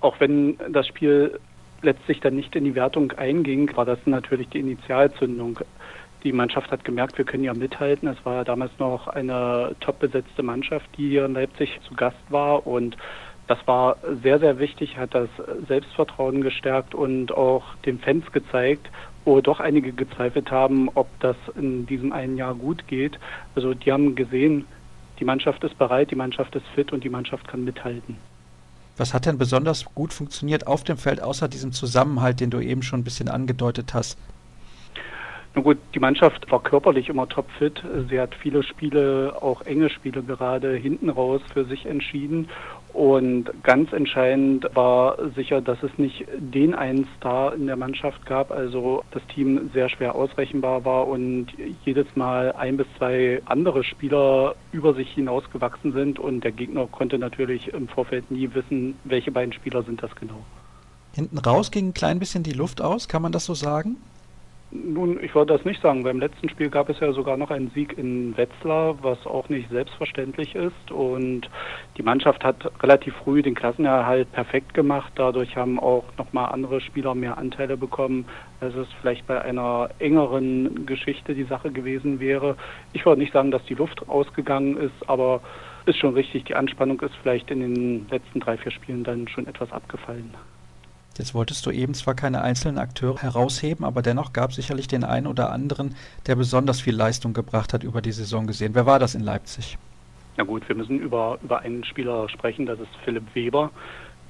Auch 0.00 0.18
wenn 0.18 0.58
das 0.72 0.88
Spiel 0.88 1.38
letztlich 1.82 2.18
dann 2.18 2.34
nicht 2.34 2.56
in 2.56 2.64
die 2.64 2.74
Wertung 2.74 3.12
einging, 3.12 3.70
war 3.76 3.84
das 3.84 4.00
natürlich 4.06 4.48
die 4.48 4.58
Initialzündung. 4.58 5.60
Die 6.24 6.32
Mannschaft 6.32 6.72
hat 6.72 6.84
gemerkt, 6.84 7.16
wir 7.16 7.24
können 7.24 7.44
ja 7.44 7.54
mithalten. 7.54 8.08
Es 8.08 8.24
war 8.24 8.44
damals 8.44 8.72
noch 8.78 9.06
eine 9.06 9.76
top 9.78 10.00
besetzte 10.00 10.42
Mannschaft, 10.42 10.86
die 10.96 11.10
hier 11.10 11.26
in 11.26 11.34
Leipzig 11.34 11.80
zu 11.86 11.94
Gast 11.94 12.18
war 12.28 12.66
und 12.66 12.96
das 13.48 13.58
war 13.66 13.96
sehr, 14.22 14.38
sehr 14.38 14.58
wichtig, 14.58 14.96
hat 14.96 15.14
das 15.14 15.28
Selbstvertrauen 15.68 16.42
gestärkt 16.42 16.94
und 16.94 17.32
auch 17.32 17.74
den 17.84 17.98
Fans 17.98 18.30
gezeigt, 18.32 18.88
wo 19.24 19.40
doch 19.40 19.60
einige 19.60 19.92
gezweifelt 19.92 20.50
haben, 20.50 20.88
ob 20.94 21.08
das 21.20 21.36
in 21.56 21.86
diesem 21.86 22.12
einen 22.12 22.36
Jahr 22.36 22.54
gut 22.54 22.86
geht. 22.88 23.18
Also 23.54 23.74
die 23.74 23.92
haben 23.92 24.14
gesehen, 24.14 24.66
die 25.20 25.24
Mannschaft 25.24 25.62
ist 25.64 25.78
bereit, 25.78 26.10
die 26.10 26.16
Mannschaft 26.16 26.54
ist 26.56 26.66
fit 26.74 26.92
und 26.92 27.04
die 27.04 27.08
Mannschaft 27.08 27.46
kann 27.46 27.64
mithalten. 27.64 28.16
Was 28.96 29.14
hat 29.14 29.26
denn 29.26 29.38
besonders 29.38 29.84
gut 29.94 30.12
funktioniert 30.12 30.66
auf 30.66 30.84
dem 30.84 30.98
Feld, 30.98 31.22
außer 31.22 31.48
diesem 31.48 31.72
Zusammenhalt, 31.72 32.40
den 32.40 32.50
du 32.50 32.60
eben 32.60 32.82
schon 32.82 33.00
ein 33.00 33.04
bisschen 33.04 33.28
angedeutet 33.28 33.94
hast? 33.94 34.18
Na 35.54 35.60
gut, 35.60 35.76
die 35.94 35.98
Mannschaft 35.98 36.50
war 36.50 36.62
körperlich 36.62 37.10
immer 37.10 37.28
topfit. 37.28 37.82
Sie 38.08 38.18
hat 38.18 38.34
viele 38.34 38.62
Spiele, 38.62 39.36
auch 39.40 39.60
enge 39.62 39.90
Spiele 39.90 40.22
gerade 40.22 40.74
hinten 40.76 41.10
raus 41.10 41.42
für 41.52 41.66
sich 41.66 41.84
entschieden 41.84 42.48
und 42.92 43.50
ganz 43.62 43.92
entscheidend 43.92 44.68
war 44.74 45.16
sicher, 45.34 45.62
dass 45.62 45.82
es 45.82 45.96
nicht 45.96 46.26
den 46.36 46.74
einen 46.74 47.08
Star 47.16 47.54
in 47.54 47.66
der 47.66 47.76
Mannschaft 47.76 48.26
gab, 48.26 48.50
also 48.50 49.02
das 49.12 49.22
Team 49.28 49.70
sehr 49.72 49.88
schwer 49.88 50.14
ausrechenbar 50.14 50.84
war 50.84 51.08
und 51.08 51.46
jedes 51.84 52.06
Mal 52.16 52.52
ein 52.52 52.76
bis 52.76 52.86
zwei 52.98 53.40
andere 53.46 53.82
Spieler 53.82 54.54
über 54.72 54.92
sich 54.92 55.10
hinausgewachsen 55.12 55.92
sind 55.92 56.18
und 56.18 56.44
der 56.44 56.52
Gegner 56.52 56.86
konnte 56.86 57.18
natürlich 57.18 57.72
im 57.72 57.88
Vorfeld 57.88 58.30
nie 58.30 58.50
wissen, 58.52 58.94
welche 59.04 59.30
beiden 59.30 59.54
Spieler 59.54 59.82
sind 59.82 60.02
das 60.02 60.14
genau. 60.16 60.44
Hinten 61.14 61.38
raus 61.38 61.70
ging 61.70 61.88
ein 61.88 61.94
klein 61.94 62.18
bisschen 62.18 62.42
die 62.42 62.52
Luft 62.52 62.82
aus, 62.82 63.08
kann 63.08 63.22
man 63.22 63.32
das 63.32 63.46
so 63.46 63.54
sagen? 63.54 63.96
Nun, 64.74 65.22
ich 65.22 65.34
würde 65.34 65.52
das 65.52 65.66
nicht 65.66 65.82
sagen. 65.82 66.02
Beim 66.02 66.18
letzten 66.18 66.48
Spiel 66.48 66.70
gab 66.70 66.88
es 66.88 66.98
ja 66.98 67.12
sogar 67.12 67.36
noch 67.36 67.50
einen 67.50 67.70
Sieg 67.74 67.98
in 67.98 68.34
Wetzlar, 68.38 68.96
was 69.02 69.26
auch 69.26 69.50
nicht 69.50 69.68
selbstverständlich 69.68 70.54
ist. 70.54 70.90
Und 70.90 71.50
die 71.98 72.02
Mannschaft 72.02 72.42
hat 72.42 72.70
relativ 72.82 73.14
früh 73.16 73.42
den 73.42 73.54
Klassenerhalt 73.54 74.32
perfekt 74.32 74.72
gemacht. 74.72 75.12
Dadurch 75.16 75.56
haben 75.56 75.78
auch 75.78 76.04
nochmal 76.16 76.52
andere 76.52 76.80
Spieler 76.80 77.14
mehr 77.14 77.36
Anteile 77.36 77.76
bekommen, 77.76 78.24
als 78.60 78.74
es 78.74 78.88
vielleicht 79.02 79.26
bei 79.26 79.42
einer 79.42 79.90
engeren 79.98 80.86
Geschichte 80.86 81.34
die 81.34 81.44
Sache 81.44 81.70
gewesen 81.70 82.18
wäre. 82.18 82.56
Ich 82.94 83.04
würde 83.04 83.20
nicht 83.20 83.34
sagen, 83.34 83.50
dass 83.50 83.64
die 83.66 83.74
Luft 83.74 84.08
ausgegangen 84.08 84.78
ist, 84.78 85.06
aber 85.06 85.42
ist 85.84 85.98
schon 85.98 86.14
richtig, 86.14 86.44
die 86.44 86.54
Anspannung 86.54 86.98
ist 87.00 87.14
vielleicht 87.22 87.50
in 87.50 87.60
den 87.60 88.08
letzten 88.08 88.40
drei, 88.40 88.56
vier 88.56 88.72
Spielen 88.72 89.04
dann 89.04 89.28
schon 89.28 89.46
etwas 89.46 89.70
abgefallen. 89.70 90.32
Jetzt 91.18 91.34
wolltest 91.34 91.66
du 91.66 91.70
eben 91.70 91.94
zwar 91.94 92.14
keine 92.14 92.42
einzelnen 92.42 92.78
Akteure 92.78 93.20
herausheben, 93.20 93.84
aber 93.84 94.02
dennoch 94.02 94.32
gab 94.32 94.50
es 94.50 94.56
sicherlich 94.56 94.88
den 94.88 95.04
einen 95.04 95.26
oder 95.26 95.52
anderen, 95.52 95.94
der 96.26 96.36
besonders 96.36 96.80
viel 96.80 96.94
Leistung 96.94 97.34
gebracht 97.34 97.72
hat 97.72 97.82
über 97.84 98.00
die 98.00 98.12
Saison 98.12 98.46
gesehen. 98.46 98.74
Wer 98.74 98.86
war 98.86 98.98
das 98.98 99.14
in 99.14 99.22
Leipzig? 99.22 99.76
Na 100.36 100.44
gut, 100.44 100.66
wir 100.68 100.74
müssen 100.74 100.98
über, 100.98 101.38
über 101.42 101.60
einen 101.60 101.84
Spieler 101.84 102.28
sprechen, 102.30 102.64
das 102.64 102.80
ist 102.80 102.88
Philipp 103.04 103.34
Weber. 103.34 103.70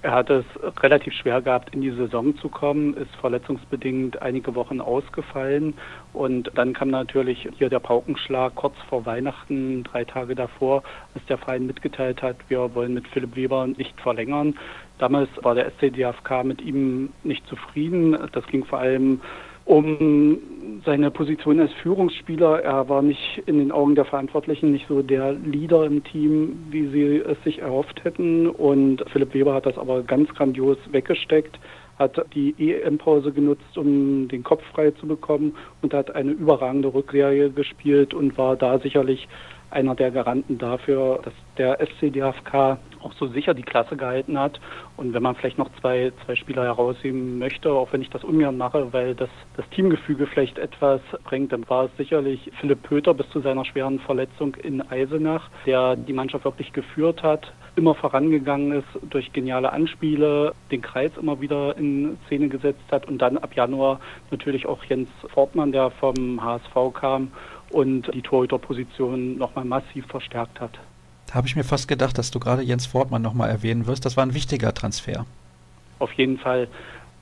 Er 0.03 0.11
hat 0.11 0.30
es 0.30 0.44
relativ 0.82 1.14
schwer 1.14 1.40
gehabt, 1.40 1.72
in 1.72 1.80
die 1.80 1.92
Saison 1.92 2.36
zu 2.36 2.48
kommen, 2.48 2.94
ist 2.94 3.14
verletzungsbedingt 3.20 4.20
einige 4.20 4.57
Wochen 4.57 4.80
ausgefallen 4.80 5.74
und 6.12 6.50
dann 6.57 6.72
kam 6.72 6.90
natürlich 6.90 7.48
hier 7.57 7.68
der 7.68 7.78
Paukenschlag 7.78 8.57
kurz 8.57 8.74
vor 8.88 9.07
Weihnachten, 9.07 9.84
drei 9.84 10.05
Tage 10.05 10.34
davor, 10.34 10.82
als 11.14 11.24
der 11.26 11.38
Verein 11.38 11.66
mitgeteilt 11.66 12.20
hat, 12.20 12.34
wir 12.48 12.74
wollen 12.74 12.94
mit 12.94 13.07
Philipp 13.09 13.36
Weber 13.36 13.68
nicht 13.68 14.00
verlängern. 14.00 14.59
Damals 14.98 15.28
war 15.40 15.55
der 15.55 15.70
SCDFK 15.70 16.44
mit 16.44 16.61
ihm 16.61 17.12
nicht 17.22 17.46
zufrieden. 17.46 18.16
Das 18.32 18.46
ging 18.46 18.64
vor 18.64 18.80
allem 18.80 19.20
um 19.64 20.38
seine 20.84 21.10
Position 21.10 21.60
als 21.60 21.72
Führungsspieler. 21.74 22.60
Er 22.62 22.88
war 22.88 23.02
nicht 23.02 23.42
in 23.46 23.58
den 23.58 23.72
Augen 23.72 23.94
der 23.94 24.04
Verantwortlichen 24.04 24.72
nicht 24.72 24.86
so 24.88 25.02
der 25.02 25.32
Leader 25.32 25.84
im 25.84 26.02
Team, 26.04 26.66
wie 26.70 26.88
sie 26.88 27.18
es 27.18 27.42
sich 27.44 27.60
erhofft 27.60 28.04
hätten. 28.04 28.48
Und 28.48 29.04
Philipp 29.12 29.34
Weber 29.34 29.54
hat 29.54 29.66
das 29.66 29.78
aber 29.78 30.02
ganz 30.02 30.28
grandios 30.30 30.78
weggesteckt, 30.90 31.58
hat 31.98 32.20
die 32.34 32.54
EM-Pause 32.58 33.32
genutzt, 33.32 33.76
um 33.76 34.28
den 34.28 34.42
Kopf 34.42 34.62
frei 34.72 34.90
zu 34.92 35.06
bekommen 35.06 35.54
und 35.82 35.94
hat 35.94 36.14
eine 36.14 36.32
überragende 36.32 36.92
Rückserie 36.92 37.50
gespielt 37.50 38.14
und 38.14 38.36
war 38.36 38.56
da 38.56 38.78
sicherlich 38.78 39.28
einer 39.70 39.94
der 39.94 40.10
Garanten 40.10 40.58
dafür, 40.58 41.20
dass 41.24 41.32
der 41.56 41.78
SCDFK 41.80 42.78
auch 43.03 43.12
so 43.14 43.26
sicher 43.28 43.55
die 43.55 43.62
Klasse 43.62 43.96
gehalten 43.96 44.38
hat. 44.38 44.61
Und 44.96 45.14
wenn 45.14 45.22
man 45.22 45.34
vielleicht 45.34 45.59
noch 45.59 45.70
zwei, 45.80 46.12
zwei 46.24 46.36
Spieler 46.36 46.64
herausheben 46.64 47.38
möchte, 47.38 47.72
auch 47.72 47.92
wenn 47.92 48.03
ich 48.03 48.11
das 48.11 48.24
ungern 48.24 48.57
mache, 48.57 48.92
weil 48.92 49.14
das 49.14 49.30
das 49.57 49.68
Teamgefüge 49.70 50.26
vielleicht 50.26 50.59
etwas 50.59 51.00
bringt, 51.24 51.53
dann 51.53 51.68
war 51.68 51.84
es 51.84 51.90
sicherlich 51.96 52.50
Philipp 52.61 52.82
Pöter 52.82 53.14
bis 53.14 53.28
zu 53.30 53.40
seiner 53.40 53.64
schweren 53.64 53.98
Verletzung 54.00 54.55
in 54.57 54.82
Eisenach, 54.82 55.50
der 55.66 55.96
die 55.96 56.12
Mannschaft 56.12 56.44
wirklich 56.44 56.72
geführt 56.72 57.22
hat, 57.22 57.53
immer 57.76 57.94
vorangegangen 57.94 58.72
ist 58.72 59.11
durch 59.11 59.32
geniale 59.32 59.72
Anspiele, 59.72 60.55
den 60.70 60.82
Kreis 60.82 61.12
immer 61.20 61.40
wieder 61.40 61.76
in 61.76 62.18
Szene 62.26 62.48
gesetzt 62.48 62.84
hat 62.90 63.09
und 63.09 63.18
dann 63.18 63.38
ab 63.38 63.55
Januar 63.55 64.00
natürlich 64.30 64.66
auch 64.66 64.84
Jens 64.84 65.09
Fortmann, 65.32 65.72
der 65.72 65.90
vom 65.90 66.42
HSV 66.42 66.94
kam 66.94 67.32
und 67.70 68.12
die 68.14 68.22
Torhüterposition 68.22 69.38
nochmal 69.38 69.64
massiv 69.64 70.07
verstärkt 70.07 70.61
hat. 70.61 70.78
Habe 71.32 71.46
ich 71.46 71.56
mir 71.56 71.64
fast 71.64 71.88
gedacht, 71.88 72.18
dass 72.18 72.30
du 72.30 72.38
gerade 72.38 72.62
Jens 72.62 72.86
Fortmann 72.86 73.22
nochmal 73.22 73.48
erwähnen 73.48 73.86
wirst. 73.86 74.04
Das 74.04 74.16
war 74.16 74.24
ein 74.24 74.34
wichtiger 74.34 74.74
Transfer. 74.74 75.24
Auf 75.98 76.12
jeden 76.12 76.38
Fall. 76.38 76.68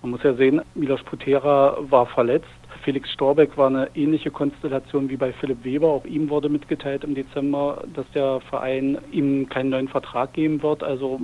Man 0.03 0.13
muss 0.13 0.23
ja 0.25 0.35
sehen, 0.35 0.63
Milos 0.75 1.03
Putera 1.05 1.77
war 1.91 2.07
verletzt. 2.07 2.49
Felix 2.83 3.11
Storbeck 3.13 3.57
war 3.57 3.69
eine 3.69 3.91
ähnliche 3.95 4.31
Konstellation 4.31 5.11
wie 5.11 5.17
bei 5.17 5.33
Philipp 5.35 5.63
Weber. 5.65 5.89
Auch 5.89 6.05
ihm 6.07 6.31
wurde 6.31 6.49
mitgeteilt 6.49 7.05
im 7.05 7.15
Dezember, 7.15 7.85
dass 7.95 8.07
der 8.15 8.41
Verein 8.49 8.99
ihm 9.13 9.49
keinen 9.49 9.71
neuen 9.71 9.89
Vertrag 9.89 10.33
geben 10.33 10.63
wird. 10.63 10.83
Also 10.83 11.21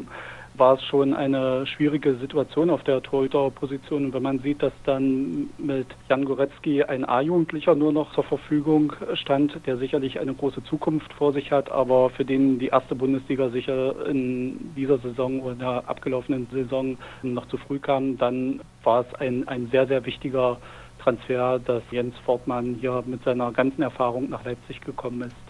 war 0.58 0.74
es 0.74 0.84
schon 0.84 1.14
eine 1.14 1.66
schwierige 1.66 2.16
Situation 2.16 2.70
auf 2.70 2.82
der 2.84 3.02
Torhüterposition. 3.02 4.06
Und 4.06 4.14
wenn 4.14 4.22
man 4.22 4.38
sieht, 4.40 4.62
dass 4.62 4.72
dann 4.84 5.50
mit 5.58 5.86
Jan 6.08 6.24
Goretzky 6.24 6.82
ein 6.82 7.04
A-Jugendlicher 7.04 7.74
nur 7.74 7.92
noch 7.92 8.12
zur 8.14 8.24
Verfügung 8.24 8.92
stand, 9.14 9.58
der 9.66 9.76
sicherlich 9.78 10.18
eine 10.20 10.34
große 10.34 10.62
Zukunft 10.64 11.12
vor 11.14 11.32
sich 11.32 11.52
hat, 11.52 11.70
aber 11.70 12.10
für 12.10 12.24
den 12.24 12.58
die 12.58 12.68
erste 12.68 12.94
Bundesliga 12.94 13.48
sicher 13.50 14.06
in 14.06 14.74
dieser 14.76 14.98
Saison 14.98 15.40
oder 15.40 15.52
in 15.52 15.58
der 15.58 15.88
abgelaufenen 15.88 16.46
Saison 16.50 16.96
noch 17.22 17.46
zu 17.48 17.56
früh 17.56 17.78
kam, 17.78 18.18
dann 18.18 18.60
war 18.82 19.00
es 19.00 19.14
ein, 19.20 19.46
ein 19.48 19.68
sehr, 19.70 19.86
sehr 19.86 20.04
wichtiger 20.06 20.58
Transfer, 21.02 21.60
dass 21.60 21.82
Jens 21.90 22.16
Fortmann 22.24 22.76
hier 22.80 23.02
mit 23.06 23.22
seiner 23.22 23.52
ganzen 23.52 23.82
Erfahrung 23.82 24.28
nach 24.28 24.44
Leipzig 24.44 24.80
gekommen 24.80 25.22
ist. 25.22 25.45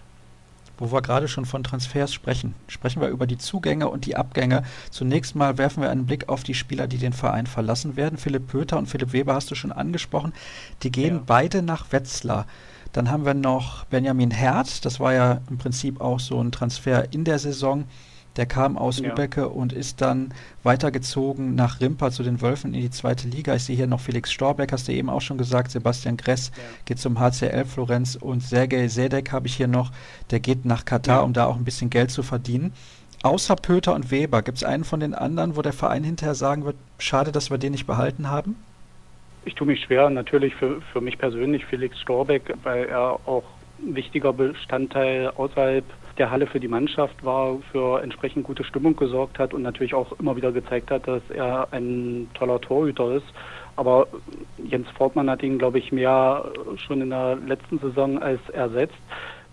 Wo 0.78 0.92
wir 0.92 1.00
gerade 1.00 1.26
schon 1.26 1.46
von 1.46 1.64
Transfers 1.64 2.12
sprechen, 2.12 2.54
sprechen 2.68 3.00
wir 3.00 3.08
über 3.08 3.26
die 3.26 3.38
Zugänge 3.38 3.88
und 3.88 4.04
die 4.04 4.16
Abgänge. 4.16 4.62
Zunächst 4.90 5.34
mal 5.34 5.56
werfen 5.56 5.82
wir 5.82 5.90
einen 5.90 6.06
Blick 6.06 6.28
auf 6.28 6.42
die 6.42 6.54
Spieler, 6.54 6.86
die 6.86 6.98
den 6.98 7.14
Verein 7.14 7.46
verlassen 7.46 7.96
werden. 7.96 8.18
Philipp 8.18 8.48
Pöter 8.48 8.76
und 8.76 8.86
Philipp 8.86 9.12
Weber 9.12 9.34
hast 9.34 9.50
du 9.50 9.54
schon 9.54 9.72
angesprochen. 9.72 10.34
Die 10.82 10.92
gehen 10.92 11.16
ja. 11.16 11.22
beide 11.24 11.62
nach 11.62 11.92
Wetzlar. 11.92 12.46
Dann 12.92 13.10
haben 13.10 13.24
wir 13.24 13.34
noch 13.34 13.84
Benjamin 13.84 14.30
Herz, 14.30 14.80
das 14.80 15.00
war 15.00 15.12
ja 15.12 15.40
im 15.50 15.58
Prinzip 15.58 16.00
auch 16.00 16.20
so 16.20 16.40
ein 16.40 16.52
Transfer 16.52 17.12
in 17.12 17.24
der 17.24 17.38
Saison. 17.38 17.84
Der 18.36 18.46
kam 18.46 18.76
aus 18.76 19.00
ja. 19.00 19.08
Lübecke 19.08 19.48
und 19.48 19.72
ist 19.72 20.00
dann 20.00 20.34
weitergezogen 20.62 21.54
nach 21.54 21.80
Rimpa 21.80 22.10
zu 22.10 22.22
den 22.22 22.40
Wölfen 22.42 22.74
in 22.74 22.80
die 22.82 22.90
zweite 22.90 23.28
Liga. 23.28 23.54
Ich 23.54 23.64
sehe 23.64 23.76
hier 23.76 23.86
noch 23.86 24.00
Felix 24.00 24.32
Storbeck, 24.32 24.72
hast 24.72 24.88
du 24.88 24.92
eben 24.92 25.08
auch 25.08 25.20
schon 25.22 25.38
gesagt. 25.38 25.70
Sebastian 25.70 26.16
Gress 26.16 26.52
ja. 26.56 26.62
geht 26.84 26.98
zum 26.98 27.18
HCL 27.18 27.64
Florenz 27.64 28.16
und 28.16 28.42
Sergej 28.42 28.88
Sedek 28.88 29.32
habe 29.32 29.46
ich 29.46 29.56
hier 29.56 29.68
noch. 29.68 29.90
Der 30.30 30.40
geht 30.40 30.64
nach 30.64 30.84
Katar, 30.84 31.18
ja. 31.18 31.22
um 31.22 31.32
da 31.32 31.46
auch 31.46 31.56
ein 31.56 31.64
bisschen 31.64 31.90
Geld 31.90 32.10
zu 32.10 32.22
verdienen. 32.22 32.72
Außer 33.22 33.56
Pöter 33.56 33.94
und 33.94 34.10
Weber, 34.10 34.42
gibt 34.42 34.58
es 34.58 34.64
einen 34.64 34.84
von 34.84 35.00
den 35.00 35.14
anderen, 35.14 35.56
wo 35.56 35.62
der 35.62 35.72
Verein 35.72 36.04
hinterher 36.04 36.34
sagen 36.34 36.64
wird, 36.64 36.76
schade, 36.98 37.32
dass 37.32 37.50
wir 37.50 37.58
den 37.58 37.72
nicht 37.72 37.86
behalten 37.86 38.30
haben? 38.30 38.56
Ich 39.44 39.54
tue 39.54 39.66
mich 39.66 39.82
schwer, 39.82 40.10
natürlich 40.10 40.54
für, 40.56 40.80
für 40.92 41.00
mich 41.00 41.18
persönlich 41.18 41.64
Felix 41.64 41.98
Storbeck, 42.00 42.54
weil 42.62 42.84
er 42.84 43.18
auch 43.26 43.44
ein 43.80 43.94
wichtiger 43.94 44.32
Bestandteil 44.32 45.28
außerhalb 45.28 45.84
der 46.18 46.30
Halle 46.30 46.46
für 46.46 46.60
die 46.60 46.68
Mannschaft 46.68 47.24
war, 47.24 47.58
für 47.72 48.02
entsprechend 48.02 48.44
gute 48.44 48.64
Stimmung 48.64 48.96
gesorgt 48.96 49.38
hat 49.38 49.54
und 49.54 49.62
natürlich 49.62 49.94
auch 49.94 50.18
immer 50.18 50.36
wieder 50.36 50.52
gezeigt 50.52 50.90
hat, 50.90 51.06
dass 51.06 51.22
er 51.30 51.68
ein 51.72 52.28
toller 52.34 52.60
Torhüter 52.60 53.16
ist. 53.16 53.26
Aber 53.76 54.06
Jens 54.64 54.88
Fortmann 54.96 55.28
hat 55.28 55.42
ihn, 55.42 55.58
glaube 55.58 55.78
ich, 55.78 55.92
mehr 55.92 56.50
schon 56.76 57.02
in 57.02 57.10
der 57.10 57.36
letzten 57.36 57.78
Saison 57.78 58.18
als 58.18 58.40
ersetzt. 58.50 58.94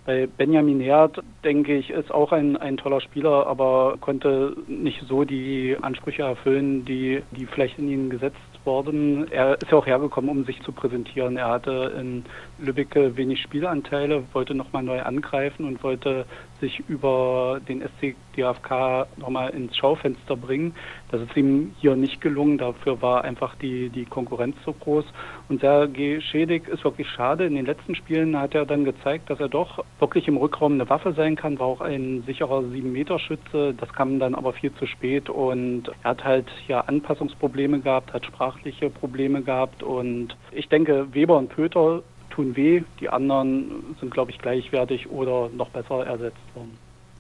Bei 0.06 0.28
Benjamin 0.28 0.82
Herd, 0.82 1.24
denke 1.46 1.78
ich, 1.78 1.90
ist 1.90 2.12
auch 2.12 2.34
ein, 2.34 2.58
ein 2.58 2.76
toller 2.76 3.00
Spieler, 3.00 3.48
aber 3.48 3.96
konnte 4.02 4.54
nicht 4.68 5.02
so 5.08 5.24
die 5.24 5.78
Ansprüche 5.82 6.24
erfüllen, 6.24 6.84
die, 6.84 7.24
die 7.32 7.46
vielleicht 7.46 7.80
in 7.80 7.88
ihn 7.88 8.10
gesetzt 8.10 8.36
worden. 8.66 9.32
Er 9.32 9.54
ist 9.54 9.72
ja 9.72 9.78
auch 9.78 9.86
hergekommen, 9.86 10.30
um 10.30 10.44
sich 10.44 10.62
zu 10.62 10.74
präsentieren. 10.74 11.38
Er 11.38 11.50
hatte 11.50 11.94
in 11.98 12.26
Lübeck 12.60 12.96
wenig 13.16 13.42
Spielanteile, 13.42 14.24
wollte 14.34 14.54
nochmal 14.56 14.84
neu 14.84 15.02
angreifen 15.02 15.66
und 15.66 15.82
wollte 15.84 16.26
sich 16.64 16.82
über 16.88 17.60
den 17.68 17.82
SC 17.82 18.16
DFK 18.38 19.06
nochmal 19.18 19.50
ins 19.50 19.76
Schaufenster 19.76 20.38
bringen. 20.38 20.74
Das 21.12 21.22
ist 21.22 21.36
ihm 21.36 21.76
hier 21.80 21.96
nicht 21.96 22.22
gelungen. 22.22 22.58
Dafür 22.58 23.02
war 23.02 23.24
einfach 23.24 23.56
die, 23.56 23.90
die 23.90 24.06
Konkurrenz 24.06 24.56
so 24.66 24.72
groß. 24.72 25.06
Und 25.50 25.60
Sergej 25.60 26.22
Schedig 26.22 26.68
ist 26.70 26.84
wirklich 26.86 27.08
schade. 27.10 27.46
In 27.46 27.56
den 27.56 27.66
letzten 27.66 27.96
Spielen 27.96 28.40
hat 28.40 28.56
er 28.56 28.66
dann 28.66 28.86
gezeigt, 28.86 29.30
dass 29.30 29.40
er 29.40 29.50
doch 29.50 29.84
wirklich 30.00 30.28
im 30.28 30.38
Rückraum 30.38 30.74
eine 30.74 30.90
Waffe 30.90 31.12
sein 31.14 31.36
kann. 31.36 31.60
War 31.60 31.68
auch 31.68 31.82
ein 31.82 32.24
sicherer 32.26 32.60
7-Meter-Schütze. 32.60 33.74
Das 33.78 33.92
kam 33.92 34.20
dann 34.20 34.34
aber 34.34 34.54
viel 34.54 34.74
zu 34.76 34.88
spät. 34.88 35.30
Und 35.30 35.90
er 36.04 36.12
hat 36.12 36.24
halt 36.24 36.48
ja 36.68 36.82
Anpassungsprobleme 36.82 37.82
gehabt, 37.82 38.14
hat 38.14 38.26
sprachliche 38.26 38.90
Probleme 38.90 39.42
gehabt. 39.42 39.84
Und 39.84 40.38
ich 40.52 40.70
denke, 40.70 41.14
Weber 41.14 41.38
und 41.38 41.50
Pöter 41.50 42.04
tun 42.34 42.56
weh. 42.56 42.84
Die 43.00 43.10
anderen 43.10 43.96
sind, 44.00 44.12
glaube 44.12 44.32
ich, 44.32 44.40
gleichwertig 44.40 45.10
oder 45.10 45.50
noch 45.50 45.70
besser 45.70 46.06
ersetzt 46.06 46.38
worden. 46.56 46.78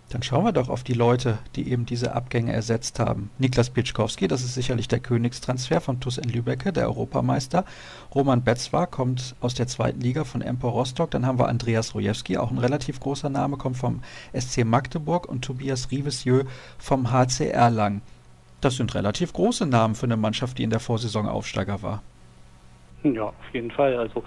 Dann 0.09 0.21
schauen 0.21 0.45
wir 0.45 0.51
doch 0.51 0.69
auf 0.69 0.83
die 0.83 0.93
Leute, 0.93 1.39
die 1.55 1.71
eben 1.71 1.87
diese 1.87 2.13
Abgänge 2.13 2.53
ersetzt 2.53 2.99
haben. 2.99 3.31
Niklas 3.39 3.71
Pitschkowski, 3.71 4.27
das 4.27 4.43
ist 4.43 4.53
sicherlich 4.53 4.87
der 4.87 4.99
Königstransfer 4.99 5.81
von 5.81 5.99
TuS 5.99 6.19
in 6.19 6.29
Lübecke, 6.29 6.71
der 6.71 6.85
Europameister. 6.85 7.65
Roman 8.13 8.43
Betzwa 8.43 8.85
kommt 8.85 9.35
aus 9.41 9.55
der 9.55 9.65
zweiten 9.65 10.01
Liga 10.01 10.23
von 10.23 10.43
Empor 10.43 10.73
Rostock. 10.73 11.09
Dann 11.09 11.25
haben 11.25 11.39
wir 11.39 11.47
Andreas 11.47 11.95
Rojewski, 11.95 12.37
auch 12.37 12.51
ein 12.51 12.59
relativ 12.59 12.99
großer 12.99 13.29
Name, 13.29 13.57
kommt 13.57 13.77
vom 13.77 14.03
SC 14.37 14.65
Magdeburg 14.65 15.27
und 15.27 15.43
Tobias 15.43 15.89
Rivesieux 15.89 16.45
vom 16.77 17.11
HC 17.11 17.47
Erlangen. 17.47 18.03
Das 18.61 18.77
sind 18.77 18.93
relativ 18.93 19.33
große 19.33 19.65
Namen 19.65 19.95
für 19.95 20.05
eine 20.05 20.15
Mannschaft, 20.15 20.59
die 20.59 20.63
in 20.63 20.69
der 20.69 20.79
Vorsaison 20.79 21.27
Aufsteiger 21.27 21.81
war. 21.81 22.03
Ja, 23.03 23.23
auf 23.23 23.33
jeden 23.51 23.71
Fall. 23.71 23.97
Also 23.97 24.23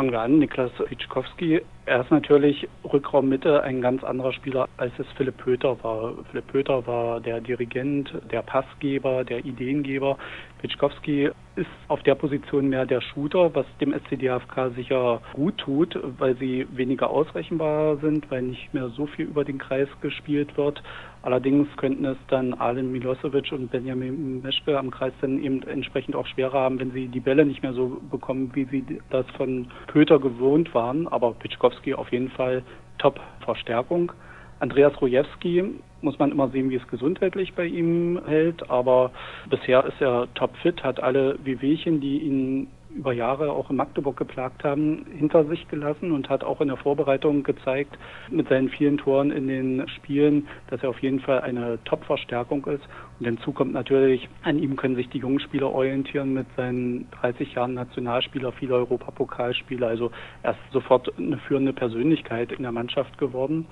Fangen 0.00 0.12
wir 0.12 0.20
an, 0.22 0.38
Niklas 0.38 0.70
Pitschkowski. 0.88 1.60
Er 1.84 2.00
ist 2.00 2.10
natürlich 2.10 2.66
Rückraummitte 2.90 3.62
ein 3.62 3.82
ganz 3.82 4.02
anderer 4.02 4.32
Spieler, 4.32 4.66
als 4.78 4.92
es 4.98 5.06
Philipp 5.14 5.36
Pöter 5.36 5.76
war. 5.84 6.14
Philipp 6.30 6.46
Pöter 6.46 6.86
war 6.86 7.20
der 7.20 7.42
Dirigent, 7.42 8.10
der 8.32 8.40
Passgeber, 8.40 9.24
der 9.24 9.44
Ideengeber. 9.44 10.16
Pitschkowski 10.62 11.28
ist 11.56 11.68
auf 11.88 12.02
der 12.04 12.14
Position 12.14 12.70
mehr 12.70 12.86
der 12.86 13.02
Shooter, 13.02 13.54
was 13.54 13.66
dem 13.82 13.92
SCDFK 13.92 14.70
sicher 14.74 15.20
gut 15.34 15.58
tut, 15.58 15.98
weil 16.16 16.34
sie 16.38 16.66
weniger 16.70 17.10
ausrechenbar 17.10 17.98
sind, 17.98 18.30
weil 18.30 18.40
nicht 18.40 18.72
mehr 18.72 18.88
so 18.88 19.04
viel 19.04 19.26
über 19.26 19.44
den 19.44 19.58
Kreis 19.58 19.88
gespielt 20.00 20.56
wird. 20.56 20.82
Allerdings 21.22 21.68
könnten 21.76 22.06
es 22.06 22.16
dann 22.28 22.54
Alen 22.54 22.92
Milosevic 22.92 23.52
und 23.52 23.70
Benjamin 23.70 24.40
Meschke 24.42 24.78
am 24.78 24.90
Kreis 24.90 25.12
dann 25.20 25.42
eben 25.42 25.62
entsprechend 25.64 26.16
auch 26.16 26.26
schwerer 26.26 26.58
haben, 26.58 26.80
wenn 26.80 26.92
sie 26.92 27.08
die 27.08 27.20
Bälle 27.20 27.44
nicht 27.44 27.62
mehr 27.62 27.74
so 27.74 28.00
bekommen, 28.10 28.50
wie 28.54 28.64
sie 28.64 29.00
das 29.10 29.26
von 29.36 29.68
Köter 29.86 30.18
gewohnt 30.18 30.74
waren. 30.74 31.06
Aber 31.08 31.32
Pitschkowski 31.34 31.92
auf 31.92 32.10
jeden 32.10 32.30
Fall 32.30 32.62
Top-Verstärkung. 32.98 34.12
Andreas 34.60 34.98
Rojewski 35.00 35.64
muss 36.02 36.18
man 36.18 36.32
immer 36.32 36.48
sehen, 36.48 36.70
wie 36.70 36.76
es 36.76 36.88
gesundheitlich 36.88 37.54
bei 37.54 37.66
ihm 37.66 38.20
hält, 38.26 38.70
aber 38.70 39.10
bisher 39.48 39.84
ist 39.84 40.00
er 40.00 40.28
topfit, 40.34 40.82
hat 40.82 41.02
alle 41.02 41.38
Wehwehchen, 41.44 42.00
die 42.00 42.18
ihn 42.18 42.68
über 42.94 43.12
Jahre 43.12 43.52
auch 43.52 43.70
in 43.70 43.76
Magdeburg 43.76 44.16
geplagt 44.16 44.64
haben, 44.64 45.06
hinter 45.16 45.44
sich 45.44 45.68
gelassen 45.68 46.12
und 46.12 46.28
hat 46.28 46.44
auch 46.44 46.60
in 46.60 46.68
der 46.68 46.76
Vorbereitung 46.76 47.42
gezeigt, 47.42 47.96
mit 48.30 48.48
seinen 48.48 48.68
vielen 48.68 48.98
Toren 48.98 49.30
in 49.30 49.48
den 49.48 49.88
Spielen, 49.88 50.48
dass 50.68 50.82
er 50.82 50.90
auf 50.90 51.00
jeden 51.00 51.20
Fall 51.20 51.40
eine 51.40 51.78
Top-Verstärkung 51.84 52.66
ist. 52.66 52.82
Und 53.18 53.26
hinzu 53.26 53.52
kommt 53.52 53.72
natürlich, 53.72 54.28
an 54.42 54.58
ihm 54.58 54.76
können 54.76 54.96
sich 54.96 55.08
die 55.08 55.18
jungen 55.18 55.40
Spieler 55.40 55.70
orientieren 55.72 56.32
mit 56.32 56.46
seinen 56.56 57.10
30 57.20 57.54
Jahren 57.54 57.74
Nationalspieler, 57.74 58.52
viele 58.52 58.74
Europapokalspieler. 58.74 59.86
Also 59.86 60.10
er 60.42 60.52
ist 60.52 60.58
sofort 60.72 61.12
eine 61.18 61.38
führende 61.38 61.72
Persönlichkeit 61.72 62.52
in 62.52 62.62
der 62.62 62.72
Mannschaft 62.72 63.18
geworden. 63.18 63.66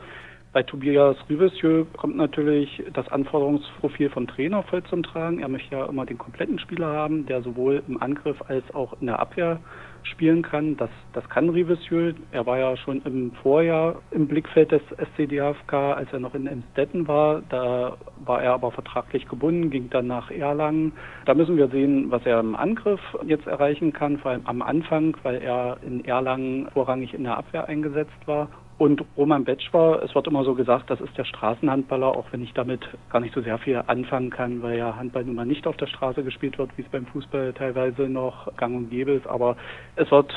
Bei 0.51 0.63
Tobias 0.63 1.17
Rivesieux 1.29 1.87
kommt 1.99 2.17
natürlich 2.17 2.83
das 2.95 3.07
Anforderungsprofil 3.09 4.09
vom 4.09 4.27
Trainer 4.27 4.63
voll 4.63 4.83
zum 4.85 5.03
Tragen. 5.03 5.41
Er 5.41 5.49
möchte 5.49 5.77
ja 5.77 5.85
immer 5.85 6.07
den 6.07 6.17
kompletten 6.17 6.59
Spieler 6.59 6.87
haben, 6.87 7.27
der 7.27 7.43
sowohl 7.43 7.83
im 7.87 8.01
Angriff 8.01 8.41
als 8.49 8.65
auch 8.75 8.99
in 8.99 9.09
der 9.09 9.21
Abwehr 9.21 9.61
spielen 10.05 10.41
kann. 10.41 10.79
Das, 10.79 10.89
das 11.13 11.29
kann 11.29 11.51
Rivesieux. 11.51 12.15
Er 12.33 12.47
war 12.47 12.59
ja 12.59 12.79
schon 12.79 13.03
im 13.03 13.33
Vorjahr 13.43 13.97
im 14.11 14.27
Blickfeld 14.27 14.73
des 14.73 14.81
SCDFK, 14.97 15.75
als 15.75 16.11
er 16.15 16.21
noch 16.21 16.35
in 16.35 16.47
Emstetten 16.47 17.07
war. 17.07 17.43
Da 17.51 17.99
war 18.25 18.43
er 18.43 18.55
aber 18.55 18.73
vertraglich 18.73 19.29
gebunden, 19.29 19.69
ging 19.69 19.91
dann 19.91 20.07
nach 20.07 20.31
Erlangen. 20.31 20.93
Da 21.27 21.35
müssen 21.35 21.59
wir 21.59 21.69
sehen, 21.69 22.11
was 22.11 22.25
er 22.25 22.41
im 22.41 22.57
Angriff 22.57 23.01
jetzt 23.27 23.47
erreichen 23.47 23.93
kann, 23.93 24.17
vor 24.17 24.31
allem 24.31 24.47
am 24.47 24.63
Anfang, 24.63 25.15
weil 25.25 25.43
er 25.43 25.77
in 25.87 26.07
Erlangen 26.07 26.69
vorrangig 26.73 27.13
in 27.13 27.25
der 27.25 27.37
Abwehr 27.37 27.69
eingesetzt 27.69 28.27
war. 28.27 28.49
Und 28.79 29.05
Roman 29.17 29.45
Betsch 29.45 29.73
war, 29.73 30.05
es 30.05 30.15
wird 30.15 30.29
immer 30.29 30.45
so 30.45 30.55
gesagt, 30.55 30.89
das 30.89 31.01
ist 31.01 31.19
der 31.19 31.25
Straßenhandballer, 31.25 32.07
auch 32.07 32.27
wenn 32.31 32.45
ich 32.45 32.53
damit 32.55 32.89
gar 33.11 33.19
nicht 33.19 33.35
so 33.35 33.41
sehr 33.41 33.59
viel 33.59 33.83
anfangen 33.89 34.31
kann, 34.31 34.63
weil 34.63 34.79
ja 34.79 34.95
Handball 34.95 35.25
nun 35.25 35.35
mal 35.35 35.45
nicht 35.45 35.67
auf 35.67 35.77
der 35.77 35.89
Straße 35.89 36.23
gespielt 36.23 36.59
wird, 36.59 36.71
wie 36.77 36.83
es 36.83 36.89
beim 36.89 37.05
Fußball 37.07 37.55
teilweise 37.55 38.03
noch 38.03 38.57
gang 38.57 38.77
und 38.77 38.91
gäbe 38.91 39.11
ist. 39.11 39.27
Aber 39.27 39.57
es 39.97 40.09
wird 40.13 40.33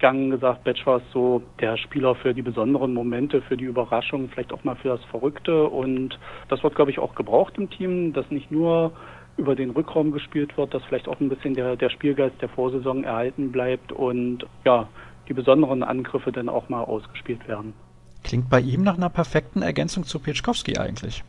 gang 0.00 0.32
gesagt, 0.32 0.64
Betsch 0.64 0.84
war 0.84 1.00
so 1.12 1.42
der 1.60 1.76
Spieler 1.76 2.16
für 2.16 2.34
die 2.34 2.42
besonderen 2.42 2.92
Momente, 2.92 3.40
für 3.42 3.56
die 3.56 3.66
Überraschung, 3.66 4.28
vielleicht 4.30 4.52
auch 4.52 4.64
mal 4.64 4.74
für 4.74 4.88
das 4.88 5.04
Verrückte. 5.04 5.68
Und 5.68 6.18
das 6.48 6.64
wird, 6.64 6.74
glaube 6.74 6.90
ich, 6.90 6.98
auch 6.98 7.14
gebraucht 7.14 7.54
im 7.56 7.70
Team, 7.70 8.12
dass 8.12 8.28
nicht 8.32 8.50
nur 8.50 8.90
über 9.36 9.54
den 9.54 9.70
Rückraum 9.70 10.10
gespielt 10.10 10.56
wird, 10.56 10.74
dass 10.74 10.82
vielleicht 10.84 11.06
auch 11.06 11.20
ein 11.20 11.28
bisschen 11.28 11.54
der, 11.54 11.76
der 11.76 11.90
Spielgeist 11.90 12.40
der 12.40 12.48
Vorsaison 12.48 13.04
erhalten 13.04 13.52
bleibt 13.52 13.92
und 13.92 14.44
ja, 14.64 14.88
die 15.28 15.34
besonderen 15.34 15.82
Angriffe 15.82 16.32
dann 16.32 16.48
auch 16.48 16.68
mal 16.68 16.82
ausgespielt 16.82 17.46
werden. 17.48 17.72
Klingt 18.22 18.50
bei 18.50 18.60
ihm 18.60 18.82
nach 18.82 18.96
einer 18.96 19.10
perfekten 19.10 19.62
Ergänzung 19.62 20.04
zu 20.04 20.18
Pitschkowski 20.18 20.78
eigentlich. 20.78 21.22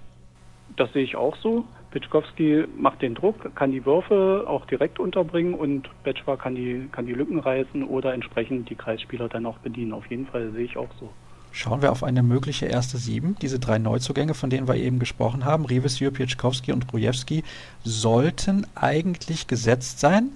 Das 0.76 0.92
sehe 0.94 1.04
ich 1.04 1.16
auch 1.16 1.36
so. 1.38 1.66
Pitschkowski 1.92 2.66
macht 2.78 3.02
den 3.02 3.16
Druck, 3.16 3.56
kann 3.56 3.72
die 3.72 3.86
Würfe 3.86 4.46
auch 4.48 4.66
direkt 4.66 5.00
unterbringen 5.00 5.54
und 5.54 5.90
Betschwa 6.04 6.36
kann 6.36 6.56
die, 6.56 6.88
kann 6.92 7.06
die 7.06 7.14
Lücken 7.14 7.40
reißen 7.40 7.84
oder 7.84 8.14
entsprechend 8.14 8.70
die 8.70 8.76
Kreisspieler 8.76 9.30
dann 9.30 9.46
auch 9.46 9.58
bedienen. 9.60 9.94
Auf 9.94 10.06
jeden 10.08 10.28
Fall 10.28 10.52
sehe 10.52 10.66
ich 10.66 10.78
auch 10.78 10.90
so. 11.00 11.10
Schauen 11.52 11.82
wir 11.82 11.92
auf 11.92 12.04
eine 12.04 12.22
mögliche 12.22 12.68
erste 12.68 12.98
Sieben. 12.98 13.36
Diese 13.42 13.58
drei 13.58 13.80
Neuzugänge, 13.80 14.34
von 14.34 14.50
denen 14.50 14.68
wir 14.68 14.76
eben 14.76 15.00
gesprochen 15.00 15.46
haben, 15.46 15.66
Revis, 15.66 15.98
Pieczkowski 15.98 16.72
und 16.72 16.88
Grujewski, 16.88 17.44
sollten 17.84 18.68
eigentlich 18.76 19.48
gesetzt 19.48 20.00
sein 20.00 20.32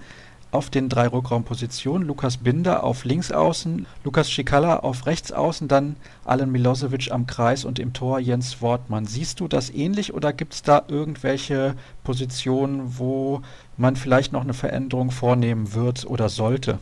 auf 0.52 0.70
den 0.70 0.90
drei 0.90 1.08
Rückraumpositionen. 1.08 2.08
Lukas 2.08 2.38
Binder 2.38 2.84
auf 2.84 3.06
Linksaußen, 3.06 3.88
Lukas 4.04 4.30
Schikala 4.30 4.78
auf 4.78 5.06
Rechtsaußen, 5.06 5.68
dann 5.68 5.96
Alen 6.26 6.52
Milosevic 6.52 7.12
am 7.12 7.26
Kreis 7.26 7.66
und 7.66 7.80
im 7.80 7.94
Tor 7.94 8.20
Jens 8.20 8.62
Wortmann. 8.62 9.06
Siehst 9.06 9.40
du 9.40 9.48
das 9.48 9.70
ähnlich 9.70 10.14
oder 10.14 10.34
gibt 10.34 10.54
es 10.54 10.62
da 10.62 10.84
irgendwelche 10.88 11.76
Positionen, 12.04 12.98
wo 12.98 13.42
man 13.78 13.96
vielleicht 13.96 14.34
noch 14.34 14.42
eine 14.42 14.54
Veränderung 14.54 15.12
vornehmen 15.12 15.74
wird 15.74 16.06
oder 16.06 16.30
sollte? 16.30 16.80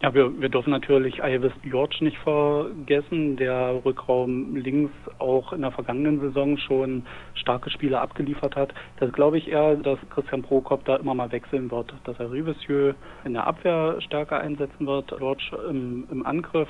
Ja, 0.00 0.14
wir, 0.14 0.40
wir 0.40 0.48
dürfen 0.48 0.70
natürlich 0.70 1.18
Ivis 1.18 1.52
George 1.64 1.96
nicht 2.02 2.18
vergessen, 2.18 3.36
der 3.36 3.84
Rückraum 3.84 4.54
links 4.54 4.92
auch 5.18 5.52
in 5.52 5.62
der 5.62 5.72
vergangenen 5.72 6.20
Saison 6.20 6.56
schon 6.56 7.02
starke 7.34 7.68
Spiele 7.68 8.00
abgeliefert 8.00 8.54
hat. 8.54 8.72
Das 9.00 9.12
glaube 9.12 9.38
ich 9.38 9.48
eher, 9.48 9.74
dass 9.74 9.98
Christian 10.10 10.42
Prokop 10.42 10.84
da 10.84 10.96
immer 10.96 11.14
mal 11.14 11.32
wechseln 11.32 11.68
wird, 11.72 11.92
dass 12.04 12.16
er 12.20 12.30
Rivesieux 12.30 12.94
in 13.24 13.32
der 13.32 13.48
Abwehr 13.48 14.00
stärker 14.00 14.38
einsetzen 14.38 14.86
wird, 14.86 15.08
George 15.18 15.50
im, 15.68 16.06
im 16.12 16.24
Angriff 16.24 16.68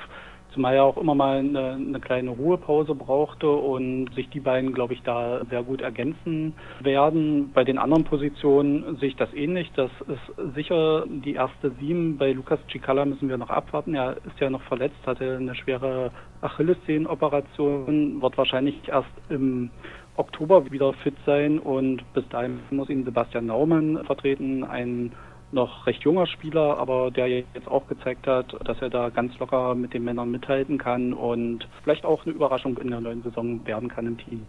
zumal 0.53 0.75
er 0.75 0.85
auch 0.85 0.97
immer 0.97 1.15
mal 1.15 1.39
eine, 1.39 1.73
eine, 1.73 2.01
kleine 2.01 2.31
Ruhepause 2.31 2.95
brauchte 2.95 3.49
und 3.49 4.13
sich 4.15 4.29
die 4.31 4.41
beiden, 4.41 4.73
glaube 4.73 4.95
ich, 4.95 5.03
da 5.03 5.45
sehr 5.51 5.63
gut 5.63 5.81
ergänzen 5.81 6.55
werden. 6.81 7.51
Bei 7.53 7.65
den 7.65 7.79
anderen 7.79 8.05
Positionen 8.05 8.97
sehe 8.97 9.09
ich 9.09 9.17
das 9.17 9.33
ähnlich. 9.35 9.71
Das 9.77 9.91
ist 10.09 10.55
sicher 10.55 11.05
die 11.07 11.35
erste 11.35 11.71
Sieben. 11.81 12.19
Bei 12.19 12.33
Lukas 12.33 12.61
Cicala 12.71 13.05
müssen 13.05 13.29
wir 13.29 13.39
noch 13.39 13.51
abwarten. 13.51 13.95
Er 13.95 14.17
ist 14.17 14.41
ja 14.41 14.51
noch 14.51 14.63
verletzt, 14.63 14.99
hatte 15.07 15.37
eine 15.37 15.55
schwere 15.55 16.11
Achillessehnen-Operation, 16.41 18.23
wird 18.23 18.39
wahrscheinlich 18.39 18.89
erst 18.89 19.09
im 19.29 19.71
Oktober 20.17 20.71
wieder 20.71 20.93
fit 20.95 21.15
sein 21.25 21.59
und 21.59 22.03
bis 22.13 22.29
dahin 22.29 22.59
muss 22.71 22.91
ihn 22.91 23.05
Sebastian 23.05 23.47
Naumann 23.47 24.05
vertreten, 24.05 24.65
ein 24.65 25.13
noch 25.53 25.87
recht 25.87 26.03
junger 26.03 26.27
Spieler, 26.27 26.79
aber 26.79 27.11
der 27.11 27.29
jetzt 27.29 27.67
auch 27.67 27.87
gezeigt 27.89 28.27
hat, 28.27 28.55
dass 28.67 28.81
er 28.81 28.91
da 28.91 29.09
ganz 29.09 29.39
locker 29.39 29.75
mit 29.75 29.95
den 29.95 30.05
Männern 30.05 30.31
mithalten 30.31 30.79
kann 30.79 31.13
und 31.13 31.67
vielleicht 31.83 32.05
auch 32.05 32.25
eine 32.25 32.35
Überraschung 32.35 32.77
in 32.79 32.91
der 32.91 33.01
neuen 33.01 33.23
Saison 33.23 33.65
werden 33.67 33.89
kann 33.89 34.07
im 34.07 34.19
Team. 34.19 34.47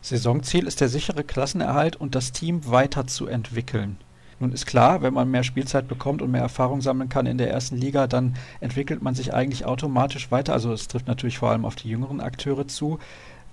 Saisonziel 0.00 0.66
ist 0.66 0.80
der 0.80 0.88
sichere 0.88 1.24
Klassenerhalt 1.24 1.96
und 1.96 2.14
das 2.14 2.32
Team 2.32 2.70
weiterzuentwickeln. 2.70 3.98
Nun 4.40 4.52
ist 4.52 4.66
klar, 4.66 5.02
wenn 5.02 5.14
man 5.14 5.30
mehr 5.30 5.42
Spielzeit 5.42 5.88
bekommt 5.88 6.22
und 6.22 6.30
mehr 6.30 6.42
Erfahrung 6.42 6.80
sammeln 6.80 7.08
kann 7.08 7.26
in 7.26 7.38
der 7.38 7.50
ersten 7.50 7.76
Liga, 7.76 8.06
dann 8.06 8.36
entwickelt 8.60 9.02
man 9.02 9.14
sich 9.14 9.34
eigentlich 9.34 9.66
automatisch 9.66 10.30
weiter. 10.30 10.52
Also 10.52 10.72
es 10.72 10.86
trifft 10.86 11.08
natürlich 11.08 11.38
vor 11.38 11.50
allem 11.50 11.64
auf 11.64 11.74
die 11.74 11.88
jüngeren 11.88 12.20
Akteure 12.20 12.68
zu. 12.68 13.00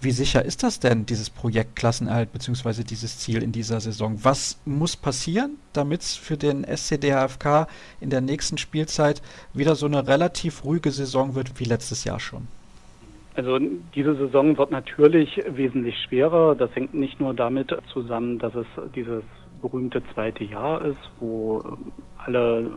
Wie 0.01 0.11
sicher 0.11 0.43
ist 0.45 0.61
das 0.61 0.79
denn, 0.79 1.05
dieses 1.05 1.29
Projekt 1.29 1.75
Klassenerhalt 1.75 2.31
bzw. 2.31 2.83
dieses 2.83 3.17
Ziel 3.17 3.41
in 3.41 3.51
dieser 3.51 3.79
Saison? 3.79 4.19
Was 4.23 4.59
muss 4.65 4.95
passieren, 4.95 5.57
damit 5.73 6.01
es 6.01 6.15
für 6.15 6.37
den 6.37 6.63
SCDHFK 6.63 7.67
in 8.01 8.09
der 8.09 8.21
nächsten 8.21 8.57
Spielzeit 8.57 9.21
wieder 9.53 9.75
so 9.75 9.85
eine 9.85 10.07
relativ 10.07 10.63
ruhige 10.63 10.91
Saison 10.91 11.33
wird 11.35 11.59
wie 11.59 11.63
letztes 11.63 12.03
Jahr 12.03 12.19
schon? 12.19 12.47
Also 13.35 13.59
diese 13.93 14.15
Saison 14.15 14.57
wird 14.57 14.71
natürlich 14.71 15.41
wesentlich 15.49 15.95
schwerer. 16.07 16.55
Das 16.55 16.73
hängt 16.73 16.93
nicht 16.93 17.19
nur 17.19 17.33
damit 17.33 17.75
zusammen, 17.91 18.39
dass 18.39 18.55
es 18.55 18.67
dieses 18.95 19.23
berühmte 19.61 20.01
zweite 20.13 20.43
Jahr 20.43 20.85
ist, 20.85 21.11
wo 21.19 21.77
alle 22.17 22.71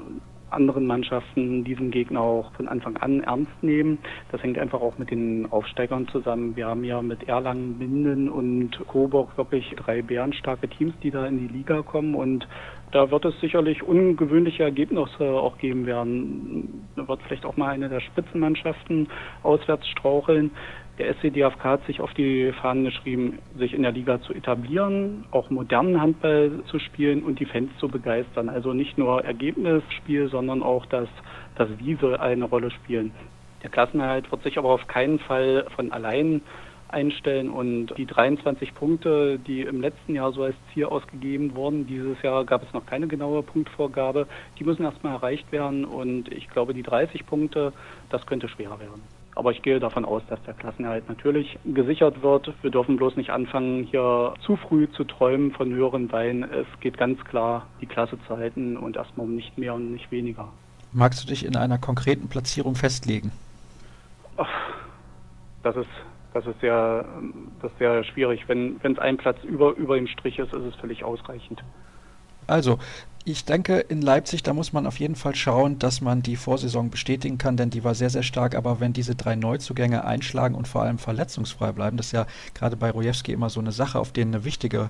anderen 0.50 0.86
Mannschaften 0.86 1.64
diesen 1.64 1.90
Gegner 1.90 2.20
auch 2.20 2.52
von 2.52 2.68
Anfang 2.68 2.96
an 2.98 3.22
ernst 3.22 3.62
nehmen. 3.62 3.98
Das 4.30 4.42
hängt 4.42 4.58
einfach 4.58 4.80
auch 4.80 4.98
mit 4.98 5.10
den 5.10 5.50
Aufsteigern 5.50 6.08
zusammen. 6.08 6.56
Wir 6.56 6.66
haben 6.66 6.84
ja 6.84 7.02
mit 7.02 7.28
Erlangen, 7.28 7.78
Minden 7.78 8.28
und 8.28 8.78
Coburg 8.86 9.36
wirklich 9.36 9.74
drei 9.76 10.02
bärenstarke 10.02 10.68
Teams, 10.68 10.94
die 11.02 11.10
da 11.10 11.26
in 11.26 11.38
die 11.38 11.52
Liga 11.52 11.82
kommen 11.82 12.14
und 12.14 12.46
da 12.90 13.10
wird 13.10 13.24
es 13.26 13.38
sicherlich 13.40 13.82
ungewöhnliche 13.82 14.62
Ergebnisse 14.62 15.24
auch 15.24 15.58
geben 15.58 15.84
werden. 15.84 16.86
Da 16.96 17.06
wird 17.06 17.20
vielleicht 17.22 17.44
auch 17.44 17.56
mal 17.56 17.68
eine 17.68 17.88
der 17.88 18.00
Spitzenmannschaften 18.00 19.08
auswärts 19.42 19.86
straucheln. 19.88 20.50
Der 20.98 21.14
SCDFK 21.14 21.62
hat 21.62 21.86
sich 21.86 22.00
auf 22.00 22.12
die 22.14 22.52
Fahnen 22.60 22.84
geschrieben, 22.84 23.38
sich 23.56 23.72
in 23.72 23.82
der 23.82 23.92
Liga 23.92 24.20
zu 24.20 24.34
etablieren, 24.34 25.24
auch 25.30 25.48
modernen 25.48 26.00
Handball 26.00 26.64
zu 26.66 26.80
spielen 26.80 27.22
und 27.22 27.38
die 27.38 27.44
Fans 27.44 27.70
zu 27.78 27.86
begeistern. 27.86 28.48
Also 28.48 28.72
nicht 28.72 28.98
nur 28.98 29.24
Ergebnisspiel, 29.24 30.28
sondern 30.28 30.60
auch 30.60 30.86
das, 30.86 31.08
das 31.54 31.68
Wie 31.78 31.94
soll 31.94 32.16
eine 32.16 32.46
Rolle 32.46 32.72
spielen. 32.72 33.12
Der 33.62 33.70
Klassenerhalt 33.70 34.30
wird 34.32 34.42
sich 34.42 34.58
aber 34.58 34.70
auf 34.70 34.88
keinen 34.88 35.20
Fall 35.20 35.66
von 35.76 35.92
allein 35.92 36.40
einstellen 36.88 37.50
und 37.50 37.96
die 37.96 38.06
23 38.06 38.74
Punkte, 38.74 39.38
die 39.38 39.62
im 39.62 39.80
letzten 39.80 40.14
Jahr 40.14 40.32
so 40.32 40.42
als 40.42 40.56
Ziel 40.72 40.86
ausgegeben 40.86 41.54
wurden, 41.54 41.86
dieses 41.86 42.20
Jahr 42.22 42.44
gab 42.44 42.62
es 42.62 42.72
noch 42.72 42.86
keine 42.86 43.06
genaue 43.06 43.42
Punktvorgabe, 43.42 44.26
die 44.58 44.64
müssen 44.64 44.84
erstmal 44.84 45.12
erreicht 45.12 45.52
werden 45.52 45.84
und 45.84 46.32
ich 46.32 46.48
glaube, 46.48 46.74
die 46.74 46.82
30 46.82 47.26
Punkte, 47.26 47.72
das 48.10 48.26
könnte 48.26 48.48
schwerer 48.48 48.80
werden. 48.80 49.02
Aber 49.38 49.52
ich 49.52 49.62
gehe 49.62 49.78
davon 49.78 50.04
aus, 50.04 50.20
dass 50.28 50.42
der 50.42 50.54
Klassenerhalt 50.54 51.08
natürlich 51.08 51.60
gesichert 51.64 52.22
wird. 52.22 52.52
Wir 52.60 52.72
dürfen 52.72 52.96
bloß 52.96 53.14
nicht 53.14 53.30
anfangen, 53.30 53.84
hier 53.84 54.34
zu 54.44 54.56
früh 54.56 54.90
zu 54.90 55.04
träumen 55.04 55.52
von 55.52 55.72
höheren 55.72 56.10
Weinen. 56.10 56.42
Es 56.42 56.66
geht 56.80 56.98
ganz 56.98 57.24
klar, 57.24 57.68
die 57.80 57.86
Klasse 57.86 58.18
zu 58.26 58.36
halten 58.36 58.76
und 58.76 58.96
erstmal 58.96 59.28
um 59.28 59.36
nicht 59.36 59.56
mehr 59.56 59.74
und 59.74 59.92
nicht 59.92 60.10
weniger. 60.10 60.48
Magst 60.90 61.22
du 61.22 61.28
dich 61.28 61.46
in 61.46 61.54
einer 61.54 61.78
konkreten 61.78 62.28
Platzierung 62.28 62.74
festlegen? 62.74 63.30
Ach, 64.38 64.48
das 65.62 65.76
ist 65.76 65.90
das 66.34 66.44
ist 66.44 66.60
sehr, 66.60 67.04
das 67.62 67.70
ist 67.70 67.78
sehr 67.78 68.02
schwierig. 68.02 68.48
Wenn 68.48 68.80
es 68.82 68.98
ein 68.98 69.18
Platz 69.18 69.38
über, 69.44 69.76
über 69.76 69.94
dem 69.94 70.08
Strich 70.08 70.40
ist, 70.40 70.52
ist 70.52 70.64
es 70.64 70.74
völlig 70.74 71.04
ausreichend. 71.04 71.62
Also, 72.48 72.78
ich 73.24 73.44
denke, 73.44 73.78
in 73.78 74.00
Leipzig, 74.00 74.42
da 74.42 74.54
muss 74.54 74.72
man 74.72 74.86
auf 74.86 74.98
jeden 74.98 75.14
Fall 75.14 75.34
schauen, 75.34 75.78
dass 75.78 76.00
man 76.00 76.22
die 76.22 76.36
Vorsaison 76.36 76.88
bestätigen 76.88 77.36
kann, 77.36 77.58
denn 77.58 77.68
die 77.68 77.84
war 77.84 77.94
sehr, 77.94 78.08
sehr 78.08 78.22
stark. 78.22 78.54
Aber 78.54 78.80
wenn 78.80 78.94
diese 78.94 79.14
drei 79.14 79.36
Neuzugänge 79.36 80.04
einschlagen 80.04 80.54
und 80.54 80.66
vor 80.66 80.82
allem 80.82 80.96
verletzungsfrei 80.98 81.72
bleiben, 81.72 81.98
das 81.98 82.06
ist 82.06 82.12
ja 82.12 82.26
gerade 82.54 82.76
bei 82.76 82.90
Rojewski 82.90 83.32
immer 83.32 83.50
so 83.50 83.60
eine 83.60 83.72
Sache, 83.72 83.98
auf 83.98 84.12
denen 84.12 84.34
eine 84.34 84.44
wichtige 84.44 84.88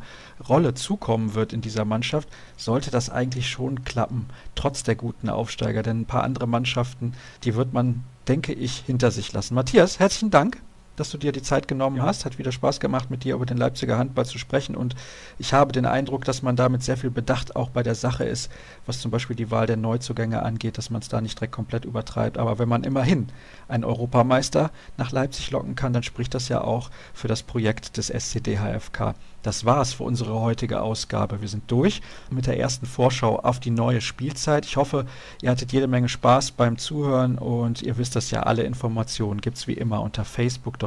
Rolle 0.48 0.74
zukommen 0.74 1.34
wird 1.34 1.52
in 1.52 1.62
dieser 1.62 1.84
Mannschaft, 1.84 2.28
sollte 2.56 2.92
das 2.92 3.10
eigentlich 3.10 3.48
schon 3.48 3.84
klappen, 3.84 4.26
trotz 4.54 4.84
der 4.84 4.94
guten 4.94 5.30
Aufsteiger. 5.30 5.82
Denn 5.82 6.02
ein 6.02 6.06
paar 6.06 6.22
andere 6.22 6.46
Mannschaften, 6.46 7.14
die 7.42 7.56
wird 7.56 7.72
man, 7.72 8.04
denke 8.28 8.52
ich, 8.52 8.84
hinter 8.86 9.10
sich 9.10 9.32
lassen. 9.32 9.56
Matthias, 9.56 9.98
herzlichen 9.98 10.30
Dank 10.30 10.58
dass 10.98 11.10
du 11.10 11.18
dir 11.18 11.32
die 11.32 11.42
Zeit 11.42 11.68
genommen 11.68 11.96
ja. 11.96 12.04
hast. 12.04 12.24
Hat 12.24 12.38
wieder 12.38 12.52
Spaß 12.52 12.80
gemacht, 12.80 13.10
mit 13.10 13.24
dir 13.24 13.34
über 13.34 13.46
den 13.46 13.56
Leipziger 13.56 13.98
Handball 13.98 14.26
zu 14.26 14.38
sprechen. 14.38 14.76
Und 14.76 14.94
ich 15.38 15.52
habe 15.52 15.72
den 15.72 15.86
Eindruck, 15.86 16.24
dass 16.24 16.42
man 16.42 16.56
damit 16.56 16.82
sehr 16.82 16.96
viel 16.96 17.10
Bedacht 17.10 17.56
auch 17.56 17.70
bei 17.70 17.82
der 17.82 17.94
Sache 17.94 18.24
ist, 18.24 18.50
was 18.86 19.00
zum 19.00 19.10
Beispiel 19.10 19.36
die 19.36 19.50
Wahl 19.50 19.66
der 19.66 19.76
Neuzugänge 19.76 20.42
angeht, 20.42 20.78
dass 20.78 20.90
man 20.90 21.02
es 21.02 21.08
da 21.08 21.20
nicht 21.20 21.38
direkt 21.38 21.52
komplett 21.52 21.84
übertreibt. 21.84 22.38
Aber 22.38 22.58
wenn 22.58 22.68
man 22.68 22.84
immerhin 22.84 23.28
einen 23.68 23.84
Europameister 23.84 24.70
nach 24.96 25.12
Leipzig 25.12 25.50
locken 25.50 25.74
kann, 25.74 25.92
dann 25.92 26.02
spricht 26.02 26.34
das 26.34 26.48
ja 26.48 26.62
auch 26.62 26.90
für 27.14 27.28
das 27.28 27.42
Projekt 27.42 27.96
des 27.96 28.10
SCD 28.10 28.58
HFK. 28.58 29.14
Das 29.42 29.64
war's 29.64 29.92
für 29.92 30.02
unsere 30.02 30.40
heutige 30.40 30.82
Ausgabe. 30.82 31.40
Wir 31.40 31.48
sind 31.48 31.70
durch 31.70 32.02
mit 32.28 32.46
der 32.46 32.58
ersten 32.58 32.86
Vorschau 32.86 33.38
auf 33.38 33.60
die 33.60 33.70
neue 33.70 34.00
Spielzeit. 34.00 34.66
Ich 34.66 34.76
hoffe, 34.76 35.06
ihr 35.40 35.50
hattet 35.50 35.72
jede 35.72 35.86
Menge 35.86 36.08
Spaß 36.08 36.50
beim 36.50 36.76
Zuhören 36.76 37.38
und 37.38 37.82
ihr 37.82 37.96
wisst 37.98 38.16
das 38.16 38.32
ja, 38.32 38.42
alle 38.42 38.64
Informationen 38.64 39.40
gibt 39.40 39.56
es 39.56 39.68
wie 39.68 39.74
immer 39.74 40.02
unter 40.02 40.24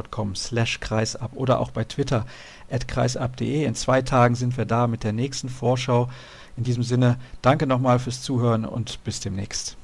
facebook.com 0.01 0.35
slash 0.35 0.79
kreisab 0.79 1.31
oder 1.35 1.59
auch 1.59 1.71
bei 1.71 1.83
Twitter 1.83 2.25
kreisab.de. 2.87 3.65
In 3.65 3.75
zwei 3.75 4.01
Tagen 4.01 4.35
sind 4.35 4.57
wir 4.57 4.65
da 4.65 4.87
mit 4.87 5.03
der 5.03 5.13
nächsten 5.13 5.49
Vorschau. 5.49 6.09
In 6.57 6.63
diesem 6.63 6.83
Sinne, 6.83 7.17
danke 7.41 7.67
nochmal 7.67 7.99
fürs 7.99 8.21
Zuhören 8.21 8.65
und 8.65 9.03
bis 9.03 9.19
demnächst. 9.19 9.77